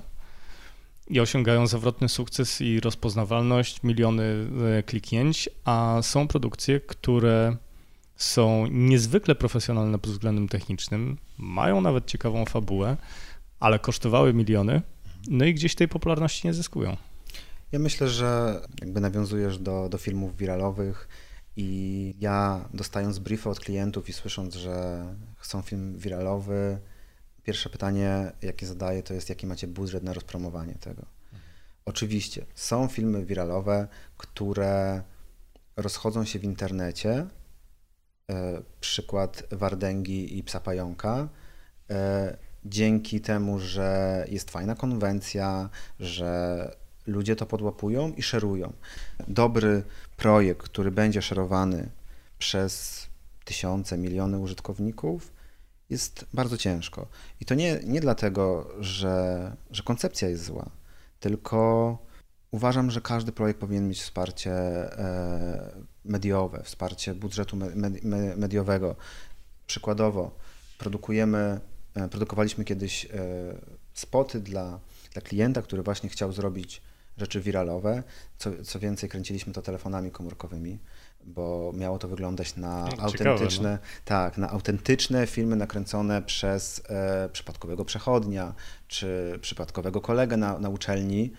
i 1.12 1.20
osiągają 1.20 1.66
zawrotny 1.66 2.08
sukces 2.08 2.60
i 2.60 2.80
rozpoznawalność, 2.80 3.82
miliony 3.82 4.46
e, 4.78 4.82
kliknięć, 4.82 5.48
a 5.64 5.98
są 6.02 6.28
produkcje, 6.28 6.80
które 6.80 7.56
są 8.16 8.66
niezwykle 8.66 9.34
profesjonalne 9.34 9.98
pod 9.98 10.10
względem 10.10 10.48
technicznym, 10.48 11.18
mają 11.38 11.80
nawet 11.80 12.06
ciekawą 12.06 12.44
fabułę, 12.44 12.96
ale 13.60 13.78
kosztowały 13.78 14.34
miliony, 14.34 14.82
no 15.28 15.44
i 15.44 15.54
gdzieś 15.54 15.74
tej 15.74 15.88
popularności 15.88 16.46
nie 16.46 16.54
zyskują. 16.54 16.96
Ja 17.72 17.78
myślę, 17.78 18.08
że 18.08 18.60
jakby 18.80 19.00
nawiązujesz 19.00 19.58
do, 19.58 19.88
do 19.88 19.98
filmów 19.98 20.36
wiralowych 20.36 21.08
i 21.56 22.14
ja 22.20 22.68
dostając 22.74 23.18
briefy 23.18 23.50
od 23.50 23.60
klientów 23.60 24.08
i 24.08 24.12
słysząc, 24.12 24.54
że 24.54 25.04
chcą 25.36 25.62
film 25.62 25.98
wiralowy, 25.98 26.78
pierwsze 27.44 27.70
pytanie, 27.70 28.32
jakie 28.42 28.66
zadaję, 28.66 29.02
to 29.02 29.14
jest 29.14 29.28
jaki 29.28 29.46
macie 29.46 29.66
budżet 29.66 30.02
na 30.02 30.12
rozpromowanie 30.12 30.74
tego. 30.74 31.02
Oczywiście 31.84 32.46
są 32.54 32.88
filmy 32.88 33.24
wiralowe, 33.24 33.88
które 34.16 35.02
rozchodzą 35.76 36.24
się 36.24 36.38
w 36.38 36.44
internecie. 36.44 37.26
E, 38.30 38.62
przykład 38.80 39.42
Wardęgi 39.50 40.38
i 40.38 40.42
Psa 40.42 40.60
Pająka. 40.60 41.28
E, 41.90 42.36
dzięki 42.64 43.20
temu, 43.20 43.58
że 43.58 44.24
jest 44.28 44.50
fajna 44.50 44.74
konwencja, 44.74 45.70
że 46.00 46.70
ludzie 47.06 47.36
to 47.36 47.46
podłapują 47.46 48.12
i 48.12 48.22
szerują. 48.22 48.72
Dobry 49.28 49.82
projekt, 50.16 50.62
który 50.62 50.90
będzie 50.90 51.22
szerowany 51.22 51.90
przez 52.38 53.06
tysiące, 53.44 53.98
miliony 53.98 54.38
użytkowników, 54.38 55.32
jest 55.92 56.26
bardzo 56.34 56.58
ciężko. 56.58 57.06
I 57.40 57.44
to 57.44 57.54
nie, 57.54 57.80
nie 57.84 58.00
dlatego, 58.00 58.70
że, 58.80 59.56
że 59.70 59.82
koncepcja 59.82 60.28
jest 60.28 60.44
zła, 60.44 60.70
tylko 61.20 61.98
uważam, 62.50 62.90
że 62.90 63.00
każdy 63.00 63.32
projekt 63.32 63.60
powinien 63.60 63.88
mieć 63.88 64.00
wsparcie 64.02 64.52
e, 64.52 65.72
mediowe, 66.04 66.62
wsparcie 66.64 67.14
budżetu 67.14 67.56
mediowego. 68.36 68.96
Przykładowo, 69.66 70.36
produkujemy, 70.78 71.60
e, 71.94 72.08
produkowaliśmy 72.08 72.64
kiedyś 72.64 73.04
e, 73.04 73.08
spoty 73.94 74.40
dla, 74.40 74.80
dla 75.12 75.22
klienta, 75.22 75.62
który 75.62 75.82
właśnie 75.82 76.08
chciał 76.08 76.32
zrobić 76.32 76.82
rzeczy 77.16 77.40
wiralowe. 77.40 78.02
Co, 78.38 78.50
co 78.64 78.78
więcej, 78.78 79.08
kręciliśmy 79.08 79.52
to 79.52 79.62
telefonami 79.62 80.10
komórkowymi, 80.10 80.78
bo 81.26 81.72
miało 81.74 81.98
to 81.98 82.08
wyglądać 82.08 82.56
na 82.56 82.84
Ciekawe, 82.90 83.02
autentyczne, 83.02 83.78
no. 83.82 83.88
tak, 84.04 84.38
na 84.38 84.50
autentyczne 84.50 85.26
filmy 85.26 85.56
nakręcone 85.56 86.22
przez 86.22 86.82
e, 86.88 87.28
przypadkowego 87.32 87.84
przechodnia 87.84 88.54
czy 88.88 89.38
przypadkowego 89.40 90.00
kolegę 90.00 90.36
na, 90.36 90.58
na 90.58 90.68
uczelni. 90.68 91.32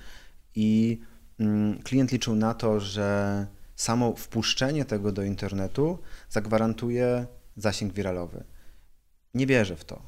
I 0.56 1.02
mm, 1.40 1.82
klient 1.84 2.12
liczył 2.12 2.36
na 2.36 2.54
to, 2.54 2.80
że 2.80 3.48
samo 3.76 4.16
wpuszczenie 4.16 4.86
tego 4.86 5.12
do 5.12 5.24
internetu 5.24 6.00
zagwarantuje 6.30 7.26
zasięg 7.58 7.94
wiralowy. 7.94 8.44
Nie 9.34 9.48
wierzę 9.48 9.76
w 9.76 9.86
to. 9.86 10.02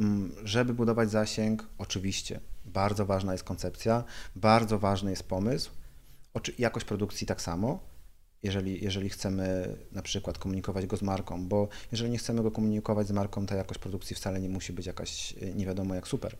Mm, 0.00 0.32
żeby 0.44 0.74
budować 0.74 1.10
zasięg, 1.10 1.68
oczywiście 1.78 2.40
bardzo 2.64 3.06
ważna 3.06 3.32
jest 3.32 3.44
koncepcja, 3.44 4.04
bardzo 4.36 4.78
ważny 4.78 5.10
jest 5.10 5.22
pomysł, 5.22 5.70
jakość 6.58 6.86
produkcji 6.86 7.26
tak 7.26 7.42
samo, 7.42 7.93
jeżeli, 8.44 8.84
jeżeli 8.84 9.08
chcemy 9.08 9.76
na 9.92 10.02
przykład 10.02 10.38
komunikować 10.38 10.86
go 10.86 10.96
z 10.96 11.02
marką, 11.02 11.48
bo 11.48 11.68
jeżeli 11.92 12.10
nie 12.10 12.18
chcemy 12.18 12.42
go 12.42 12.50
komunikować 12.50 13.06
z 13.06 13.10
marką, 13.10 13.46
ta 13.46 13.54
jakość 13.54 13.80
produkcji 13.80 14.16
wcale 14.16 14.40
nie 14.40 14.48
musi 14.48 14.72
być 14.72 14.86
jakaś 14.86 15.34
e, 15.42 15.54
nie 15.54 15.66
wiadomo 15.66 15.94
jak 15.94 16.08
super. 16.08 16.36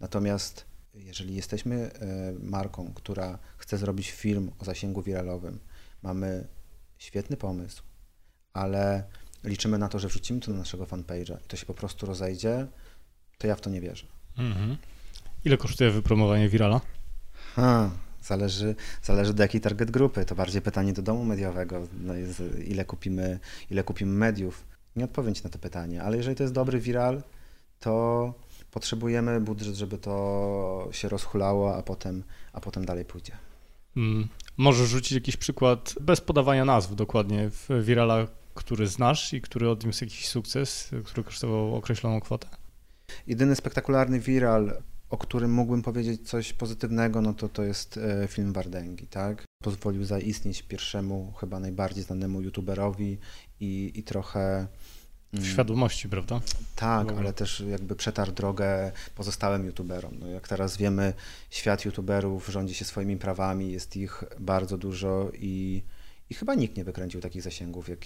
Natomiast 0.00 0.64
jeżeli 0.94 1.34
jesteśmy 1.34 1.90
e, 1.92 2.32
marką, 2.42 2.92
która 2.94 3.38
chce 3.56 3.78
zrobić 3.78 4.10
film 4.10 4.50
o 4.58 4.64
zasięgu 4.64 5.02
wiralowym, 5.02 5.60
mamy 6.02 6.48
świetny 6.98 7.36
pomysł, 7.36 7.82
ale 8.52 9.04
liczymy 9.44 9.78
na 9.78 9.88
to, 9.88 9.98
że 9.98 10.08
wrzucimy 10.08 10.40
to 10.40 10.50
na 10.50 10.58
naszego 10.58 10.84
fanpage'a 10.84 11.36
i 11.44 11.48
to 11.48 11.56
się 11.56 11.66
po 11.66 11.74
prostu 11.74 12.06
rozejdzie, 12.06 12.66
to 13.38 13.46
ja 13.46 13.56
w 13.56 13.60
to 13.60 13.70
nie 13.70 13.80
wierzę. 13.80 14.06
Mhm. 14.38 14.76
Ile 15.44 15.56
kosztuje 15.56 15.90
wypromowanie 15.90 16.48
Virala? 16.48 16.80
Ha, 17.54 17.90
zależy, 18.28 18.74
zależy 19.02 19.34
do 19.34 19.42
jakiej 19.42 19.60
target 19.60 19.90
grupy. 19.90 20.24
To 20.24 20.34
bardziej 20.34 20.62
pytanie 20.62 20.92
do 20.92 21.02
domu 21.02 21.24
mediowego. 21.24 21.86
No 22.00 22.14
jest, 22.14 22.42
ile, 22.66 22.84
kupimy, 22.84 23.38
ile 23.70 23.84
kupimy 23.84 24.12
mediów? 24.12 24.64
Nie 24.96 25.04
odpowiem 25.04 25.34
Ci 25.34 25.44
na 25.44 25.50
to 25.50 25.58
pytanie, 25.58 26.02
ale 26.02 26.16
jeżeli 26.16 26.36
to 26.36 26.42
jest 26.42 26.54
dobry 26.54 26.80
viral, 26.80 27.22
to 27.80 28.34
potrzebujemy 28.70 29.40
budżet, 29.40 29.74
żeby 29.74 29.98
to 29.98 30.88
się 30.92 31.08
rozhulało, 31.08 31.76
a 31.76 31.82
potem, 31.82 32.22
a 32.52 32.60
potem 32.60 32.84
dalej 32.84 33.04
pójdzie. 33.04 33.32
Hmm. 33.94 34.28
Możesz 34.56 34.88
rzucić 34.88 35.12
jakiś 35.12 35.36
przykład 35.36 35.94
bez 36.00 36.20
podawania 36.20 36.64
nazw 36.64 36.94
dokładnie 36.94 37.50
w 37.50 37.68
virala, 37.82 38.26
który 38.54 38.86
znasz 38.86 39.32
i 39.32 39.40
który 39.40 39.70
odniósł 39.70 40.04
jakiś 40.04 40.28
sukces, 40.28 40.90
który 41.04 41.24
kosztował 41.24 41.76
określoną 41.76 42.20
kwotę? 42.20 42.48
Jedyny 43.26 43.56
spektakularny 43.56 44.20
viral 44.20 44.82
którym 45.16 45.52
mógłbym 45.52 45.82
powiedzieć 45.82 46.28
coś 46.28 46.52
pozytywnego, 46.52 47.22
no 47.22 47.34
to 47.34 47.48
to 47.48 47.62
jest 47.62 47.96
e, 47.96 48.28
film 48.28 48.52
Wardęgi, 48.52 49.06
tak? 49.06 49.44
Pozwolił 49.62 50.04
zaistnieć 50.04 50.62
pierwszemu, 50.62 51.32
chyba 51.32 51.60
najbardziej 51.60 52.04
znanemu 52.04 52.40
youtuberowi 52.40 53.18
i, 53.60 53.92
i 53.94 54.02
trochę... 54.02 54.66
W 55.32 55.36
mm, 55.36 55.46
świadomości, 55.46 56.08
prawda? 56.08 56.40
Tak, 56.76 57.12
ale 57.12 57.32
też 57.32 57.60
jakby 57.60 57.96
przetarł 57.96 58.32
drogę 58.32 58.92
pozostałym 59.14 59.66
youtuberom. 59.66 60.12
No 60.18 60.26
jak 60.26 60.48
teraz 60.48 60.76
wiemy, 60.76 61.12
świat 61.50 61.84
youtuberów 61.84 62.48
rządzi 62.48 62.74
się 62.74 62.84
swoimi 62.84 63.16
prawami, 63.16 63.72
jest 63.72 63.96
ich 63.96 64.24
bardzo 64.40 64.78
dużo 64.78 65.30
i, 65.34 65.82
i 66.30 66.34
chyba 66.34 66.54
nikt 66.54 66.76
nie 66.76 66.84
wykręcił 66.84 67.20
takich 67.20 67.42
zasięgów 67.42 67.88
jak 67.88 67.98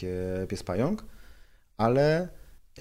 Pies 0.49 0.63
Pająk, 0.63 1.05
ale 1.77 2.29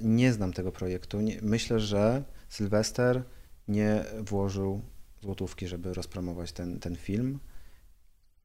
nie 0.01 0.33
znam 0.33 0.53
tego 0.53 0.71
projektu. 0.71 1.21
Nie, 1.21 1.39
myślę, 1.41 1.79
że 1.79 2.23
Sylwester 2.49 3.23
nie 3.67 4.03
włożył 4.19 4.81
złotówki, 5.21 5.67
żeby 5.67 5.93
rozpromować 5.93 6.51
ten, 6.51 6.79
ten 6.79 6.95
film. 6.95 7.39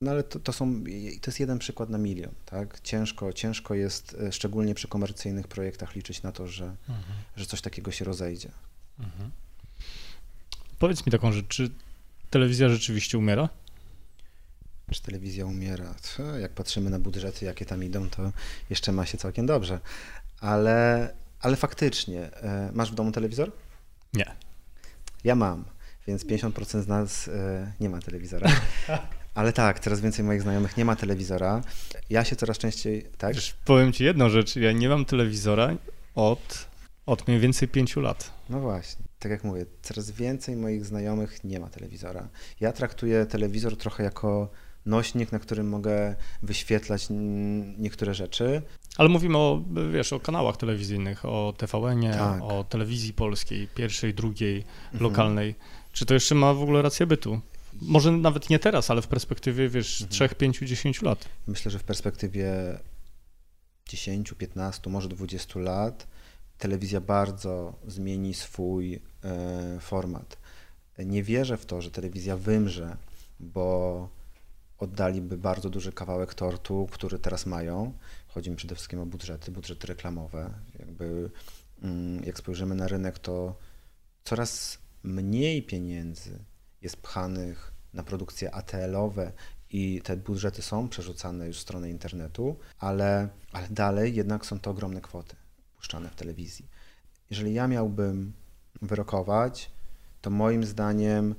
No 0.00 0.10
ale 0.10 0.22
to, 0.22 0.40
to, 0.40 0.52
są, 0.52 0.84
to 1.20 1.30
jest 1.30 1.40
jeden 1.40 1.58
przykład 1.58 1.90
na 1.90 1.98
milion, 1.98 2.34
tak? 2.44 2.80
Ciężko, 2.80 3.32
ciężko 3.32 3.74
jest, 3.74 4.16
e, 4.20 4.32
szczególnie 4.32 4.74
przy 4.74 4.88
komercyjnych 4.88 5.48
projektach, 5.48 5.94
liczyć 5.94 6.22
na 6.22 6.32
to, 6.32 6.46
że, 6.46 6.64
mhm. 6.64 7.18
że 7.36 7.46
coś 7.46 7.60
takiego 7.60 7.90
się 7.90 8.04
rozejdzie. 8.04 8.50
Mhm. 8.98 9.30
Powiedz 10.78 11.06
mi 11.06 11.12
taką 11.12 11.32
rzecz, 11.32 11.46
czy 11.48 11.70
telewizja 12.30 12.68
rzeczywiście 12.68 13.18
umiera? 13.18 13.48
Czy 14.90 15.02
telewizja 15.02 15.46
umiera? 15.46 15.94
Jak 16.40 16.52
patrzymy 16.52 16.90
na 16.90 16.98
budżety, 16.98 17.44
jakie 17.44 17.66
tam 17.66 17.84
idą, 17.84 18.10
to 18.10 18.32
jeszcze 18.70 18.92
ma 18.92 19.06
się 19.06 19.18
całkiem 19.18 19.46
dobrze. 19.46 19.80
Ale, 20.40 21.14
ale 21.40 21.56
faktycznie, 21.56 22.34
e, 22.34 22.70
masz 22.74 22.92
w 22.92 22.94
domu 22.94 23.12
telewizor? 23.12 23.52
Nie. 24.14 24.45
Ja 25.26 25.34
mam, 25.34 25.64
więc 26.06 26.24
50% 26.24 26.82
z 26.82 26.88
nas 26.88 27.28
e, 27.28 27.72
nie 27.80 27.88
ma 27.88 28.00
telewizora. 28.00 28.50
Ale 29.34 29.52
tak, 29.52 29.80
coraz 29.80 30.00
więcej 30.00 30.24
moich 30.24 30.42
znajomych 30.42 30.76
nie 30.76 30.84
ma 30.84 30.96
telewizora. 30.96 31.62
Ja 32.10 32.24
się 32.24 32.36
coraz 32.36 32.58
częściej, 32.58 33.06
tak? 33.18 33.34
Wiesz, 33.34 33.56
powiem 33.64 33.92
ci 33.92 34.04
jedną 34.04 34.28
rzecz, 34.28 34.56
ja 34.56 34.72
nie 34.72 34.88
mam 34.88 35.04
telewizora 35.04 35.76
od, 36.14 36.68
od 37.06 37.28
mniej 37.28 37.40
więcej 37.40 37.68
pięciu 37.68 38.00
lat. 38.00 38.30
No 38.50 38.60
właśnie, 38.60 39.04
tak 39.18 39.32
jak 39.32 39.44
mówię, 39.44 39.66
coraz 39.82 40.10
więcej 40.10 40.56
moich 40.56 40.84
znajomych 40.84 41.44
nie 41.44 41.60
ma 41.60 41.68
telewizora. 41.68 42.28
Ja 42.60 42.72
traktuję 42.72 43.26
telewizor 43.26 43.76
trochę 43.76 44.04
jako 44.04 44.50
nośnik, 44.84 45.32
na 45.32 45.38
którym 45.38 45.68
mogę 45.68 46.14
wyświetlać 46.42 47.06
niektóre 47.78 48.14
rzeczy. 48.14 48.62
Ale 48.96 49.08
mówimy 49.08 49.38
o, 49.38 49.62
wiesz, 49.92 50.12
o 50.12 50.20
kanałach 50.20 50.56
telewizyjnych, 50.56 51.24
o 51.24 51.54
tvn 51.56 52.02
tak. 52.12 52.42
o 52.42 52.64
telewizji 52.64 53.12
polskiej, 53.12 53.68
pierwszej, 53.68 54.14
drugiej, 54.14 54.56
mhm. 54.56 55.02
lokalnej. 55.02 55.54
Czy 55.92 56.06
to 56.06 56.14
jeszcze 56.14 56.34
ma 56.34 56.54
w 56.54 56.62
ogóle 56.62 56.82
rację 56.82 57.06
bytu? 57.06 57.40
Może 57.82 58.12
nawet 58.12 58.50
nie 58.50 58.58
teraz, 58.58 58.90
ale 58.90 59.02
w 59.02 59.06
perspektywie, 59.06 59.68
wiesz, 59.68 60.02
mhm. 60.02 60.28
3, 60.28 60.34
5, 60.34 60.58
10 60.58 61.02
lat. 61.02 61.28
Myślę, 61.46 61.70
że 61.70 61.78
w 61.78 61.84
perspektywie 61.84 62.52
10, 63.88 64.34
15, 64.38 64.90
może 64.90 65.08
20 65.08 65.60
lat 65.60 66.06
telewizja 66.58 67.00
bardzo 67.00 67.72
zmieni 67.86 68.34
swój 68.34 68.94
e, 69.24 69.80
format. 69.80 70.36
Nie 70.98 71.22
wierzę 71.22 71.56
w 71.56 71.66
to, 71.66 71.82
że 71.82 71.90
telewizja 71.90 72.36
wymrze, 72.36 72.96
bo 73.40 74.08
oddaliby 74.78 75.38
bardzo 75.38 75.70
duży 75.70 75.92
kawałek 75.92 76.34
tortu, 76.34 76.88
który 76.92 77.18
teraz 77.18 77.46
mają. 77.46 77.92
Chodzi 78.36 78.50
mi 78.50 78.56
przede 78.56 78.74
wszystkim 78.74 79.00
o 79.00 79.06
budżety, 79.06 79.50
budżety 79.50 79.86
reklamowe. 79.86 80.50
Jakby, 80.78 81.30
mm, 81.82 82.24
jak 82.24 82.38
spojrzymy 82.38 82.74
na 82.74 82.88
rynek, 82.88 83.18
to 83.18 83.58
coraz 84.24 84.78
mniej 85.02 85.62
pieniędzy 85.62 86.44
jest 86.82 86.96
pchanych 86.96 87.72
na 87.92 88.02
produkcje 88.02 88.54
ATL-owe 88.54 89.32
i 89.70 90.02
te 90.04 90.16
budżety 90.16 90.62
są 90.62 90.88
przerzucane 90.88 91.46
już 91.46 91.58
w 91.58 91.60
stronę 91.60 91.90
internetu, 91.90 92.56
ale, 92.78 93.28
ale 93.52 93.68
dalej 93.68 94.14
jednak 94.14 94.46
są 94.46 94.60
to 94.60 94.70
ogromne 94.70 95.00
kwoty 95.00 95.36
puszczane 95.76 96.08
w 96.08 96.14
telewizji. 96.14 96.68
Jeżeli 97.30 97.54
ja 97.54 97.68
miałbym 97.68 98.32
wyrokować, 98.82 99.70
to 100.20 100.30
moim 100.30 100.64
zdaniem 100.64 101.34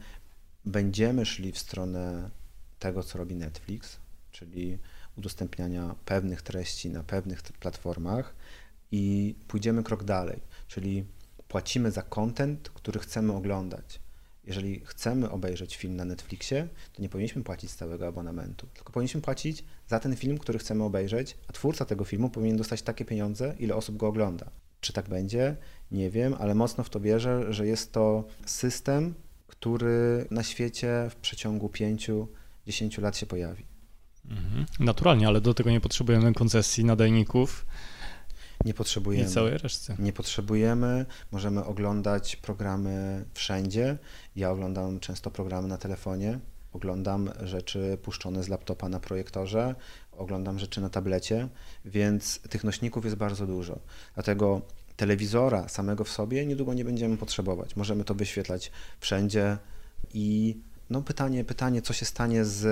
będziemy 0.65 1.25
szli 1.25 1.51
w 1.51 1.59
stronę 1.59 2.29
tego, 2.79 3.03
co 3.03 3.17
robi 3.17 3.35
Netflix, 3.35 3.97
czyli 4.31 4.79
udostępniania 5.17 5.95
pewnych 6.05 6.41
treści 6.41 6.89
na 6.89 7.03
pewnych 7.03 7.41
platformach 7.41 8.35
i 8.91 9.35
pójdziemy 9.47 9.83
krok 9.83 10.03
dalej, 10.03 10.39
czyli 10.67 11.05
płacimy 11.47 11.91
za 11.91 12.01
content, 12.01 12.69
który 12.69 12.99
chcemy 12.99 13.33
oglądać. 13.33 13.99
Jeżeli 14.43 14.81
chcemy 14.85 15.29
obejrzeć 15.29 15.77
film 15.77 15.95
na 15.95 16.05
Netflixie, 16.05 16.67
to 16.93 17.01
nie 17.01 17.09
powinniśmy 17.09 17.43
płacić 17.43 17.71
stałego 17.71 18.07
abonamentu, 18.07 18.67
tylko 18.73 18.93
powinniśmy 18.93 19.21
płacić 19.21 19.63
za 19.87 19.99
ten 19.99 20.15
film, 20.15 20.37
który 20.37 20.59
chcemy 20.59 20.83
obejrzeć, 20.83 21.37
a 21.47 21.53
twórca 21.53 21.85
tego 21.85 22.05
filmu 22.05 22.29
powinien 22.29 22.57
dostać 22.57 22.81
takie 22.81 23.05
pieniądze, 23.05 23.55
ile 23.59 23.75
osób 23.75 23.97
go 23.97 24.07
ogląda. 24.07 24.51
Czy 24.81 24.93
tak 24.93 25.09
będzie? 25.09 25.55
Nie 25.91 26.09
wiem, 26.09 26.35
ale 26.39 26.55
mocno 26.55 26.83
w 26.83 26.89
to 26.89 26.99
wierzę, 26.99 27.53
że 27.53 27.67
jest 27.67 27.91
to 27.91 28.23
system, 28.45 29.13
który 29.47 30.25
na 30.31 30.43
świecie 30.43 31.07
w 31.09 31.15
przeciągu 31.15 31.69
pięciu 31.69 32.27
10 32.65 32.97
lat 32.97 33.17
się 33.17 33.25
pojawi. 33.25 33.66
Mhm. 34.29 34.65
Naturalnie, 34.79 35.27
ale 35.27 35.41
do 35.41 35.53
tego 35.53 35.71
nie 35.71 35.81
potrzebujemy 35.81 36.33
koncesji 36.33 36.85
nadajników. 36.85 37.65
Nie 38.65 38.73
potrzebujemy. 38.73 39.29
I 39.29 39.33
całej 39.33 39.57
reszty. 39.57 39.95
Nie 39.99 40.13
potrzebujemy. 40.13 41.05
Możemy 41.31 41.65
oglądać 41.65 42.35
programy 42.35 43.25
wszędzie. 43.33 43.97
Ja 44.35 44.51
oglądam 44.51 44.99
często 44.99 45.31
programy 45.31 45.67
na 45.67 45.77
telefonie. 45.77 46.39
Oglądam 46.73 47.29
rzeczy 47.43 47.97
puszczone 48.03 48.43
z 48.43 48.47
laptopa 48.47 48.89
na 48.89 48.99
projektorze, 48.99 49.75
oglądam 50.11 50.59
rzeczy 50.59 50.81
na 50.81 50.89
tablecie, 50.89 51.47
więc 51.85 52.39
tych 52.39 52.63
nośników 52.63 53.05
jest 53.05 53.17
bardzo 53.17 53.47
dużo. 53.47 53.79
Dlatego 54.13 54.61
telewizora 54.95 55.69
samego 55.69 56.03
w 56.03 56.09
sobie 56.09 56.45
niedługo 56.45 56.73
nie 56.73 56.85
będziemy 56.85 57.17
potrzebować. 57.17 57.75
Możemy 57.75 58.03
to 58.03 58.15
wyświetlać 58.15 58.71
wszędzie 58.99 59.57
i 60.13 60.57
no 60.89 61.01
pytanie, 61.01 61.43
pytanie, 61.43 61.81
co 61.81 61.93
się 61.93 62.05
stanie 62.05 62.45
z, 62.45 62.65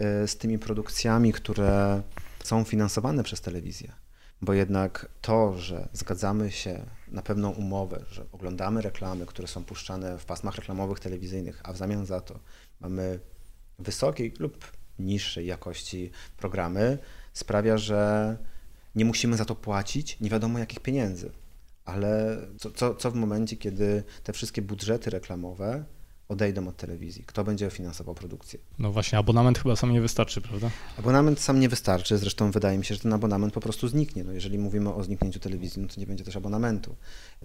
z 0.00 0.36
tymi 0.36 0.58
produkcjami, 0.58 1.32
które 1.32 2.02
są 2.44 2.64
finansowane 2.64 3.22
przez 3.22 3.40
telewizję. 3.40 3.92
Bo 4.42 4.52
jednak 4.52 5.08
to, 5.20 5.58
że 5.58 5.88
zgadzamy 5.92 6.50
się 6.50 6.86
na 7.08 7.22
pewną 7.22 7.50
umowę, 7.50 8.04
że 8.10 8.26
oglądamy 8.32 8.82
reklamy, 8.82 9.26
które 9.26 9.48
są 9.48 9.64
puszczane 9.64 10.18
w 10.18 10.24
pasmach 10.24 10.54
reklamowych 10.54 11.00
telewizyjnych, 11.00 11.60
a 11.64 11.72
w 11.72 11.76
zamian 11.76 12.06
za 12.06 12.20
to 12.20 12.38
mamy 12.80 13.20
wysokiej 13.78 14.34
lub 14.38 14.72
niższej 14.98 15.46
jakości 15.46 16.10
programy, 16.36 16.98
sprawia, 17.32 17.78
że 17.78 18.36
nie 18.94 19.04
musimy 19.04 19.36
za 19.36 19.44
to 19.44 19.54
płacić 19.54 20.20
nie 20.20 20.30
wiadomo 20.30 20.58
jakich 20.58 20.80
pieniędzy. 20.80 21.30
Ale 21.84 22.38
co, 22.58 22.70
co, 22.70 22.94
co 22.94 23.10
w 23.10 23.14
momencie, 23.14 23.56
kiedy 23.56 24.04
te 24.22 24.32
wszystkie 24.32 24.62
budżety 24.62 25.10
reklamowe 25.10 25.84
odejdą 26.28 26.68
od 26.68 26.76
telewizji. 26.76 27.24
Kto 27.26 27.44
będzie 27.44 27.70
finansował 27.70 28.14
produkcję? 28.14 28.58
No 28.78 28.92
właśnie, 28.92 29.18
abonament 29.18 29.58
chyba 29.58 29.76
sam 29.76 29.92
nie 29.92 30.00
wystarczy, 30.00 30.40
prawda? 30.40 30.70
Abonament 30.98 31.40
sam 31.40 31.60
nie 31.60 31.68
wystarczy, 31.68 32.18
zresztą 32.18 32.50
wydaje 32.50 32.78
mi 32.78 32.84
się, 32.84 32.94
że 32.94 33.00
ten 33.00 33.12
abonament 33.12 33.54
po 33.54 33.60
prostu 33.60 33.88
zniknie. 33.88 34.24
No 34.24 34.32
jeżeli 34.32 34.58
mówimy 34.58 34.94
o 34.94 35.04
zniknięciu 35.04 35.40
telewizji, 35.40 35.82
no 35.82 35.88
to 35.88 36.00
nie 36.00 36.06
będzie 36.06 36.24
też 36.24 36.36
abonamentu. 36.36 36.96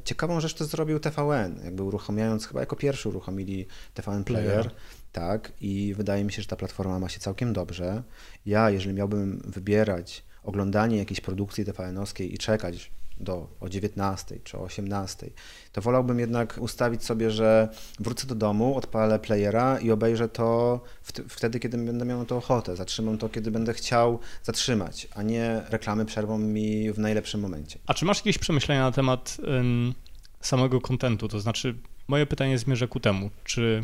Ciekawą 0.04 0.40
rzecz 0.40 0.54
to 0.54 0.66
zrobił 0.66 1.00
TVN, 1.00 1.60
jakby 1.64 1.84
uruchamiając, 1.84 2.48
chyba 2.48 2.60
jako 2.60 2.76
pierwszy 2.76 3.10
uruchomili 3.10 3.66
TVN 3.94 4.24
Player, 4.24 4.46
Player. 4.46 4.72
tak, 5.12 5.52
i 5.62 5.94
wydaje 5.98 6.24
mi 6.24 6.32
się, 6.32 6.42
że 6.42 6.48
ta 6.48 6.56
platforma 6.56 7.00
ma 7.00 7.10
się 7.10 7.20
całkiem 7.20 7.54
dobrze. 7.54 8.04
Ja, 8.46 8.70
jeżeli 8.70 8.96
miałbym 8.96 9.42
wybierać 9.46 10.24
oglądanie 10.44 10.98
jakiejś 10.98 11.22
produkcji 11.22 11.66
TVN-owskiej 11.66 12.34
i 12.34 12.38
czekać 12.38 12.92
do, 13.22 13.48
o 13.60 13.70
19 13.70 14.40
czy 14.44 14.58
o 14.58 14.62
18, 14.62 15.30
to 15.72 15.82
wolałbym 15.82 16.20
jednak 16.20 16.58
ustawić 16.62 17.04
sobie, 17.04 17.32
że 17.32 17.70
wrócę 18.00 18.28
do 18.28 18.36
domu, 18.36 18.78
odpalę 18.78 19.20
playera 19.20 19.80
i 19.80 19.92
obejrzę 19.92 20.30
to 20.30 20.80
wtedy, 21.28 21.60
kiedy 21.60 21.78
będę 21.78 22.06
miał 22.06 22.20
na 22.20 22.26
to 22.26 22.38
ochotę. 22.38 22.76
Zatrzymam 22.76 23.18
to, 23.18 23.30
kiedy 23.30 23.52
będę 23.52 23.74
chciał 23.74 24.20
zatrzymać, 24.44 25.08
a 25.16 25.24
nie 25.24 25.62
reklamy 25.70 26.06
przerwą 26.06 26.38
mi 26.38 26.92
w 26.92 27.00
najlepszym 27.00 27.42
momencie. 27.42 27.80
A 27.88 27.94
czy 27.94 28.06
masz 28.06 28.18
jakieś 28.18 28.38
przemyślenia 28.38 28.82
na 28.82 28.92
temat 28.92 29.38
ym, 29.60 29.94
samego 30.42 30.82
kontentu? 30.82 31.28
To 31.28 31.40
znaczy, 31.40 31.76
moje 32.08 32.26
pytanie 32.26 32.58
zmierza 32.58 32.88
ku 32.88 33.00
temu, 33.00 33.30
czy 33.44 33.84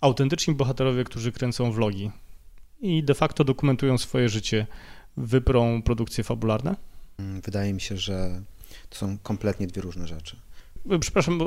autentyczni 0.00 0.54
bohaterowie, 0.54 1.04
którzy 1.04 1.32
kręcą 1.32 1.72
vlogi 1.72 2.10
i 2.80 3.04
de 3.04 3.14
facto 3.14 3.44
dokumentują 3.44 3.98
swoje 3.98 4.28
życie, 4.28 4.66
wyprą 5.16 5.82
produkcje 5.82 6.24
fabularne? 6.24 6.76
Wydaje 7.18 7.72
mi 7.72 7.80
się, 7.80 7.96
że 7.96 8.42
to 8.90 8.98
są 8.98 9.18
kompletnie 9.18 9.66
dwie 9.66 9.82
różne 9.82 10.06
rzeczy. 10.06 10.36
Przepraszam, 11.00 11.40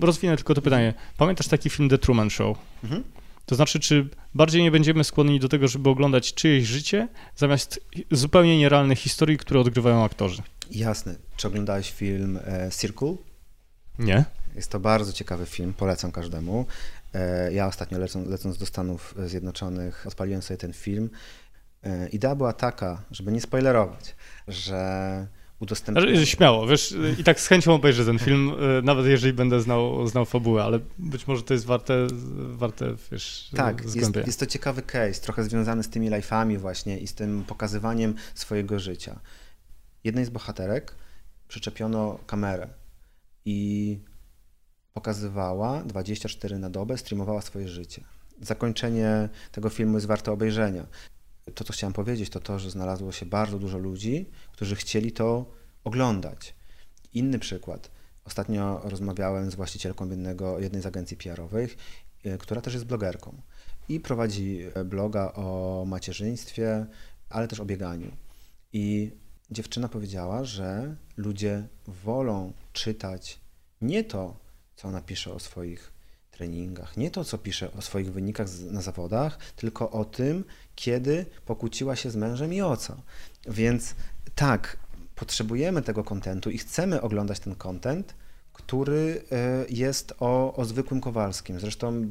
rozwinę 0.00 0.36
tylko 0.36 0.54
to 0.54 0.62
pytanie. 0.62 0.94
Pamiętasz 1.16 1.48
taki 1.48 1.70
film 1.70 1.88
The 1.88 1.98
Truman 1.98 2.30
Show? 2.30 2.58
Mhm. 2.84 3.04
To 3.46 3.54
znaczy, 3.54 3.80
czy 3.80 4.08
bardziej 4.34 4.62
nie 4.62 4.70
będziemy 4.70 5.04
skłonni 5.04 5.40
do 5.40 5.48
tego, 5.48 5.68
żeby 5.68 5.90
oglądać 5.90 6.34
czyjeś 6.34 6.64
życie, 6.64 7.08
zamiast 7.36 7.80
zupełnie 8.10 8.58
nierealnych 8.58 8.98
historii, 8.98 9.38
które 9.38 9.60
odgrywają 9.60 10.04
aktorzy? 10.04 10.42
Jasne. 10.70 11.14
Czy 11.36 11.48
oglądałeś 11.48 11.90
film 11.92 12.38
e, 12.46 12.70
Circle? 12.70 13.16
Nie. 13.98 14.24
jest 14.54 14.70
to 14.70 14.80
bardzo 14.80 15.12
ciekawy 15.12 15.46
film, 15.46 15.74
polecam 15.74 16.12
każdemu. 16.12 16.66
E, 17.14 17.52
ja 17.52 17.66
ostatnio 17.66 17.98
lecąc, 17.98 18.28
lecąc 18.28 18.58
do 18.58 18.66
Stanów 18.66 19.14
Zjednoczonych 19.26 20.06
odpaliłem 20.06 20.42
sobie 20.42 20.58
ten 20.58 20.72
film. 20.72 21.10
E, 21.82 22.08
idea 22.08 22.34
była 22.34 22.52
taka, 22.52 23.02
żeby 23.10 23.32
nie 23.32 23.40
spoilerować, 23.40 24.14
że 24.48 25.26
udostępniłem... 25.60 26.26
Śmiało, 26.26 26.66
wiesz, 26.66 26.94
i 27.18 27.24
tak 27.24 27.40
z 27.40 27.46
chęcią 27.46 27.74
obejrzę 27.74 28.04
ten 28.04 28.18
film, 28.18 28.52
e, 28.78 28.82
nawet 28.82 29.06
jeżeli 29.06 29.32
będę 29.32 29.60
znał, 29.60 30.06
znał 30.06 30.24
fabułę, 30.24 30.64
ale 30.64 30.80
być 30.98 31.26
może 31.26 31.42
to 31.42 31.54
jest 31.54 31.66
warte, 31.66 32.06
warte 32.38 32.94
wiesz, 33.12 33.50
Tak, 33.56 33.84
jest, 33.94 34.16
jest 34.26 34.40
to 34.40 34.46
ciekawy 34.46 34.82
case, 34.82 35.20
trochę 35.20 35.44
związany 35.44 35.82
z 35.82 35.88
tymi 35.88 36.10
life'ami 36.10 36.58
właśnie 36.58 36.98
i 36.98 37.06
z 37.06 37.14
tym 37.14 37.44
pokazywaniem 37.46 38.14
swojego 38.34 38.78
życia. 38.78 39.20
Jednej 40.04 40.24
z 40.24 40.30
bohaterek 40.30 40.94
przyczepiono 41.48 42.18
kamerę 42.26 42.68
i 43.44 43.98
pokazywała 44.92 45.82
24 45.82 46.58
na 46.58 46.70
dobę, 46.70 46.98
streamowała 46.98 47.42
swoje 47.42 47.68
życie. 47.68 48.04
Zakończenie 48.40 49.28
tego 49.52 49.68
filmu 49.68 49.94
jest 49.94 50.06
warte 50.06 50.32
obejrzenia. 50.32 50.86
To, 51.54 51.64
co 51.64 51.72
chciałem 51.72 51.92
powiedzieć, 51.92 52.30
to 52.30 52.40
to, 52.40 52.58
że 52.58 52.70
znalazło 52.70 53.12
się 53.12 53.26
bardzo 53.26 53.58
dużo 53.58 53.78
ludzi, 53.78 54.26
którzy 54.52 54.76
chcieli 54.76 55.12
to 55.12 55.50
oglądać. 55.84 56.54
Inny 57.14 57.38
przykład. 57.38 57.90
Ostatnio 58.24 58.80
rozmawiałem 58.84 59.50
z 59.50 59.54
właścicielką 59.54 60.10
jednego, 60.10 60.58
jednej 60.58 60.82
z 60.82 60.86
agencji 60.86 61.16
PR-owych, 61.16 61.76
e, 62.24 62.38
która 62.38 62.60
też 62.60 62.74
jest 62.74 62.86
blogerką 62.86 63.42
i 63.88 64.00
prowadzi 64.00 64.60
e, 64.74 64.84
bloga 64.84 65.32
o 65.32 65.84
macierzyństwie, 65.86 66.86
ale 67.28 67.48
też 67.48 67.60
o 67.60 67.64
bieganiu. 67.64 68.12
I 68.72 69.12
dziewczyna 69.50 69.88
powiedziała, 69.88 70.44
że 70.44 70.96
ludzie 71.16 71.68
wolą 71.86 72.52
czytać 72.72 73.40
nie 73.80 74.04
to, 74.04 74.36
co 74.76 74.88
ona 74.88 75.00
pisze 75.00 75.32
o 75.32 75.38
swoich 75.38 75.92
treningach, 76.30 76.96
nie 76.96 77.10
to, 77.10 77.24
co 77.24 77.38
pisze 77.38 77.72
o 77.72 77.82
swoich 77.82 78.12
wynikach 78.12 78.48
na 78.70 78.82
zawodach, 78.82 79.38
tylko 79.56 79.90
o 79.90 80.04
tym, 80.04 80.44
kiedy 80.78 81.26
pokłóciła 81.46 81.96
się 81.96 82.10
z 82.10 82.16
mężem 82.16 82.52
i 82.52 82.60
o 82.60 82.76
co. 82.76 82.96
Więc 83.46 83.94
tak, 84.34 84.76
potrzebujemy 85.14 85.82
tego 85.82 86.04
kontentu 86.04 86.50
i 86.50 86.58
chcemy 86.58 87.00
oglądać 87.00 87.40
ten 87.40 87.54
kontent, 87.54 88.14
który 88.52 89.24
e, 89.32 89.64
jest 89.68 90.14
o, 90.20 90.54
o 90.54 90.64
zwykłym 90.64 91.00
Kowalskim. 91.00 91.60
Zresztą 91.60 92.10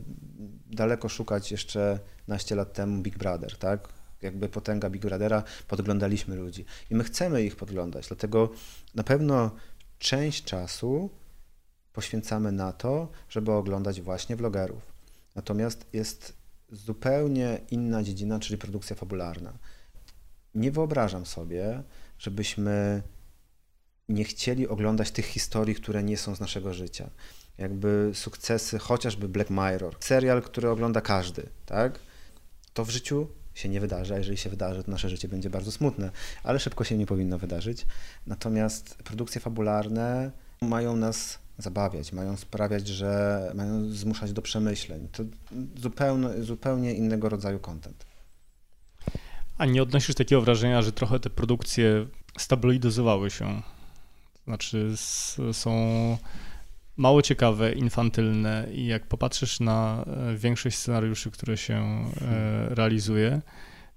daleko 0.72 1.10
szukać 1.10 1.52
jeszcze 1.52 2.00
naście 2.28 2.56
lat 2.56 2.74
temu 2.74 3.02
Big 3.02 3.18
Brother, 3.18 3.58
tak? 3.58 3.90
Jakby 4.22 4.50
potęga 4.50 4.90
Big 4.90 5.02
Brothera, 5.02 5.44
podglądaliśmy 5.68 6.36
ludzi. 6.36 6.66
I 6.90 6.96
my 6.96 7.04
chcemy 7.04 7.44
ich 7.44 7.56
podglądać, 7.56 8.08
dlatego 8.08 8.50
na 8.96 9.04
pewno 9.04 9.52
część 10.00 10.44
czasu 10.44 11.10
poświęcamy 11.94 12.52
na 12.52 12.74
to, 12.74 13.10
żeby 13.30 13.52
oglądać 13.52 14.02
właśnie 14.02 14.36
vlogerów. 14.36 14.82
Natomiast 15.36 15.86
jest 15.94 16.37
zupełnie 16.70 17.62
inna 17.72 18.04
dziedzina, 18.04 18.40
czyli 18.40 18.58
produkcja 18.58 18.96
fabularna. 18.96 19.58
Nie 20.56 20.72
wyobrażam 20.72 21.26
sobie, 21.26 21.84
żebyśmy 22.20 23.04
nie 24.10 24.24
chcieli 24.24 24.68
oglądać 24.68 25.12
tych 25.12 25.26
historii, 25.26 25.76
które 25.76 26.04
nie 26.04 26.18
są 26.18 26.36
z 26.36 26.40
naszego 26.40 26.74
życia. 26.74 27.10
Jakby 27.58 28.12
sukcesy, 28.14 28.80
chociażby 28.80 29.30
Black 29.30 29.50
Mirror, 29.50 29.96
serial, 30.00 30.42
który 30.42 30.70
ogląda 30.70 31.02
każdy, 31.02 31.50
tak? 31.66 32.00
To 32.74 32.86
w 32.86 32.90
życiu 32.90 33.28
się 33.54 33.70
nie 33.70 33.80
wydarzy, 33.80 34.14
a 34.14 34.18
jeżeli 34.18 34.38
się 34.38 34.50
wydarzy, 34.50 34.84
to 34.84 34.92
nasze 34.92 35.10
życie 35.10 35.28
będzie 35.28 35.50
bardzo 35.50 35.72
smutne, 35.72 36.12
ale 36.44 36.60
szybko 36.60 36.84
się 36.84 36.98
nie 36.98 37.06
powinno 37.06 37.38
wydarzyć. 37.38 37.86
Natomiast 38.26 38.96
produkcje 38.96 39.42
fabularne 39.42 40.32
mają 40.62 40.96
nas 40.96 41.40
zabawiać, 41.58 42.14
mają 42.14 42.38
sprawiać, 42.38 42.88
że 42.88 43.52
mają 43.56 43.92
zmuszać 43.92 44.34
do 44.34 44.42
przemyśleń. 44.42 45.08
To 45.12 45.24
zupełnie, 45.76 46.44
zupełnie 46.44 46.94
innego 46.94 47.30
rodzaju 47.30 47.60
content. 47.60 48.06
A 49.58 49.66
nie 49.66 49.84
odnosisz 49.84 50.16
takiego 50.16 50.42
wrażenia, 50.42 50.82
że 50.82 50.92
trochę 50.92 51.20
te 51.20 51.30
produkcje 51.30 52.06
stabilizowały 52.38 53.30
się? 53.32 53.62
Znaczy 54.46 54.94
są 55.52 55.72
mało 56.98 57.22
ciekawe, 57.22 57.72
infantylne 57.72 58.68
i 58.74 58.86
jak 58.86 59.08
popatrzysz 59.08 59.60
na 59.60 60.06
e, 60.08 60.36
większość 60.38 60.78
scenariuszy, 60.78 61.32
które 61.32 61.58
się 61.58 61.76
e, 61.76 62.76
realizuje, 62.76 63.42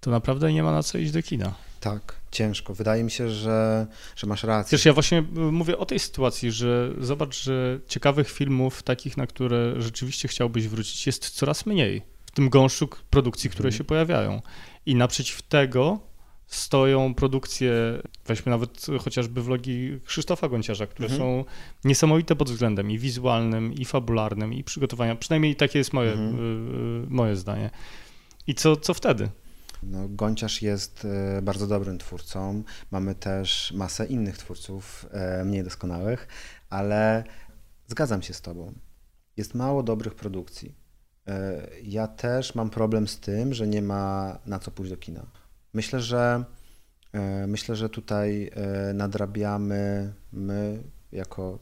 to 0.01 0.11
naprawdę 0.11 0.53
nie 0.53 0.63
ma 0.63 0.73
na 0.73 0.83
co 0.83 0.99
iść 0.99 1.13
do 1.13 1.23
kina. 1.23 1.55
Tak, 1.81 2.17
ciężko. 2.31 2.75
Wydaje 2.75 3.05
mi 3.05 3.11
się, 3.11 3.31
że, 3.31 3.87
że 4.17 4.27
masz 4.27 4.43
rację. 4.43 4.79
Wiesz, 4.79 4.85
ja 4.85 4.93
właśnie 4.93 5.19
e, 5.19 5.23
mówię 5.39 5.79
o 5.79 5.87
tej 5.87 5.99
sytuacji, 5.99 6.53
że 6.53 6.95
zobacz, 6.99 7.43
że 7.43 7.81
ciekawych 7.87 8.31
filmów, 8.31 8.83
takich, 8.83 9.17
na 9.17 9.27
które 9.27 9.83
rzeczywiście 9.83 10.29
chciałbyś 10.29 10.69
wrócić, 10.69 11.07
jest 11.07 11.31
coraz 11.31 11.67
mniej 11.67 12.03
w 12.27 12.31
tym 12.31 12.49
gąszczu 12.49 12.89
produkcji, 13.11 13.51
które 13.51 13.67
mhm. 13.67 13.79
się 13.79 13.85
pojawiają. 13.85 14.43
I 14.87 14.95
naprzeciw 14.95 15.43
tego 15.43 16.01
stoją 16.47 17.15
produkcje, 17.15 17.73
weźmy 18.27 18.51
nawet 18.51 18.87
chociażby 19.01 19.43
vlogi 19.43 19.99
Krzysztofa 20.05 20.49
Gonciarza, 20.49 20.87
które 20.87 21.09
mhm. 21.09 21.21
są 21.21 21.45
niesamowite 21.85 22.37
pod 22.37 22.51
względem 22.51 22.91
i 22.91 22.99
wizualnym, 22.99 23.75
i 23.75 23.85
fabularnym, 23.85 24.55
i 24.55 24.65
przygotowania. 24.65 25.17
Przynajmniej 25.17 25.57
takie 25.57 25.79
jest 25.79 25.93
moje, 25.93 26.13
mhm. 26.13 26.35
y, 26.35 27.07
y, 27.07 27.11
moje 27.11 27.37
zdanie. 27.37 27.71
I 28.47 28.55
co, 28.55 28.77
co 28.77 28.95
wtedy? 28.95 29.29
No, 29.83 30.09
Gonciarz 30.09 30.63
jest 30.63 31.05
e, 31.05 31.43
bardzo 31.43 31.67
dobrym 31.67 31.99
twórcą. 31.99 32.63
Mamy 32.91 33.15
też 33.15 33.73
masę 33.77 34.07
innych 34.07 34.39
twórców, 34.39 35.07
e, 35.11 35.45
mniej 35.45 35.65
doskonałych, 35.65 36.29
ale 36.71 37.25
zgadzam 37.87 38.23
się 38.23 38.35
z 38.35 38.41
Tobą. 38.41 38.73
Jest 39.37 39.55
mało 39.55 39.83
dobrych 39.83 40.15
produkcji. 40.15 40.75
E, 41.27 41.67
ja 41.83 42.09
też 42.09 42.55
mam 42.55 42.71
problem 42.71 43.09
z 43.09 43.21
tym, 43.21 43.55
że 43.55 43.67
nie 43.67 43.83
ma 43.83 44.39
na 44.47 44.59
co 44.59 44.71
pójść 44.71 44.91
do 44.91 44.97
kina. 44.97 45.27
Myślę, 45.73 46.01
że 46.01 46.45
myślę, 47.47 47.77
że 47.77 47.89
tutaj 47.89 48.51
nadrabiamy 48.95 50.13
my 50.33 50.83
jako 51.13 51.59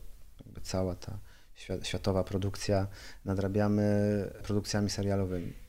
cała 0.62 0.94
ta 0.94 1.18
światowa 1.82 2.24
produkcja, 2.24 2.86
nadrabiamy 3.24 4.30
produkcjami 4.42 4.90
serialowymi 4.90 5.67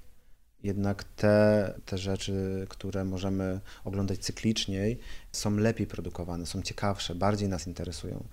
jednak 0.63 1.03
te, 1.03 1.73
te 1.85 1.97
rzeczy, 1.97 2.65
które 2.69 3.05
możemy 3.05 3.59
oglądać 3.83 4.19
cykliczniej, 4.19 4.99
są 5.31 5.57
lepiej 5.57 5.87
produkowane, 5.87 6.45
są 6.45 6.61
ciekawsze, 6.61 7.15
bardziej 7.15 7.49
nas 7.49 7.67
interesują. 7.67 8.23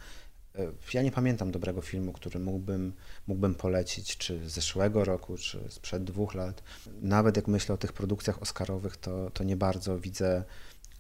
E, 0.59 0.73
ja 0.95 1.03
nie 1.03 1.13
pamiętam 1.13 1.51
dobrego 1.51 1.83
filmu, 1.83 2.13
który 2.13 2.41
mógłbym, 2.41 2.93
mógłbym 3.27 3.55
polecić, 3.55 4.17
czy 4.17 4.49
z 4.49 4.53
zeszłego 4.53 5.05
roku, 5.05 5.37
czy 5.37 5.61
sprzed 5.69 6.05
dwóch 6.05 6.35
lat. 6.35 6.63
Nawet 7.03 7.37
jak 7.37 7.49
myślę 7.49 7.75
o 7.75 7.79
tych 7.79 7.93
produkcjach 7.93 8.43
oscarowych, 8.43 8.97
to, 8.97 9.31
to 9.31 9.45
nie 9.45 9.57
bardzo 9.57 9.99
widzę 9.99 10.45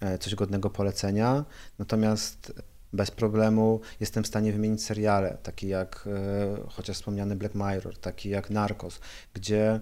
e, 0.00 0.18
coś 0.18 0.34
godnego 0.34 0.70
polecenia. 0.70 1.44
Natomiast 1.78 2.52
bez 2.92 3.10
problemu 3.10 3.80
jestem 4.00 4.24
w 4.24 4.26
stanie 4.26 4.52
wymienić 4.52 4.84
seriale, 4.84 5.38
takie 5.42 5.68
jak 5.68 6.04
e, 6.06 6.68
chociaż 6.68 6.96
wspomniany 6.96 7.36
Black 7.36 7.54
Mirror, 7.54 7.98
taki 7.98 8.28
jak 8.28 8.50
Narcos, 8.50 9.00
gdzie 9.34 9.80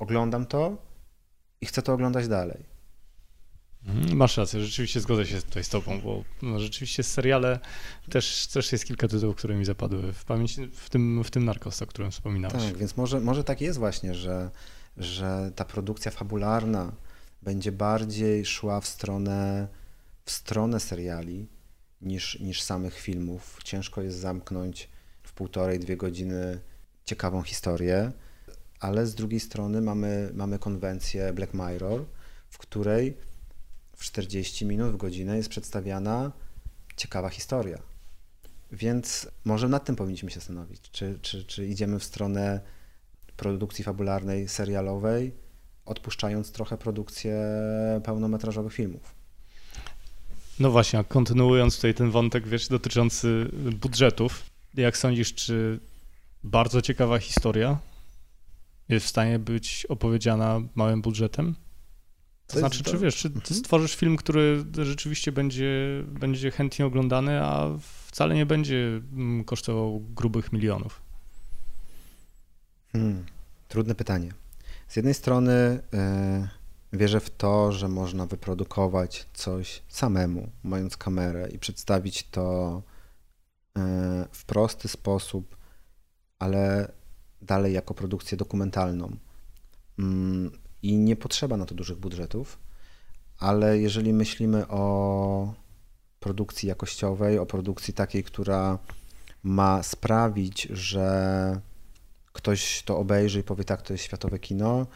oglądam 0.00 0.46
to 0.46 0.76
i 1.60 1.66
chcę 1.66 1.82
to 1.82 1.92
oglądać 1.92 2.28
dalej. 2.28 2.64
Mhm, 3.86 4.16
masz 4.16 4.36
rację, 4.36 4.60
rzeczywiście 4.60 5.00
zgodzę 5.00 5.26
się 5.26 5.42
tutaj 5.42 5.64
z 5.64 5.68
tobą, 5.68 6.00
bo 6.00 6.24
no, 6.42 6.60
rzeczywiście 6.60 7.02
seriale 7.02 7.60
też, 8.10 8.46
też 8.46 8.72
jest 8.72 8.84
kilka 8.84 9.08
tytułów, 9.08 9.36
które 9.36 9.54
mi 9.54 9.64
zapadły 9.64 10.12
w 10.12 10.24
pamięć, 10.24 10.56
w 10.72 10.90
tym, 10.90 11.24
w 11.24 11.30
tym 11.30 11.44
Narcos, 11.44 11.82
o 11.82 11.86
którym 11.86 12.10
wspominałeś. 12.10 12.64
Tak, 12.64 12.76
więc 12.76 12.96
może, 12.96 13.20
może 13.20 13.44
tak 13.44 13.60
jest 13.60 13.78
właśnie, 13.78 14.14
że, 14.14 14.50
że 14.96 15.52
ta 15.56 15.64
produkcja 15.64 16.10
fabularna 16.10 16.92
będzie 17.42 17.72
bardziej 17.72 18.46
szła 18.46 18.80
w 18.80 18.86
stronę, 18.86 19.68
w 20.24 20.30
stronę 20.30 20.80
seriali 20.80 21.48
niż, 22.00 22.40
niż 22.40 22.62
samych 22.62 22.98
filmów. 22.98 23.58
Ciężko 23.64 24.02
jest 24.02 24.18
zamknąć 24.18 24.88
w 25.22 25.32
półtorej, 25.32 25.78
dwie 25.78 25.96
godziny 25.96 26.60
ciekawą 27.04 27.42
historię 27.42 28.12
ale 28.80 29.06
z 29.06 29.14
drugiej 29.14 29.40
strony 29.40 29.80
mamy, 29.80 30.30
mamy 30.34 30.58
konwencję 30.58 31.32
Black 31.32 31.54
Mirror, 31.54 32.04
w 32.50 32.58
której 32.58 33.16
w 33.96 34.04
40 34.04 34.66
minut, 34.66 34.92
w 34.92 34.96
godzinę 34.96 35.36
jest 35.36 35.48
przedstawiana 35.48 36.32
ciekawa 36.96 37.28
historia. 37.28 37.78
Więc 38.72 39.28
może 39.44 39.68
nad 39.68 39.84
tym 39.84 39.96
powinniśmy 39.96 40.30
się 40.30 40.40
zastanowić, 40.40 40.80
czy, 40.92 41.18
czy, 41.22 41.44
czy 41.44 41.66
idziemy 41.66 41.98
w 41.98 42.04
stronę 42.04 42.60
produkcji 43.36 43.84
fabularnej, 43.84 44.48
serialowej, 44.48 45.32
odpuszczając 45.86 46.52
trochę 46.52 46.78
produkcję 46.78 47.42
pełnometrażowych 48.04 48.72
filmów. 48.72 49.14
No 50.60 50.70
właśnie, 50.70 50.98
a 50.98 51.04
kontynuując 51.04 51.76
tutaj 51.76 51.94
ten 51.94 52.10
wątek, 52.10 52.48
wiesz, 52.48 52.68
dotyczący 52.68 53.50
budżetów, 53.80 54.42
jak 54.74 54.96
sądzisz, 54.96 55.34
czy 55.34 55.80
bardzo 56.44 56.82
ciekawa 56.82 57.18
historia 57.18 57.78
jest 58.94 59.06
w 59.06 59.08
stanie 59.08 59.38
być 59.38 59.86
opowiedziana 59.88 60.60
małym 60.74 61.02
budżetem? 61.02 61.54
To, 62.46 62.54
to 62.54 62.58
znaczy, 62.58 62.82
czy 62.82 62.98
wiesz, 62.98 63.16
czy 63.16 63.28
mhm. 63.28 63.54
stworzysz 63.54 63.96
film, 63.96 64.16
który 64.16 64.64
rzeczywiście 64.82 65.32
będzie, 65.32 66.04
będzie 66.06 66.50
chętnie 66.50 66.86
oglądany, 66.86 67.40
a 67.40 67.68
wcale 68.06 68.34
nie 68.34 68.46
będzie 68.46 69.00
mm, 69.12 69.44
kosztował 69.44 70.00
grubych 70.00 70.52
milionów? 70.52 71.02
Hmm, 72.92 73.24
trudne 73.68 73.94
pytanie. 73.94 74.32
Z 74.88 74.96
jednej 74.96 75.14
strony 75.14 75.82
yy, 75.92 76.98
wierzę 76.98 77.20
w 77.20 77.30
to, 77.30 77.72
że 77.72 77.88
można 77.88 78.26
wyprodukować 78.26 79.26
coś 79.32 79.82
samemu, 79.88 80.50
mając 80.62 80.96
kamerę 80.96 81.48
i 81.48 81.58
przedstawić 81.58 82.30
to 82.30 82.82
yy, 83.76 83.82
w 84.32 84.44
prosty 84.44 84.88
sposób, 84.88 85.56
ale 86.38 86.92
dalej 87.42 87.72
jako 87.74 87.94
produkcję 87.94 88.38
dokumentalną. 88.38 89.16
Yy, 89.98 90.04
I 90.82 90.98
nie 90.98 91.16
potrzeba 91.16 91.56
na 91.56 91.66
to 91.66 91.74
dużych 91.74 91.98
budżetów, 91.98 92.58
ale 93.38 93.78
jeżeli 93.78 94.12
myślimy 94.12 94.68
o 94.68 95.54
produkcji 96.20 96.68
jakościowej, 96.68 97.38
o 97.38 97.46
produkcji 97.46 97.94
takiej, 97.94 98.24
która 98.24 98.78
ma 99.42 99.82
sprawić, 99.82 100.62
że 100.62 101.60
ktoś 102.32 102.82
to 102.82 102.98
obejrzy 102.98 103.40
i 103.40 103.42
powie 103.42 103.64
tak, 103.64 103.82
to 103.82 103.92
jest 103.92 104.04
światowe 104.04 104.38
kino, 104.38 104.86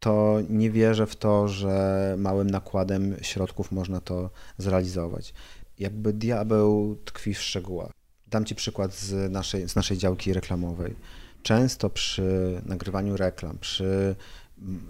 to 0.00 0.38
nie 0.48 0.70
wierzę 0.70 1.06
w 1.06 1.16
to, 1.16 1.48
że 1.48 2.14
małym 2.18 2.50
nakładem 2.50 3.16
środków 3.22 3.72
można 3.72 4.00
to 4.00 4.30
zrealizować. 4.58 5.34
Jakby 5.78 6.12
diabeł 6.12 6.96
tkwi 7.04 7.34
w 7.34 7.42
szczegółach. 7.42 7.90
Dam 8.26 8.44
Ci 8.44 8.54
przykład 8.54 8.94
z 8.94 9.32
naszej, 9.32 9.68
z 9.68 9.76
naszej 9.76 9.98
działki 9.98 10.32
reklamowej. 10.32 10.94
Często 11.42 11.90
przy 11.90 12.62
nagrywaniu 12.66 13.16
reklam, 13.16 13.58
przy 13.58 14.16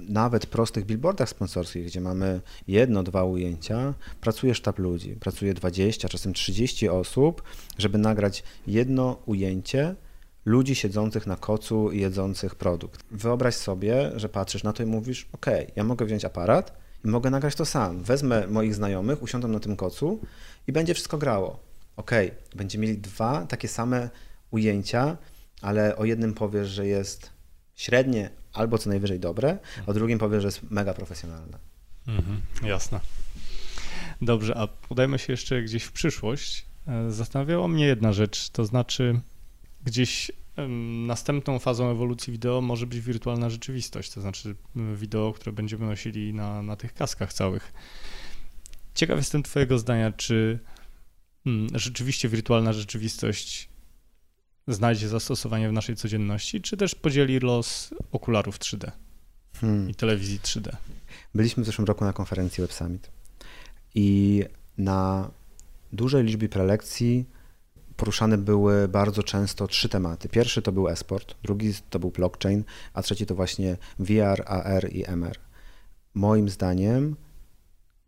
nawet 0.08 0.46
prostych 0.46 0.86
billboardach 0.86 1.28
sponsorskich, 1.28 1.86
gdzie 1.86 2.00
mamy 2.00 2.40
jedno, 2.68 3.02
dwa 3.02 3.24
ujęcia, 3.24 3.94
pracuje 4.20 4.54
sztab 4.54 4.78
ludzi, 4.78 5.16
pracuje 5.20 5.54
20, 5.54 6.08
czasem 6.08 6.32
30 6.32 6.88
osób, 6.88 7.42
żeby 7.78 7.98
nagrać 7.98 8.42
jedno 8.66 9.16
ujęcie 9.26 9.94
ludzi 10.44 10.74
siedzących 10.74 11.26
na 11.26 11.36
kocu 11.36 11.90
i 11.90 12.00
jedzących 12.00 12.54
produkt. 12.54 13.00
Wyobraź 13.10 13.54
sobie, 13.54 14.12
że 14.16 14.28
patrzysz 14.28 14.62
na 14.62 14.72
to 14.72 14.82
i 14.82 14.86
mówisz: 14.86 15.28
OK, 15.32 15.46
ja 15.76 15.84
mogę 15.84 16.06
wziąć 16.06 16.24
aparat 16.24 16.78
i 17.04 17.08
mogę 17.08 17.30
nagrać 17.30 17.54
to 17.54 17.64
sam. 17.64 18.02
Wezmę 18.02 18.46
moich 18.46 18.74
znajomych, 18.74 19.22
usiądę 19.22 19.48
na 19.48 19.60
tym 19.60 19.76
kocu 19.76 20.20
i 20.66 20.72
będzie 20.72 20.94
wszystko 20.94 21.18
grało. 21.18 21.60
OK, 21.96 22.10
będziemy 22.56 22.86
mieli 22.86 22.98
dwa 22.98 23.46
takie 23.46 23.68
same 23.68 24.10
ujęcia, 24.50 25.16
ale 25.62 25.96
o 25.96 26.04
jednym 26.04 26.34
powiesz, 26.34 26.68
że 26.68 26.86
jest 26.86 27.30
średnie 27.74 28.30
albo 28.52 28.78
co 28.78 28.90
najwyżej 28.90 29.20
dobre, 29.20 29.58
o 29.86 29.94
drugim 29.94 30.18
powiesz, 30.18 30.42
że 30.42 30.48
jest 30.48 30.70
mega 30.70 30.94
profesjonalne. 30.94 31.58
Mhm, 32.06 32.40
jasne. 32.64 33.00
Dobrze, 34.22 34.58
a 34.58 34.68
udajmy 34.88 35.18
się 35.18 35.32
jeszcze 35.32 35.62
gdzieś 35.62 35.82
w 35.82 35.92
przyszłość. 35.92 36.66
E, 36.86 37.10
zastanawiała 37.10 37.68
mnie 37.68 37.86
jedna 37.86 38.12
rzecz, 38.12 38.50
to 38.50 38.64
znaczy 38.64 39.20
gdzieś 39.84 40.32
następną 41.06 41.58
fazą 41.58 41.90
ewolucji 41.90 42.32
wideo 42.32 42.60
może 42.60 42.86
być 42.86 43.00
wirtualna 43.00 43.50
rzeczywistość, 43.50 44.10
to 44.10 44.20
znaczy 44.20 44.54
wideo, 44.94 45.32
które 45.32 45.52
będziemy 45.52 45.86
nosili 45.86 46.34
na, 46.34 46.62
na 46.62 46.76
tych 46.76 46.94
kaskach 46.94 47.32
całych. 47.32 47.72
Ciekaw 48.94 49.16
jestem 49.16 49.42
Twojego 49.42 49.78
zdania, 49.78 50.12
czy 50.12 50.58
hmm, 51.44 51.68
rzeczywiście 51.74 52.28
wirtualna 52.28 52.72
rzeczywistość 52.72 53.68
znajdzie 54.68 55.08
zastosowanie 55.08 55.68
w 55.68 55.72
naszej 55.72 55.96
codzienności, 55.96 56.60
czy 56.60 56.76
też 56.76 56.94
podzieli 56.94 57.38
los 57.38 57.94
okularów 58.12 58.58
3D 58.58 58.90
hmm. 59.60 59.90
i 59.90 59.94
telewizji 59.94 60.40
3D. 60.40 60.76
Byliśmy 61.34 61.62
w 61.62 61.66
zeszłym 61.66 61.86
roku 61.86 62.04
na 62.04 62.12
konferencji 62.12 62.62
Web 62.62 62.72
Summit 62.72 63.10
i 63.94 64.44
na 64.78 65.30
dużej 65.92 66.24
liczbie 66.24 66.48
prelekcji 66.48 67.26
poruszane 67.96 68.38
były 68.38 68.88
bardzo 68.88 69.22
często 69.22 69.66
trzy 69.68 69.88
tematy. 69.88 70.28
Pierwszy 70.28 70.62
to 70.62 70.72
był 70.72 70.88
e-sport, 70.88 71.34
drugi 71.42 71.74
to 71.90 71.98
był 71.98 72.10
blockchain, 72.10 72.64
a 72.94 73.02
trzeci 73.02 73.26
to 73.26 73.34
właśnie 73.34 73.76
VR, 73.98 74.42
AR 74.46 74.92
i 74.92 75.04
MR. 75.06 75.38
Moim 76.14 76.48
zdaniem 76.48 77.16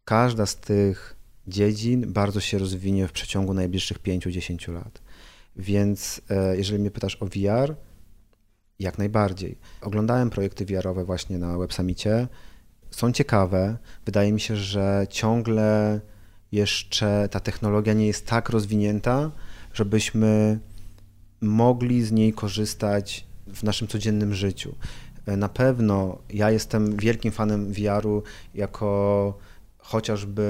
każda 0.04 0.46
z 0.46 0.56
tych 0.56 1.16
dziedzin 1.46 2.12
bardzo 2.12 2.40
się 2.40 2.58
rozwinie 2.58 3.08
w 3.08 3.12
przeciągu 3.12 3.54
najbliższych 3.54 4.02
5-10 4.02 4.72
lat. 4.72 5.03
Więc 5.56 6.20
e, 6.30 6.56
jeżeli 6.56 6.78
mnie 6.78 6.90
pytasz 6.90 7.16
o 7.16 7.26
VR, 7.26 7.74
jak 8.78 8.98
najbardziej. 8.98 9.58
Oglądałem 9.80 10.30
projekty 10.30 10.64
VR-owe 10.64 11.04
właśnie 11.04 11.38
na 11.38 11.58
WebSummicie. 11.58 12.28
Są 12.90 13.12
ciekawe. 13.12 13.76
Wydaje 14.06 14.32
mi 14.32 14.40
się, 14.40 14.56
że 14.56 15.06
ciągle 15.10 16.00
jeszcze 16.52 17.28
ta 17.30 17.40
technologia 17.40 17.92
nie 17.92 18.06
jest 18.06 18.26
tak 18.26 18.48
rozwinięta, 18.48 19.30
żebyśmy 19.72 20.58
mogli 21.40 22.04
z 22.04 22.12
niej 22.12 22.32
korzystać 22.32 23.26
w 23.46 23.62
naszym 23.62 23.88
codziennym 23.88 24.34
życiu. 24.34 24.74
E, 25.26 25.36
na 25.36 25.48
pewno 25.48 26.18
ja 26.30 26.50
jestem 26.50 26.96
wielkim 26.96 27.32
fanem 27.32 27.72
VR-u 27.72 28.22
jako 28.54 29.38
chociażby 29.78 30.44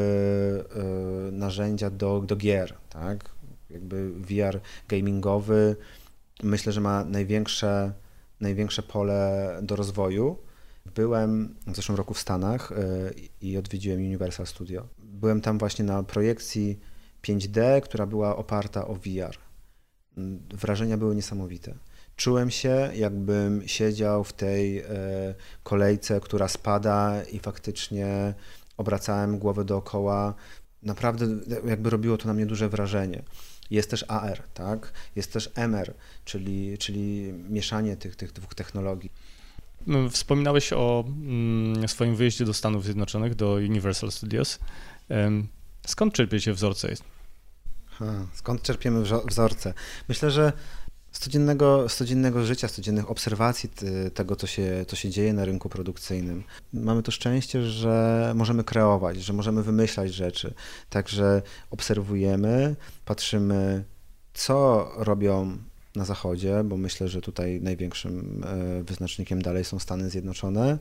e, 1.29 1.33
narzędzia 1.33 1.91
do, 1.91 2.21
do 2.21 2.37
gier, 2.37 2.75
tak? 2.91 3.34
Jakby 3.75 4.13
VR 4.13 4.61
gamingowy 4.89 5.77
myślę, 6.43 6.73
że 6.73 6.81
ma 6.81 7.05
największe, 7.05 7.93
największe 8.41 8.83
pole 8.83 9.59
do 9.63 9.77
rozwoju. 9.77 10.39
Byłem 10.95 11.55
w 11.67 11.77
zeszłym 11.77 11.99
roku 11.99 12.15
w 12.15 12.21
Stanach 12.21 12.73
e, 12.73 12.75
i 13.41 13.57
odwiedziłem 13.57 13.99
Universal 13.99 14.47
Studio. 14.47 14.89
Byłem 14.99 15.41
tam 15.41 15.59
właśnie 15.59 15.85
na 15.85 16.03
projekcji 16.03 16.81
5D, 17.23 17.81
która 17.81 18.07
była 18.07 18.37
oparta 18.37 18.87
o 18.87 18.95
VR. 18.95 19.37
Wrażenia 20.55 20.97
były 20.97 21.15
niesamowite. 21.15 21.75
Czułem 22.17 22.51
się, 22.51 22.91
jakbym 22.95 23.69
siedział 23.69 24.25
w 24.25 24.33
tej 24.33 24.79
e, 24.79 24.85
kolejce, 25.63 26.21
która 26.21 26.49
spada 26.49 27.23
i 27.23 27.39
faktycznie 27.39 28.35
obracałem 28.77 29.39
głowę 29.39 29.65
dookoła. 29.65 30.35
Naprawdę 30.83 31.27
jakby 31.65 31.91
robiło 31.91 32.19
to 32.19 32.29
na 32.29 32.35
mnie 32.35 32.47
duże 32.47 32.69
wrażenie. 32.69 33.23
Jest 33.71 33.91
też 33.91 34.05
AR, 34.09 34.43
tak? 34.55 34.93
Jest 35.17 35.33
też 35.33 35.51
MR, 35.55 35.95
czyli, 36.25 36.79
czyli 36.79 37.33
mieszanie 37.49 37.97
tych, 37.97 38.17
tych 38.17 38.33
dwóch 38.33 38.55
technologii. 38.55 39.13
No, 39.87 40.09
wspominałeś 40.11 40.73
o 40.73 41.05
mm, 41.07 41.89
swoim 41.89 42.17
wyjeździe 42.17 42.45
do 42.45 42.55
Stanów 42.55 42.85
Zjednoczonych, 42.85 43.35
do 43.35 43.53
Universal 43.53 44.13
Studios. 44.13 44.59
Skąd 45.87 46.15
czerpiecie 46.15 46.53
wzorce? 46.53 46.95
Ha, 47.87 48.27
skąd 48.35 48.63
czerpiemy 48.63 49.05
wzorce? 49.27 49.75
Myślę, 50.09 50.31
że 50.31 50.53
z 51.15 51.19
codziennego, 51.19 51.89
z 51.89 51.97
codziennego 51.97 52.45
życia, 52.45 52.69
z 52.69 52.73
codziennych 52.73 53.11
obserwacji 53.11 53.71
tego, 54.15 54.37
co 54.37 54.47
się, 54.47 54.85
co 54.89 54.97
się 54.97 55.11
dzieje 55.11 55.33
na 55.33 55.45
rynku 55.45 55.69
produkcyjnym. 55.69 56.45
Mamy 56.73 57.03
to 57.03 57.11
szczęście, 57.11 57.63
że 57.63 58.33
możemy 58.37 58.65
kreować, 58.65 59.23
że 59.23 59.33
możemy 59.33 59.63
wymyślać 59.63 60.15
rzeczy. 60.15 60.55
Także 60.91 61.43
obserwujemy, 61.71 62.77
patrzymy, 63.05 63.85
co 64.35 64.89
robią 64.97 65.59
na 65.97 66.05
zachodzie, 66.05 66.65
bo 66.65 66.77
myślę, 66.77 67.09
że 67.09 67.21
tutaj 67.21 67.61
największym 67.61 68.45
e, 68.47 68.83
wyznacznikiem 68.83 69.43
dalej 69.43 69.65
są 69.65 69.79
Stany 69.79 70.11
Zjednoczone. 70.11 70.79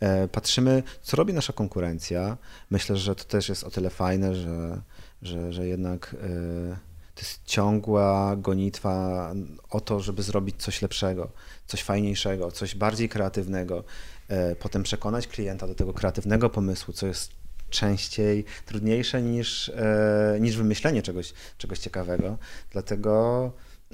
E, 0.00 0.28
patrzymy, 0.28 0.82
co 1.02 1.16
robi 1.16 1.32
nasza 1.32 1.52
konkurencja. 1.52 2.36
Myślę, 2.70 2.96
że 2.96 3.14
to 3.14 3.24
też 3.24 3.48
jest 3.48 3.64
o 3.64 3.70
tyle 3.70 3.90
fajne, 3.90 4.34
że, 4.34 4.80
że, 5.22 5.52
że 5.52 5.66
jednak 5.66 6.16
e, 6.22 6.88
to 7.18 7.22
jest 7.22 7.44
ciągła 7.44 8.36
gonitwa 8.36 9.34
o 9.70 9.80
to, 9.80 10.00
żeby 10.00 10.22
zrobić 10.22 10.62
coś 10.62 10.82
lepszego, 10.82 11.30
coś 11.66 11.82
fajniejszego, 11.82 12.50
coś 12.50 12.74
bardziej 12.74 13.08
kreatywnego. 13.08 13.84
E, 14.28 14.56
potem 14.56 14.82
przekonać 14.82 15.26
klienta 15.26 15.66
do 15.66 15.74
tego 15.74 15.92
kreatywnego 15.92 16.50
pomysłu, 16.50 16.94
co 16.94 17.06
jest 17.06 17.30
częściej 17.70 18.44
trudniejsze 18.66 19.22
niż, 19.22 19.68
e, 19.68 20.38
niż 20.40 20.56
wymyślenie 20.56 21.02
czegoś, 21.02 21.32
czegoś 21.58 21.78
ciekawego. 21.78 22.38
Dlatego 22.72 23.52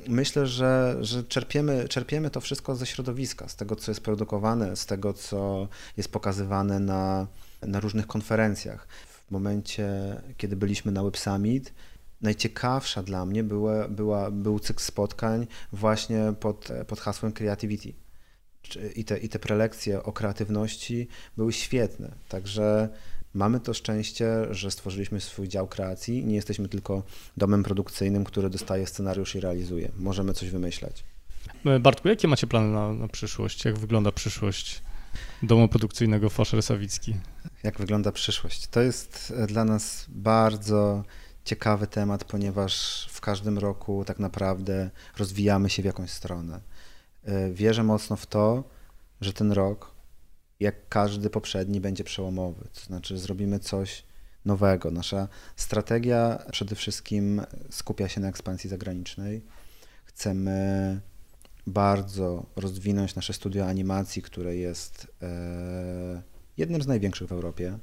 myślę, 0.09 0.47
że, 0.47 0.97
że 1.01 1.25
czerpiemy, 1.25 1.89
czerpiemy 1.89 2.31
to 2.31 2.41
wszystko 2.41 2.77
ze 2.77 2.87
środowiska, 2.87 3.49
z 3.49 3.57
tego, 3.57 3.77
co 3.77 3.91
jest 3.91 4.01
produkowane, 4.01 4.77
z 4.77 4.87
tego, 4.87 5.13
co 5.13 5.69
jest 5.97 6.13
pokazywane 6.13 6.81
na, 6.81 7.27
na 7.63 7.81
różnych 7.81 8.07
konferencjach. 8.07 8.87
W 9.29 9.31
momencie, 9.31 9.89
kiedy 10.37 10.57
byliśmy 10.57 10.93
na 10.93 11.03
Web 11.03 11.19
Summit, 11.19 11.73
najciekawsza 12.25 13.03
dla 13.03 13.27
mnie 13.27 13.45
była, 13.45 13.89
była, 13.89 14.31
był 14.31 14.59
cykl 14.59 14.83
spotkań 14.83 15.47
właśnie 15.73 16.35
pod, 16.41 16.69
pod 16.87 17.01
hasłem 17.01 17.33
Creativity. 17.33 17.93
I 18.97 19.05
te, 19.05 19.19
I 19.19 19.29
te 19.29 19.39
prelekcje 19.39 20.03
o 20.03 20.13
kreatywności 20.13 21.09
były 21.37 21.53
świetne. 21.53 22.15
Także 22.29 22.89
mamy 23.35 23.61
to 23.61 23.75
szczęście, 23.75 24.27
że 24.51 24.71
stworzyliśmy 24.71 25.21
swój 25.21 25.49
dział 25.49 25.67
kreacji. 25.67 26.25
Nie 26.25 26.35
jesteśmy 26.35 26.69
tylko 26.69 27.03
domem 27.37 27.63
produkcyjnym, 27.63 28.25
który 28.25 28.51
dostaje 28.51 28.87
scenariusz 28.87 29.35
i 29.35 29.41
realizuje. 29.41 29.91
Możemy 29.97 30.35
coś 30.35 30.51
wymyślać. 30.51 31.05
Bartku, 31.81 32.09
jakie 32.09 32.29
macie 32.29 32.47
plany 32.47 32.73
na, 32.73 32.93
na 32.93 33.09
przyszłość? 33.09 33.65
Jak 33.65 33.79
wygląda 33.79 34.13
przyszłość 34.13 34.83
domu 35.43 35.69
produkcyjnego 35.69 36.31
Foszer 36.31 36.63
Sawicki? 36.63 37.15
Jak 37.63 37.79
wygląda 37.79 38.13
przyszłość? 38.13 38.67
To 38.67 38.81
jest 38.81 39.35
dla 39.47 39.65
nas 39.65 40.07
bardzo 40.09 41.05
ciekawy 41.45 41.87
temat, 41.87 42.25
ponieważ 42.25 43.07
w 43.11 43.21
każdym 43.21 43.59
roku 43.59 44.05
tak 44.05 44.19
naprawdę 44.19 44.91
rozwijamy 45.17 45.71
się 45.71 45.83
w 45.83 45.85
jakąś 45.85 46.11
stronę. 46.11 46.61
Wierzę 47.53 47.83
mocno 47.83 48.17
w 48.17 48.27
to, 48.27 48.65
że 49.21 49.33
ten 49.33 49.53
rok, 49.53 49.95
jak 50.61 50.89
każdy 50.89 51.31
poprzedni, 51.31 51.81
będzie 51.81 52.05
przełomowy. 52.05 52.69
To 52.75 52.81
znaczy, 52.81 53.19
zrobimy 53.19 53.59
coś 53.59 54.05
nowego. 54.45 54.91
Nasza 54.91 55.29
strategia 55.57 56.39
przede 56.53 56.75
wszystkim 56.75 57.43
skupia 57.71 58.09
się 58.09 58.21
na 58.21 58.29
ekspansji 58.29 58.71
zagranicznej. 58.71 59.45
Chcemy 60.05 61.01
bardzo 61.67 62.47
rozwinąć 62.57 63.15
nasze 63.15 63.33
studio 63.33 63.67
animacji, 63.67 64.23
które 64.23 64.57
jest 64.57 65.07
e, 65.23 66.23
jednym 66.57 66.83
z 66.83 66.87
największych 66.87 67.29
w 67.29 67.33
Europie. 67.33 67.79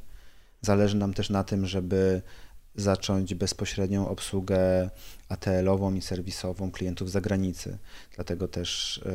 Zależy 0.61 0.97
nam 0.97 1.13
też 1.13 1.29
na 1.29 1.43
tym, 1.43 1.65
żeby 1.65 2.21
zacząć 2.75 3.35
bezpośrednią 3.35 4.07
obsługę 4.07 4.89
ATL-ową 5.29 5.93
i 5.93 6.01
serwisową 6.01 6.71
klientów 6.71 7.09
z 7.09 7.11
zagranicy. 7.11 7.77
Dlatego 8.15 8.47
też 8.47 8.97
e, 8.97 9.11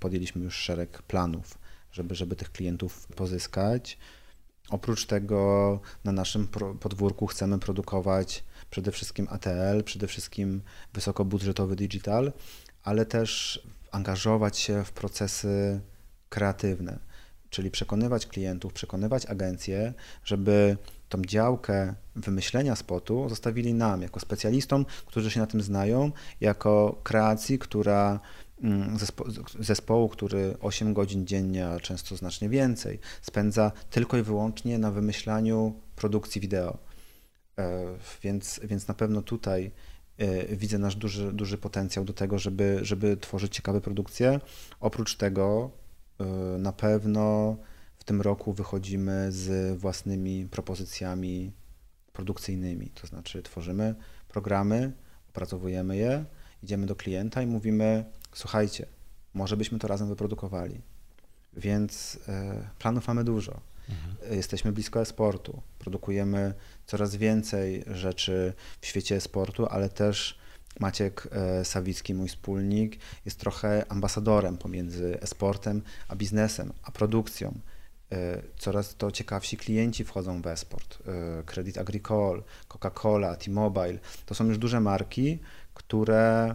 podjęliśmy 0.00 0.44
już 0.44 0.56
szereg 0.56 1.02
planów, 1.02 1.58
żeby, 1.92 2.14
żeby 2.14 2.36
tych 2.36 2.52
klientów 2.52 3.06
pozyskać. 3.06 3.98
Oprócz 4.70 5.06
tego 5.06 5.80
na 6.04 6.12
naszym 6.12 6.48
podwórku 6.80 7.26
chcemy 7.26 7.58
produkować 7.58 8.44
przede 8.70 8.92
wszystkim 8.92 9.26
ATL, 9.30 9.84
przede 9.84 10.06
wszystkim 10.06 10.62
wysokobudżetowy 10.92 11.76
digital, 11.76 12.32
ale 12.82 13.06
też 13.06 13.62
angażować 13.90 14.58
się 14.58 14.84
w 14.84 14.92
procesy 14.92 15.80
kreatywne, 16.28 16.98
czyli 17.50 17.70
przekonywać 17.70 18.26
klientów, 18.26 18.72
przekonywać 18.72 19.26
agencje, 19.26 19.94
żeby 20.24 20.76
tą 21.12 21.22
działkę 21.22 21.94
wymyślenia 22.16 22.76
spotu 22.76 23.28
zostawili 23.28 23.74
nam, 23.74 24.02
jako 24.02 24.20
specjalistom, 24.20 24.86
którzy 25.06 25.30
się 25.30 25.40
na 25.40 25.46
tym 25.46 25.62
znają, 25.62 26.12
jako 26.40 27.00
kreacji, 27.02 27.58
która 27.58 28.20
mm, 28.62 28.96
zespołu, 29.60 30.08
który 30.08 30.56
8 30.60 30.94
godzin 30.94 31.26
dziennie, 31.26 31.68
a 31.68 31.80
często 31.80 32.16
znacznie 32.16 32.48
więcej, 32.48 32.98
spędza 33.22 33.72
tylko 33.90 34.16
i 34.16 34.22
wyłącznie 34.22 34.78
na 34.78 34.90
wymyślaniu 34.90 35.74
produkcji 35.96 36.40
wideo. 36.40 36.78
E, 37.58 37.84
więc, 38.22 38.60
więc 38.64 38.88
na 38.88 38.94
pewno 38.94 39.22
tutaj 39.22 39.70
e, 40.18 40.56
widzę 40.56 40.78
nasz 40.78 40.96
duży, 40.96 41.32
duży 41.32 41.58
potencjał 41.58 42.04
do 42.04 42.12
tego, 42.12 42.38
żeby, 42.38 42.78
żeby 42.82 43.16
tworzyć 43.16 43.56
ciekawe 43.56 43.80
produkcje. 43.80 44.40
Oprócz 44.80 45.16
tego 45.16 45.70
e, 46.20 46.24
na 46.58 46.72
pewno 46.72 47.56
w 48.02 48.04
tym 48.04 48.20
roku 48.20 48.52
wychodzimy 48.52 49.32
z 49.32 49.78
własnymi 49.78 50.46
propozycjami 50.50 51.52
produkcyjnymi, 52.12 52.90
to 52.90 53.06
znaczy 53.06 53.42
tworzymy 53.42 53.94
programy, 54.28 54.92
opracowujemy 55.28 55.96
je, 55.96 56.24
idziemy 56.62 56.86
do 56.86 56.96
klienta 56.96 57.42
i 57.42 57.46
mówimy: 57.46 58.04
Słuchajcie, 58.34 58.86
może 59.34 59.56
byśmy 59.56 59.78
to 59.78 59.88
razem 59.88 60.08
wyprodukowali. 60.08 60.80
Więc 61.56 62.18
e, 62.28 62.68
planów 62.78 63.08
mamy 63.08 63.24
dużo. 63.24 63.60
Mhm. 63.88 64.36
Jesteśmy 64.36 64.72
blisko 64.72 65.00
e-sportu, 65.00 65.62
produkujemy 65.78 66.54
coraz 66.86 67.16
więcej 67.16 67.84
rzeczy 67.86 68.52
w 68.80 68.86
świecie 68.86 69.16
e-sportu, 69.16 69.66
ale 69.66 69.88
też 69.88 70.38
Maciek 70.80 71.28
e, 71.30 71.64
Sawicki, 71.64 72.14
mój 72.14 72.28
wspólnik, 72.28 72.98
jest 73.24 73.40
trochę 73.40 73.84
ambasadorem 73.88 74.58
pomiędzy 74.58 75.18
e-sportem 75.20 75.82
a 76.08 76.16
biznesem, 76.16 76.72
a 76.82 76.92
produkcją. 76.92 77.60
E, 78.12 78.42
coraz 78.58 78.96
to 78.96 79.10
ciekawsi 79.10 79.56
klienci 79.56 80.04
wchodzą 80.04 80.42
w 80.42 80.46
esport. 80.46 80.98
E, 81.06 81.42
Credit 81.42 81.78
Agricole, 81.78 82.42
Coca-Cola, 82.68 83.36
T-Mobile. 83.36 83.98
To 84.26 84.34
są 84.34 84.46
już 84.46 84.58
duże 84.58 84.80
marki, 84.80 85.38
które 85.74 86.54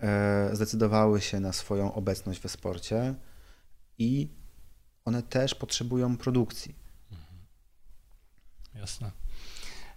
e, 0.00 0.50
zdecydowały 0.52 1.20
się 1.20 1.40
na 1.40 1.52
swoją 1.52 1.94
obecność 1.94 2.40
w 2.40 2.46
esporcie 2.46 3.14
i 3.98 4.28
one 5.04 5.22
też 5.22 5.54
potrzebują 5.54 6.16
produkcji. 6.16 6.74
Mhm. 7.12 7.38
Jasne. 8.74 9.10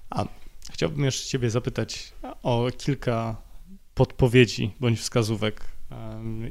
A 0.10 0.26
chciałbym 0.72 1.06
jeszcze 1.06 1.28
Ciebie 1.28 1.50
zapytać 1.50 2.14
o 2.44 2.68
kilka 2.78 3.36
podpowiedzi 3.94 4.76
bądź 4.80 5.00
wskazówek. 5.00 5.66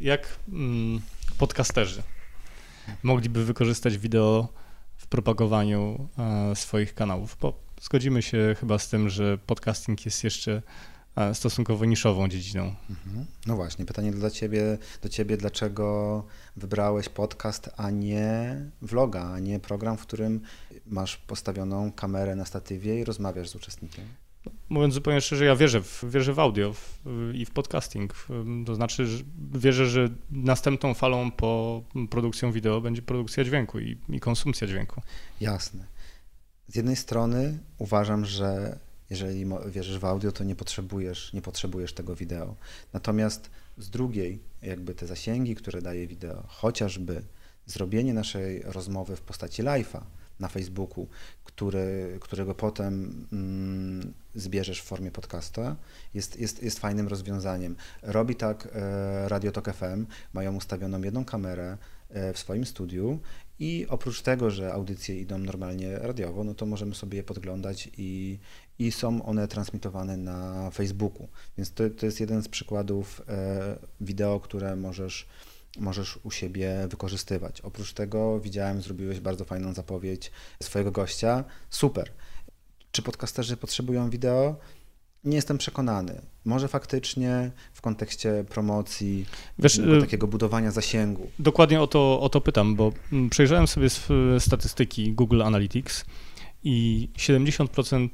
Jak 0.01 0.39
mm, 0.49 1.01
podcasterzy 1.39 2.03
mogliby 3.03 3.45
wykorzystać 3.45 3.99
wideo 3.99 4.49
w 4.97 5.07
propagowaniu 5.07 6.09
e, 6.19 6.57
swoich 6.57 6.95
kanałów, 6.95 7.37
bo 7.41 7.61
zgodzimy 7.81 8.23
się 8.23 8.57
chyba 8.61 8.79
z 8.79 8.89
tym, 8.89 9.09
że 9.09 9.39
podcasting 9.39 10.05
jest 10.05 10.25
jeszcze 10.25 10.63
e, 11.17 11.35
stosunkowo 11.35 11.85
niszową 11.85 12.29
dziedziną. 12.29 12.75
Mhm. 12.91 13.27
No 13.47 13.57
właśnie, 13.57 13.85
pytanie 13.85 14.11
dla 14.11 14.31
ciebie, 14.31 14.79
do 15.03 15.09
ciebie, 15.09 15.37
dlaczego 15.37 16.25
wybrałeś 16.57 17.09
podcast, 17.09 17.71
a 17.77 17.91
nie 17.91 18.57
vloga, 18.83 19.31
a 19.33 19.39
nie 19.39 19.61
program, 19.61 19.97
w 19.97 20.03
którym 20.03 20.41
masz 20.87 21.17
postawioną 21.17 21.93
kamerę 21.93 22.37
na 22.37 22.45
statywie 22.45 23.01
i 23.01 23.05
rozmawiasz 23.05 23.49
z 23.49 23.55
uczestnikiem? 23.55 24.05
Mówiąc 24.69 24.95
zupełnie 24.95 25.21
szczerze, 25.21 25.45
ja 25.45 25.57
wierzę 25.57 25.83
w, 25.83 26.05
wierzę 26.09 26.33
w 26.33 26.39
audio 26.39 26.73
w, 26.73 27.01
i 27.35 27.45
w 27.45 27.51
podcasting. 27.51 28.15
To 28.67 28.75
znaczy, 28.75 29.07
że 29.07 29.25
wierzę, 29.55 29.87
że 29.87 30.09
następną 30.31 30.95
falą 30.95 31.31
po 31.31 31.83
produkcją 32.11 32.53
wideo 32.53 32.81
będzie 32.81 33.03
produkcja 33.03 33.45
dźwięku 33.45 33.79
i, 33.79 33.99
i 34.09 34.21
konsumpcja 34.21 34.67
dźwięku. 34.67 35.03
Jasne. 35.41 35.87
Z 36.69 36.77
jednej 36.77 36.97
strony 36.97 37.59
uważam, 37.79 38.25
że 38.25 38.79
jeżeli 39.11 39.47
wierzysz 39.67 39.99
w 39.99 40.05
audio, 40.05 40.33
to 40.33 40.45
nie 40.45 40.55
potrzebujesz, 40.55 41.33
nie 41.33 41.43
potrzebujesz 41.43 41.93
tego 41.93 42.15
wideo. 42.15 42.57
Natomiast 42.93 43.51
z 43.79 43.91
drugiej, 43.91 44.39
jakby 44.63 44.95
te 44.95 45.07
zasięgi, 45.07 45.55
które 45.55 45.83
daje 45.83 46.07
wideo, 46.07 46.45
chociażby 46.49 47.23
zrobienie 47.67 48.15
naszej 48.15 48.63
rozmowy 48.63 49.17
w 49.17 49.21
postaci 49.21 49.63
live'a, 49.63 50.01
na 50.41 50.49
Facebooku, 50.49 51.09
który, 51.45 52.19
którego 52.21 52.55
potem 52.55 53.27
mm, 53.33 54.13
zbierzesz 54.35 54.81
w 54.81 54.85
formie 54.85 55.11
podcasta, 55.11 55.77
jest, 56.15 56.41
jest, 56.41 56.63
jest 56.63 56.79
fajnym 56.79 57.09
rozwiązaniem. 57.09 57.77
Robi 58.03 58.35
tak 58.35 58.69
e, 58.73 59.29
Radio 59.29 59.53
Tok 59.53 59.75
FM, 59.75 60.07
mają 60.33 60.57
ustawioną 60.57 61.03
jedną 61.03 61.25
kamerę 61.25 61.79
e, 62.11 62.33
w 62.33 62.39
swoim 62.39 62.67
studiu 62.67 63.19
i 63.59 63.87
oprócz 63.89 64.23
tego, 64.23 64.51
że 64.51 64.73
audycje 64.73 65.21
idą 65.21 65.39
normalnie 65.39 65.99
radiowo, 65.99 66.45
no 66.45 66.55
to 66.55 66.67
możemy 66.67 66.95
sobie 66.95 67.17
je 67.17 67.25
podglądać 67.25 67.91
i, 67.97 68.39
i 68.79 68.93
są 68.93 69.23
one 69.23 69.49
transmitowane 69.49 70.17
na 70.17 70.71
Facebooku. 70.71 71.29
Więc 71.57 71.73
to, 71.73 71.91
to 71.91 72.07
jest 72.07 72.21
jeden 72.21 72.43
z 72.43 72.49
przykładów 72.49 73.23
e, 73.29 73.79
wideo, 74.01 74.41
które 74.41 74.77
możesz 74.77 75.27
możesz 75.79 76.19
u 76.23 76.31
siebie 76.31 76.87
wykorzystywać. 76.91 77.61
Oprócz 77.61 77.93
tego 77.93 78.41
widziałem, 78.41 78.83
zrobiłeś 78.83 79.21
bardzo 79.21 79.45
fajną 79.45 79.75
zapowiedź 79.75 80.31
swojego 80.63 80.93
gościa. 80.93 81.45
Super. 81.71 82.13
Czy 82.93 83.03
podcasterzy 83.03 83.57
potrzebują 83.57 84.11
wideo? 84.11 84.57
Nie 85.25 85.37
jestem 85.37 85.59
przekonany. 85.59 86.21
Może 86.45 86.69
faktycznie 86.69 87.51
w 87.73 87.81
kontekście 87.81 88.45
promocji, 88.49 89.27
Wiesz, 89.59 89.79
y, 89.79 90.01
takiego 90.01 90.27
budowania 90.27 90.71
zasięgu. 90.71 91.31
Dokładnie 91.39 91.81
o 91.81 91.87
to, 91.87 92.21
o 92.21 92.29
to 92.29 92.41
pytam, 92.41 92.75
bo 92.75 92.93
mm, 93.13 93.31
przejrzałem 93.31 93.67
sobie 93.67 93.89
statystyki 94.39 95.13
Google 95.13 95.43
Analytics 95.43 96.05
i 96.65 97.09
70% 97.17 98.09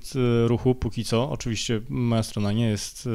y, 0.45 0.49
ruchu 0.49 0.75
póki 0.75 1.05
co, 1.05 1.31
oczywiście 1.31 1.81
moja 1.89 2.23
strona 2.23 2.53
nie 2.53 2.69
jest, 2.69 3.07
y, 3.07 3.11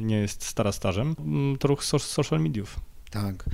nie 0.00 0.16
jest 0.16 0.44
stara 0.44 0.72
stażem, 0.72 1.14
mm, 1.18 1.58
to 1.58 1.68
ruch 1.68 1.84
social 1.84 2.40
mediów. 2.40 2.80
Tak. 3.12 3.44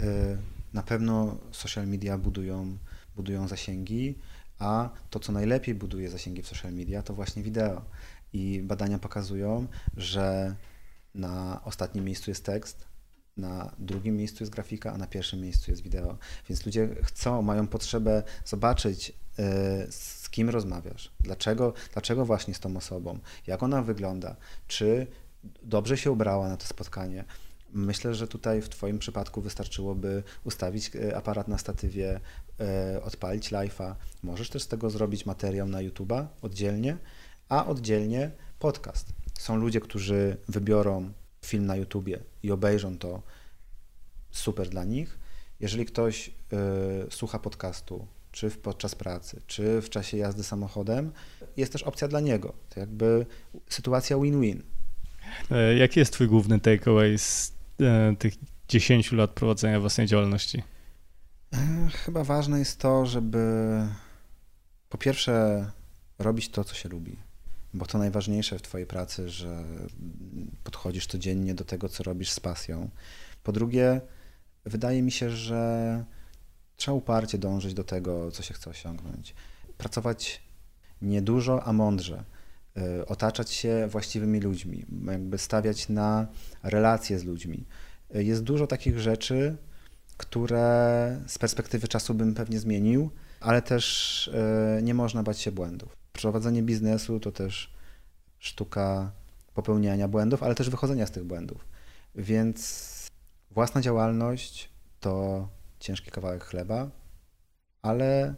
E, 0.00 0.36
na 0.72 0.82
pewno 0.82 1.36
social 1.52 1.86
media 1.86 2.18
budują, 2.18 2.78
budują 3.16 3.48
zasięgi, 3.48 4.14
a 4.58 4.90
to, 5.10 5.20
co 5.20 5.32
najlepiej 5.32 5.74
buduje 5.74 6.10
zasięgi 6.10 6.42
w 6.42 6.48
social 6.48 6.72
media, 6.72 7.02
to 7.02 7.14
właśnie 7.14 7.42
wideo. 7.42 7.82
I 8.32 8.60
badania 8.64 8.98
pokazują, 8.98 9.66
że 9.96 10.56
na 11.14 11.60
ostatnim 11.64 12.04
miejscu 12.04 12.30
jest 12.30 12.44
tekst, 12.44 12.84
na 13.36 13.72
drugim 13.78 14.16
miejscu 14.16 14.42
jest 14.42 14.52
grafika, 14.52 14.92
a 14.92 14.98
na 14.98 15.06
pierwszym 15.06 15.40
miejscu 15.40 15.70
jest 15.70 15.82
wideo. 15.82 16.18
Więc 16.48 16.66
ludzie 16.66 16.88
chcą, 17.02 17.42
mają 17.42 17.66
potrzebę 17.66 18.22
zobaczyć, 18.44 19.12
e, 19.38 19.86
z 19.92 20.28
kim 20.30 20.50
rozmawiasz, 20.50 21.10
dlaczego, 21.20 21.72
dlaczego 21.92 22.24
właśnie 22.24 22.54
z 22.54 22.60
tą 22.60 22.76
osobą, 22.76 23.18
jak 23.46 23.62
ona 23.62 23.82
wygląda, 23.82 24.36
czy 24.68 25.06
dobrze 25.62 25.96
się 25.96 26.10
ubrała 26.10 26.48
na 26.48 26.56
to 26.56 26.66
spotkanie. 26.66 27.24
Myślę, 27.76 28.14
że 28.14 28.28
tutaj 28.28 28.62
w 28.62 28.68
Twoim 28.68 28.98
przypadku 28.98 29.42
wystarczyłoby 29.42 30.22
ustawić 30.44 30.90
e, 30.96 31.16
aparat 31.16 31.48
na 31.48 31.58
statywie, 31.58 32.20
e, 32.60 33.02
odpalić 33.02 33.52
live'a. 33.52 33.94
Możesz 34.22 34.50
też 34.50 34.62
z 34.62 34.68
tego 34.68 34.90
zrobić 34.90 35.26
materiał 35.26 35.68
na 35.68 35.78
YouTube'a 35.78 36.26
oddzielnie, 36.42 36.96
a 37.48 37.66
oddzielnie 37.66 38.30
podcast. 38.58 39.08
Są 39.38 39.56
ludzie, 39.56 39.80
którzy 39.80 40.36
wybiorą 40.48 41.12
film 41.44 41.66
na 41.66 41.76
YouTubie 41.76 42.18
i 42.42 42.50
obejrzą 42.50 42.98
to 42.98 43.22
super 44.30 44.68
dla 44.68 44.84
nich. 44.84 45.18
Jeżeli 45.60 45.86
ktoś 45.86 46.28
y, 46.28 46.32
słucha 47.10 47.38
podcastu, 47.38 48.06
czy 48.32 48.50
podczas 48.50 48.94
pracy, 48.94 49.40
czy 49.46 49.82
w 49.82 49.90
czasie 49.90 50.16
jazdy 50.16 50.42
samochodem, 50.42 51.12
jest 51.56 51.72
też 51.72 51.82
opcja 51.82 52.08
dla 52.08 52.20
niego. 52.20 52.52
To 52.68 52.80
jakby 52.80 53.26
sytuacja 53.68 54.16
win-win. 54.16 54.62
Jaki 55.78 56.00
jest 56.00 56.12
Twój 56.12 56.28
główny 56.28 56.60
takeaway 56.60 57.18
z 57.18 57.55
E, 57.55 57.55
tych 58.18 58.34
10 58.68 59.12
lat 59.12 59.30
prowadzenia 59.30 59.80
własnej 59.80 60.06
działalności? 60.06 60.62
E, 61.52 61.88
chyba 62.04 62.24
ważne 62.24 62.58
jest 62.58 62.80
to, 62.80 63.06
żeby 63.06 63.38
po 64.88 64.98
pierwsze 64.98 65.66
robić 66.18 66.48
to, 66.48 66.64
co 66.64 66.74
się 66.74 66.88
lubi, 66.88 67.16
bo 67.74 67.86
to 67.86 67.98
najważniejsze 67.98 68.58
w 68.58 68.62
Twojej 68.62 68.86
pracy, 68.86 69.28
że 69.28 69.64
podchodzisz 70.64 71.06
codziennie 71.06 71.54
do 71.54 71.64
tego, 71.64 71.88
co 71.88 72.02
robisz 72.02 72.30
z 72.30 72.40
pasją. 72.40 72.90
Po 73.42 73.52
drugie, 73.52 74.00
wydaje 74.64 75.02
mi 75.02 75.12
się, 75.12 75.30
że 75.30 76.04
trzeba 76.76 76.96
uparcie 76.96 77.38
dążyć 77.38 77.74
do 77.74 77.84
tego, 77.84 78.30
co 78.30 78.42
się 78.42 78.54
chce 78.54 78.70
osiągnąć. 78.70 79.34
Pracować 79.78 80.42
niedużo, 81.02 81.64
a 81.64 81.72
mądrze. 81.72 82.24
E, 82.76 83.06
otaczać 83.06 83.50
się 83.50 83.88
właściwymi 83.90 84.40
ludźmi, 84.40 84.84
jakby 85.06 85.38
stawiać 85.38 85.88
na 85.88 86.26
relacje 86.62 87.18
z 87.18 87.24
ludźmi. 87.24 87.64
E, 88.14 88.22
jest 88.22 88.42
dużo 88.42 88.66
takich 88.66 88.98
rzeczy, 88.98 89.56
które 90.16 91.20
z 91.26 91.38
perspektywy 91.38 91.88
czasu 91.88 92.14
bym 92.14 92.34
pewnie 92.34 92.58
zmienił, 92.58 93.10
ale 93.40 93.62
też 93.62 94.28
e, 94.28 94.82
nie 94.82 94.94
można 94.94 95.22
bać 95.22 95.38
się 95.40 95.52
błędów. 95.52 95.96
Prowadzenie 96.12 96.62
biznesu 96.62 97.20
to 97.20 97.32
też 97.32 97.74
sztuka 98.38 99.12
popełniania 99.54 100.08
błędów, 100.08 100.42
ale 100.42 100.54
też 100.54 100.70
wychodzenia 100.70 101.06
z 101.06 101.10
tych 101.10 101.24
błędów. 101.24 101.64
Więc 102.14 103.10
własna 103.50 103.80
działalność 103.80 104.70
to 105.00 105.48
ciężki 105.80 106.10
kawałek 106.10 106.44
chleba, 106.44 106.90
ale 107.82 108.34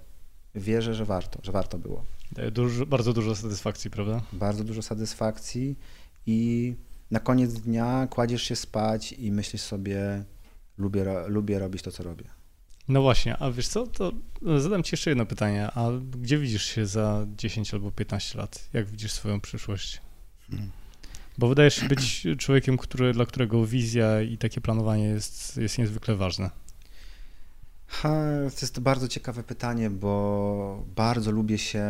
wierzę, 0.54 0.94
że 0.94 1.04
warto, 1.04 1.38
że 1.42 1.52
warto 1.52 1.78
było. 1.78 2.04
Daje 2.32 2.50
dużo, 2.50 2.86
bardzo 2.86 3.12
dużo 3.12 3.36
satysfakcji, 3.36 3.90
prawda? 3.90 4.22
Bardzo 4.32 4.64
dużo 4.64 4.82
satysfakcji 4.82 5.78
i 6.26 6.74
na 7.10 7.20
koniec 7.20 7.54
dnia 7.54 8.06
kładziesz 8.10 8.42
się 8.42 8.56
spać 8.56 9.12
i 9.12 9.32
myślisz 9.32 9.62
sobie, 9.62 10.24
lubię, 10.78 11.04
lubię 11.26 11.58
robić 11.58 11.82
to, 11.82 11.92
co 11.92 12.02
robię. 12.02 12.24
No 12.88 13.02
właśnie, 13.02 13.36
a 13.36 13.50
wiesz 13.50 13.68
co, 13.68 13.86
to 13.86 14.12
zadam 14.58 14.82
ci 14.82 14.90
jeszcze 14.92 15.10
jedno 15.10 15.26
pytanie, 15.26 15.70
a 15.74 15.90
gdzie 16.10 16.38
widzisz 16.38 16.64
się 16.64 16.86
za 16.86 17.26
10 17.36 17.74
albo 17.74 17.92
15 17.92 18.38
lat? 18.38 18.68
Jak 18.72 18.86
widzisz 18.86 19.12
swoją 19.12 19.40
przyszłość? 19.40 20.00
Hmm. 20.50 20.70
Bo 21.38 21.48
wydajesz 21.48 21.74
się 21.74 21.88
być 21.88 22.26
człowiekiem, 22.38 22.76
który, 22.76 23.12
dla 23.12 23.26
którego 23.26 23.66
wizja 23.66 24.22
i 24.22 24.38
takie 24.38 24.60
planowanie 24.60 25.04
jest, 25.04 25.56
jest 25.56 25.78
niezwykle 25.78 26.16
ważne. 26.16 26.50
Ha, 27.88 28.08
to 28.50 28.60
jest 28.62 28.80
bardzo 28.80 29.08
ciekawe 29.08 29.42
pytanie, 29.42 29.90
bo 29.90 30.84
bardzo 30.96 31.30
lubię 31.30 31.58
się 31.58 31.84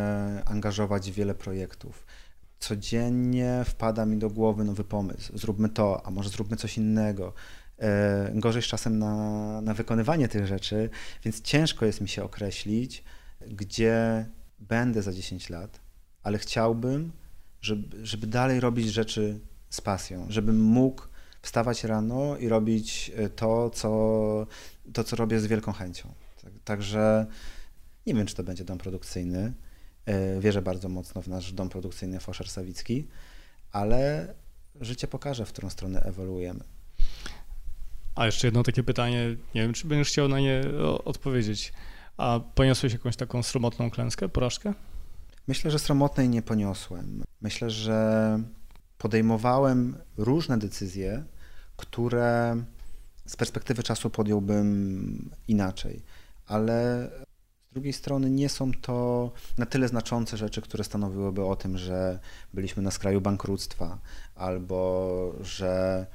angażować 0.45 1.11
w 1.11 1.13
wiele 1.13 1.35
projektów. 1.35 2.05
Codziennie 2.59 3.63
wpada 3.65 4.05
mi 4.05 4.17
do 4.17 4.29
głowy 4.29 4.63
nowy 4.63 4.83
pomysł. 4.83 5.37
Zróbmy 5.37 5.69
to, 5.69 6.05
a 6.05 6.11
może 6.11 6.29
zróbmy 6.29 6.57
coś 6.57 6.77
innego. 6.77 7.33
E, 7.79 8.31
gorzej 8.35 8.61
z 8.61 8.65
czasem 8.65 8.99
na, 8.99 9.61
na 9.61 9.73
wykonywanie 9.73 10.27
tych 10.27 10.47
rzeczy, 10.47 10.89
więc 11.23 11.41
ciężko 11.41 11.85
jest 11.85 12.01
mi 12.01 12.07
się 12.07 12.23
określić, 12.23 13.03
gdzie 13.47 14.25
będę 14.59 15.01
za 15.01 15.13
10 15.13 15.49
lat, 15.49 15.79
ale 16.23 16.37
chciałbym, 16.37 17.11
żeby, 17.61 18.05
żeby 18.05 18.27
dalej 18.27 18.59
robić 18.59 18.87
rzeczy 18.87 19.39
z 19.69 19.81
pasją, 19.81 20.25
żebym 20.29 20.61
mógł 20.61 21.03
wstawać 21.41 21.83
rano 21.83 22.37
i 22.37 22.49
robić 22.49 23.11
e, 23.15 23.29
to, 23.29 23.69
co, 23.69 24.47
to, 24.93 25.03
co 25.03 25.15
robię 25.15 25.39
z 25.39 25.47
wielką 25.47 25.71
chęcią. 25.71 26.13
Także 26.63 27.27
nie 28.07 28.13
wiem, 28.13 28.25
czy 28.25 28.35
to 28.35 28.43
będzie 28.43 28.65
dom 28.65 28.77
produkcyjny. 28.77 29.53
E, 30.05 30.39
wierzę 30.39 30.61
bardzo 30.61 30.89
mocno 30.89 31.21
w 31.21 31.27
nasz 31.27 31.53
dom 31.53 31.69
produkcyjny 31.69 32.19
Foszer 32.19 32.49
Sawicki, 32.49 33.07
ale 33.71 34.33
życie 34.81 35.07
pokaże, 35.07 35.45
w 35.45 35.49
którą 35.49 35.69
stronę 35.69 36.01
ewoluujemy. 36.01 36.63
A 38.15 38.25
jeszcze 38.25 38.47
jedno 38.47 38.63
takie 38.63 38.83
pytanie, 38.83 39.35
nie 39.55 39.61
wiem, 39.61 39.73
czy 39.73 39.87
będziesz 39.87 40.07
chciał 40.07 40.27
na 40.27 40.39
nie 40.39 40.61
odpowiedzieć. 41.05 41.73
A 42.17 42.39
poniosłeś 42.55 42.93
jakąś 42.93 43.15
taką 43.15 43.43
sromotną 43.43 43.89
klęskę, 43.89 44.29
porażkę? 44.29 44.73
Myślę, 45.47 45.71
że 45.71 45.79
sromotnej 45.79 46.29
nie 46.29 46.41
poniosłem. 46.41 47.23
Myślę, 47.41 47.69
że 47.69 48.39
podejmowałem 48.99 49.97
różne 50.17 50.57
decyzje, 50.57 51.23
które 51.77 52.63
z 53.25 53.35
perspektywy 53.35 53.83
czasu 53.83 54.09
podjąłbym 54.09 55.29
inaczej, 55.47 56.01
ale 56.47 57.09
z 57.69 57.73
drugiej 57.73 57.93
strony 57.93 58.29
nie 58.29 58.49
są 58.49 58.71
to 58.81 59.31
na 59.57 59.65
tyle 59.65 59.87
znaczące 59.87 60.37
rzeczy, 60.37 60.61
które 60.61 60.83
stanowiłyby 60.83 61.45
o 61.45 61.55
tym, 61.55 61.77
że 61.77 62.19
byliśmy 62.53 62.83
na 62.83 62.91
skraju 62.91 63.21
bankructwa 63.21 63.99
albo 64.35 65.35
że 65.41 66.05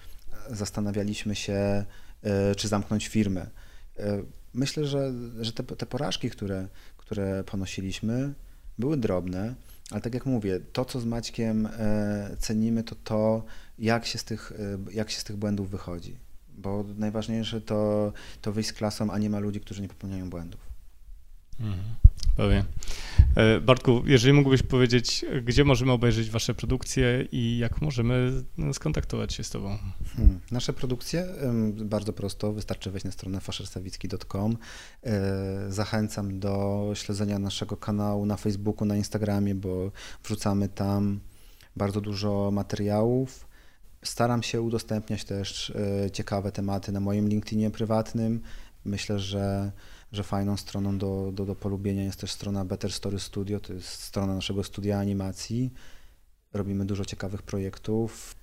zastanawialiśmy 0.51 1.35
się, 1.35 1.85
e, 2.23 2.55
czy 2.55 2.69
zamknąć 2.69 3.09
firmę. 3.09 3.47
E, 3.99 4.23
myślę, 4.55 4.87
że, 4.87 5.13
że 5.41 5.53
te, 5.53 5.63
te 5.63 5.87
porażki, 5.87 6.31
które, 6.31 6.69
które 6.97 7.45
ponosiliśmy, 7.45 8.35
były 8.79 8.97
drobne, 8.97 9.55
ale 9.91 10.01
tak 10.01 10.15
jak 10.15 10.27
mówię, 10.27 10.61
to 10.73 10.85
co 10.85 11.01
z 11.01 11.05
Maćkiem 11.05 11.67
e, 11.67 12.37
cenimy, 12.39 12.85
to 12.85 12.95
to, 12.95 13.45
jak 13.79 14.07
się 14.07 14.19
z 14.19 14.25
tych, 14.25 14.53
jak 14.93 15.11
się 15.11 15.21
z 15.21 15.25
tych 15.25 15.37
błędów 15.37 15.71
wychodzi. 15.71 16.17
Bo 16.49 16.85
najważniejsze 16.97 17.61
to, 17.61 18.13
to 18.43 18.53
wyjść 18.53 18.71
z 18.71 18.73
klasą, 18.73 19.11
a 19.11 19.19
nie 19.19 19.31
ma 19.31 19.39
ludzi, 19.39 19.61
którzy 19.61 19.83
nie 19.83 19.89
popełniają 19.89 20.31
błędów. 20.31 20.61
Mhm. 21.61 22.04
Pewnie. 22.37 22.65
E, 23.37 23.61
Bartku, 23.61 24.03
jeżeli 24.07 24.33
mógłbyś 24.33 24.63
powiedzieć, 24.63 25.25
gdzie 25.45 25.65
możemy 25.65 25.93
obejrzeć 25.93 26.31
Wasze 26.31 26.55
produkcje 26.55 27.29
i 27.33 27.59
jak 27.59 27.83
możemy 27.83 28.43
skontaktować 28.73 29.35
się 29.35 29.45
z 29.45 29.51
Tobą? 29.51 29.79
Hmm. 30.17 30.41
Nasze 30.51 30.73
produkcje 30.73 31.27
bardzo 31.75 32.13
prosto, 32.13 32.53
wystarczy 32.53 32.91
wejść 32.91 33.05
na 33.05 33.13
stronę 33.13 33.41
faszersawicki.com. 33.41 34.57
E, 35.05 35.13
zachęcam 35.69 36.41
do 36.41 36.91
śledzenia 36.95 37.39
naszego 37.39 37.77
kanału 37.77 38.27
na 38.27 38.37
Facebooku, 38.37 38.85
na 38.89 38.97
Instagramie, 38.97 39.55
bo 39.55 39.91
wrzucamy 40.25 40.69
tam 40.69 41.21
bardzo 41.77 42.01
dużo 42.01 42.51
materiałów. 42.53 43.47
Staram 44.03 44.43
się 44.43 44.63
udostępniać 44.63 45.25
też 45.25 45.71
e, 46.05 46.11
ciekawe 46.11 46.53
tematy 46.53 46.93
na 46.93 47.01
moim 47.01 47.29
LinkedInie 47.29 47.71
prywatnym. 47.71 48.41
Myślę, 48.85 49.19
że 49.19 49.73
że 50.15 50.23
fajną 50.23 50.57
stroną 50.57 50.99
do, 50.99 51.31
do, 51.33 51.45
do 51.45 51.55
polubienia 51.55 52.05
jest 52.05 52.21
też 52.21 52.33
strona 52.33 52.65
Better 52.65 52.93
Story 52.93 53.21
Studio, 53.21 53.61
to 53.61 53.73
jest 53.73 53.89
strona 53.89 54.35
naszego 54.35 54.65
studia 54.65 54.99
animacji. 54.99 55.73
Robimy 56.53 56.85
dużo 56.85 57.05
ciekawych 57.05 57.43
projektów. 57.43 58.35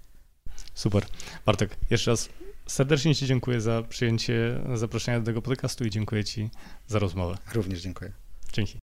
Super. 0.73 1.05
Bartek, 1.45 1.77
jeszcze 1.89 2.11
raz 2.11 2.29
serdecznie 2.67 3.15
Ci 3.15 3.25
dziękuję 3.25 3.61
za 3.61 3.83
przyjęcie 3.89 4.61
zaproszenia 4.75 5.19
do 5.19 5.25
tego 5.25 5.41
podcastu 5.41 5.85
i 5.85 5.89
dziękuję 5.89 6.23
Ci 6.23 6.49
za 6.87 6.99
rozmowę. 6.99 7.37
Również 7.53 7.81
dziękuję. 7.81 8.11
Dzięki. 8.53 8.80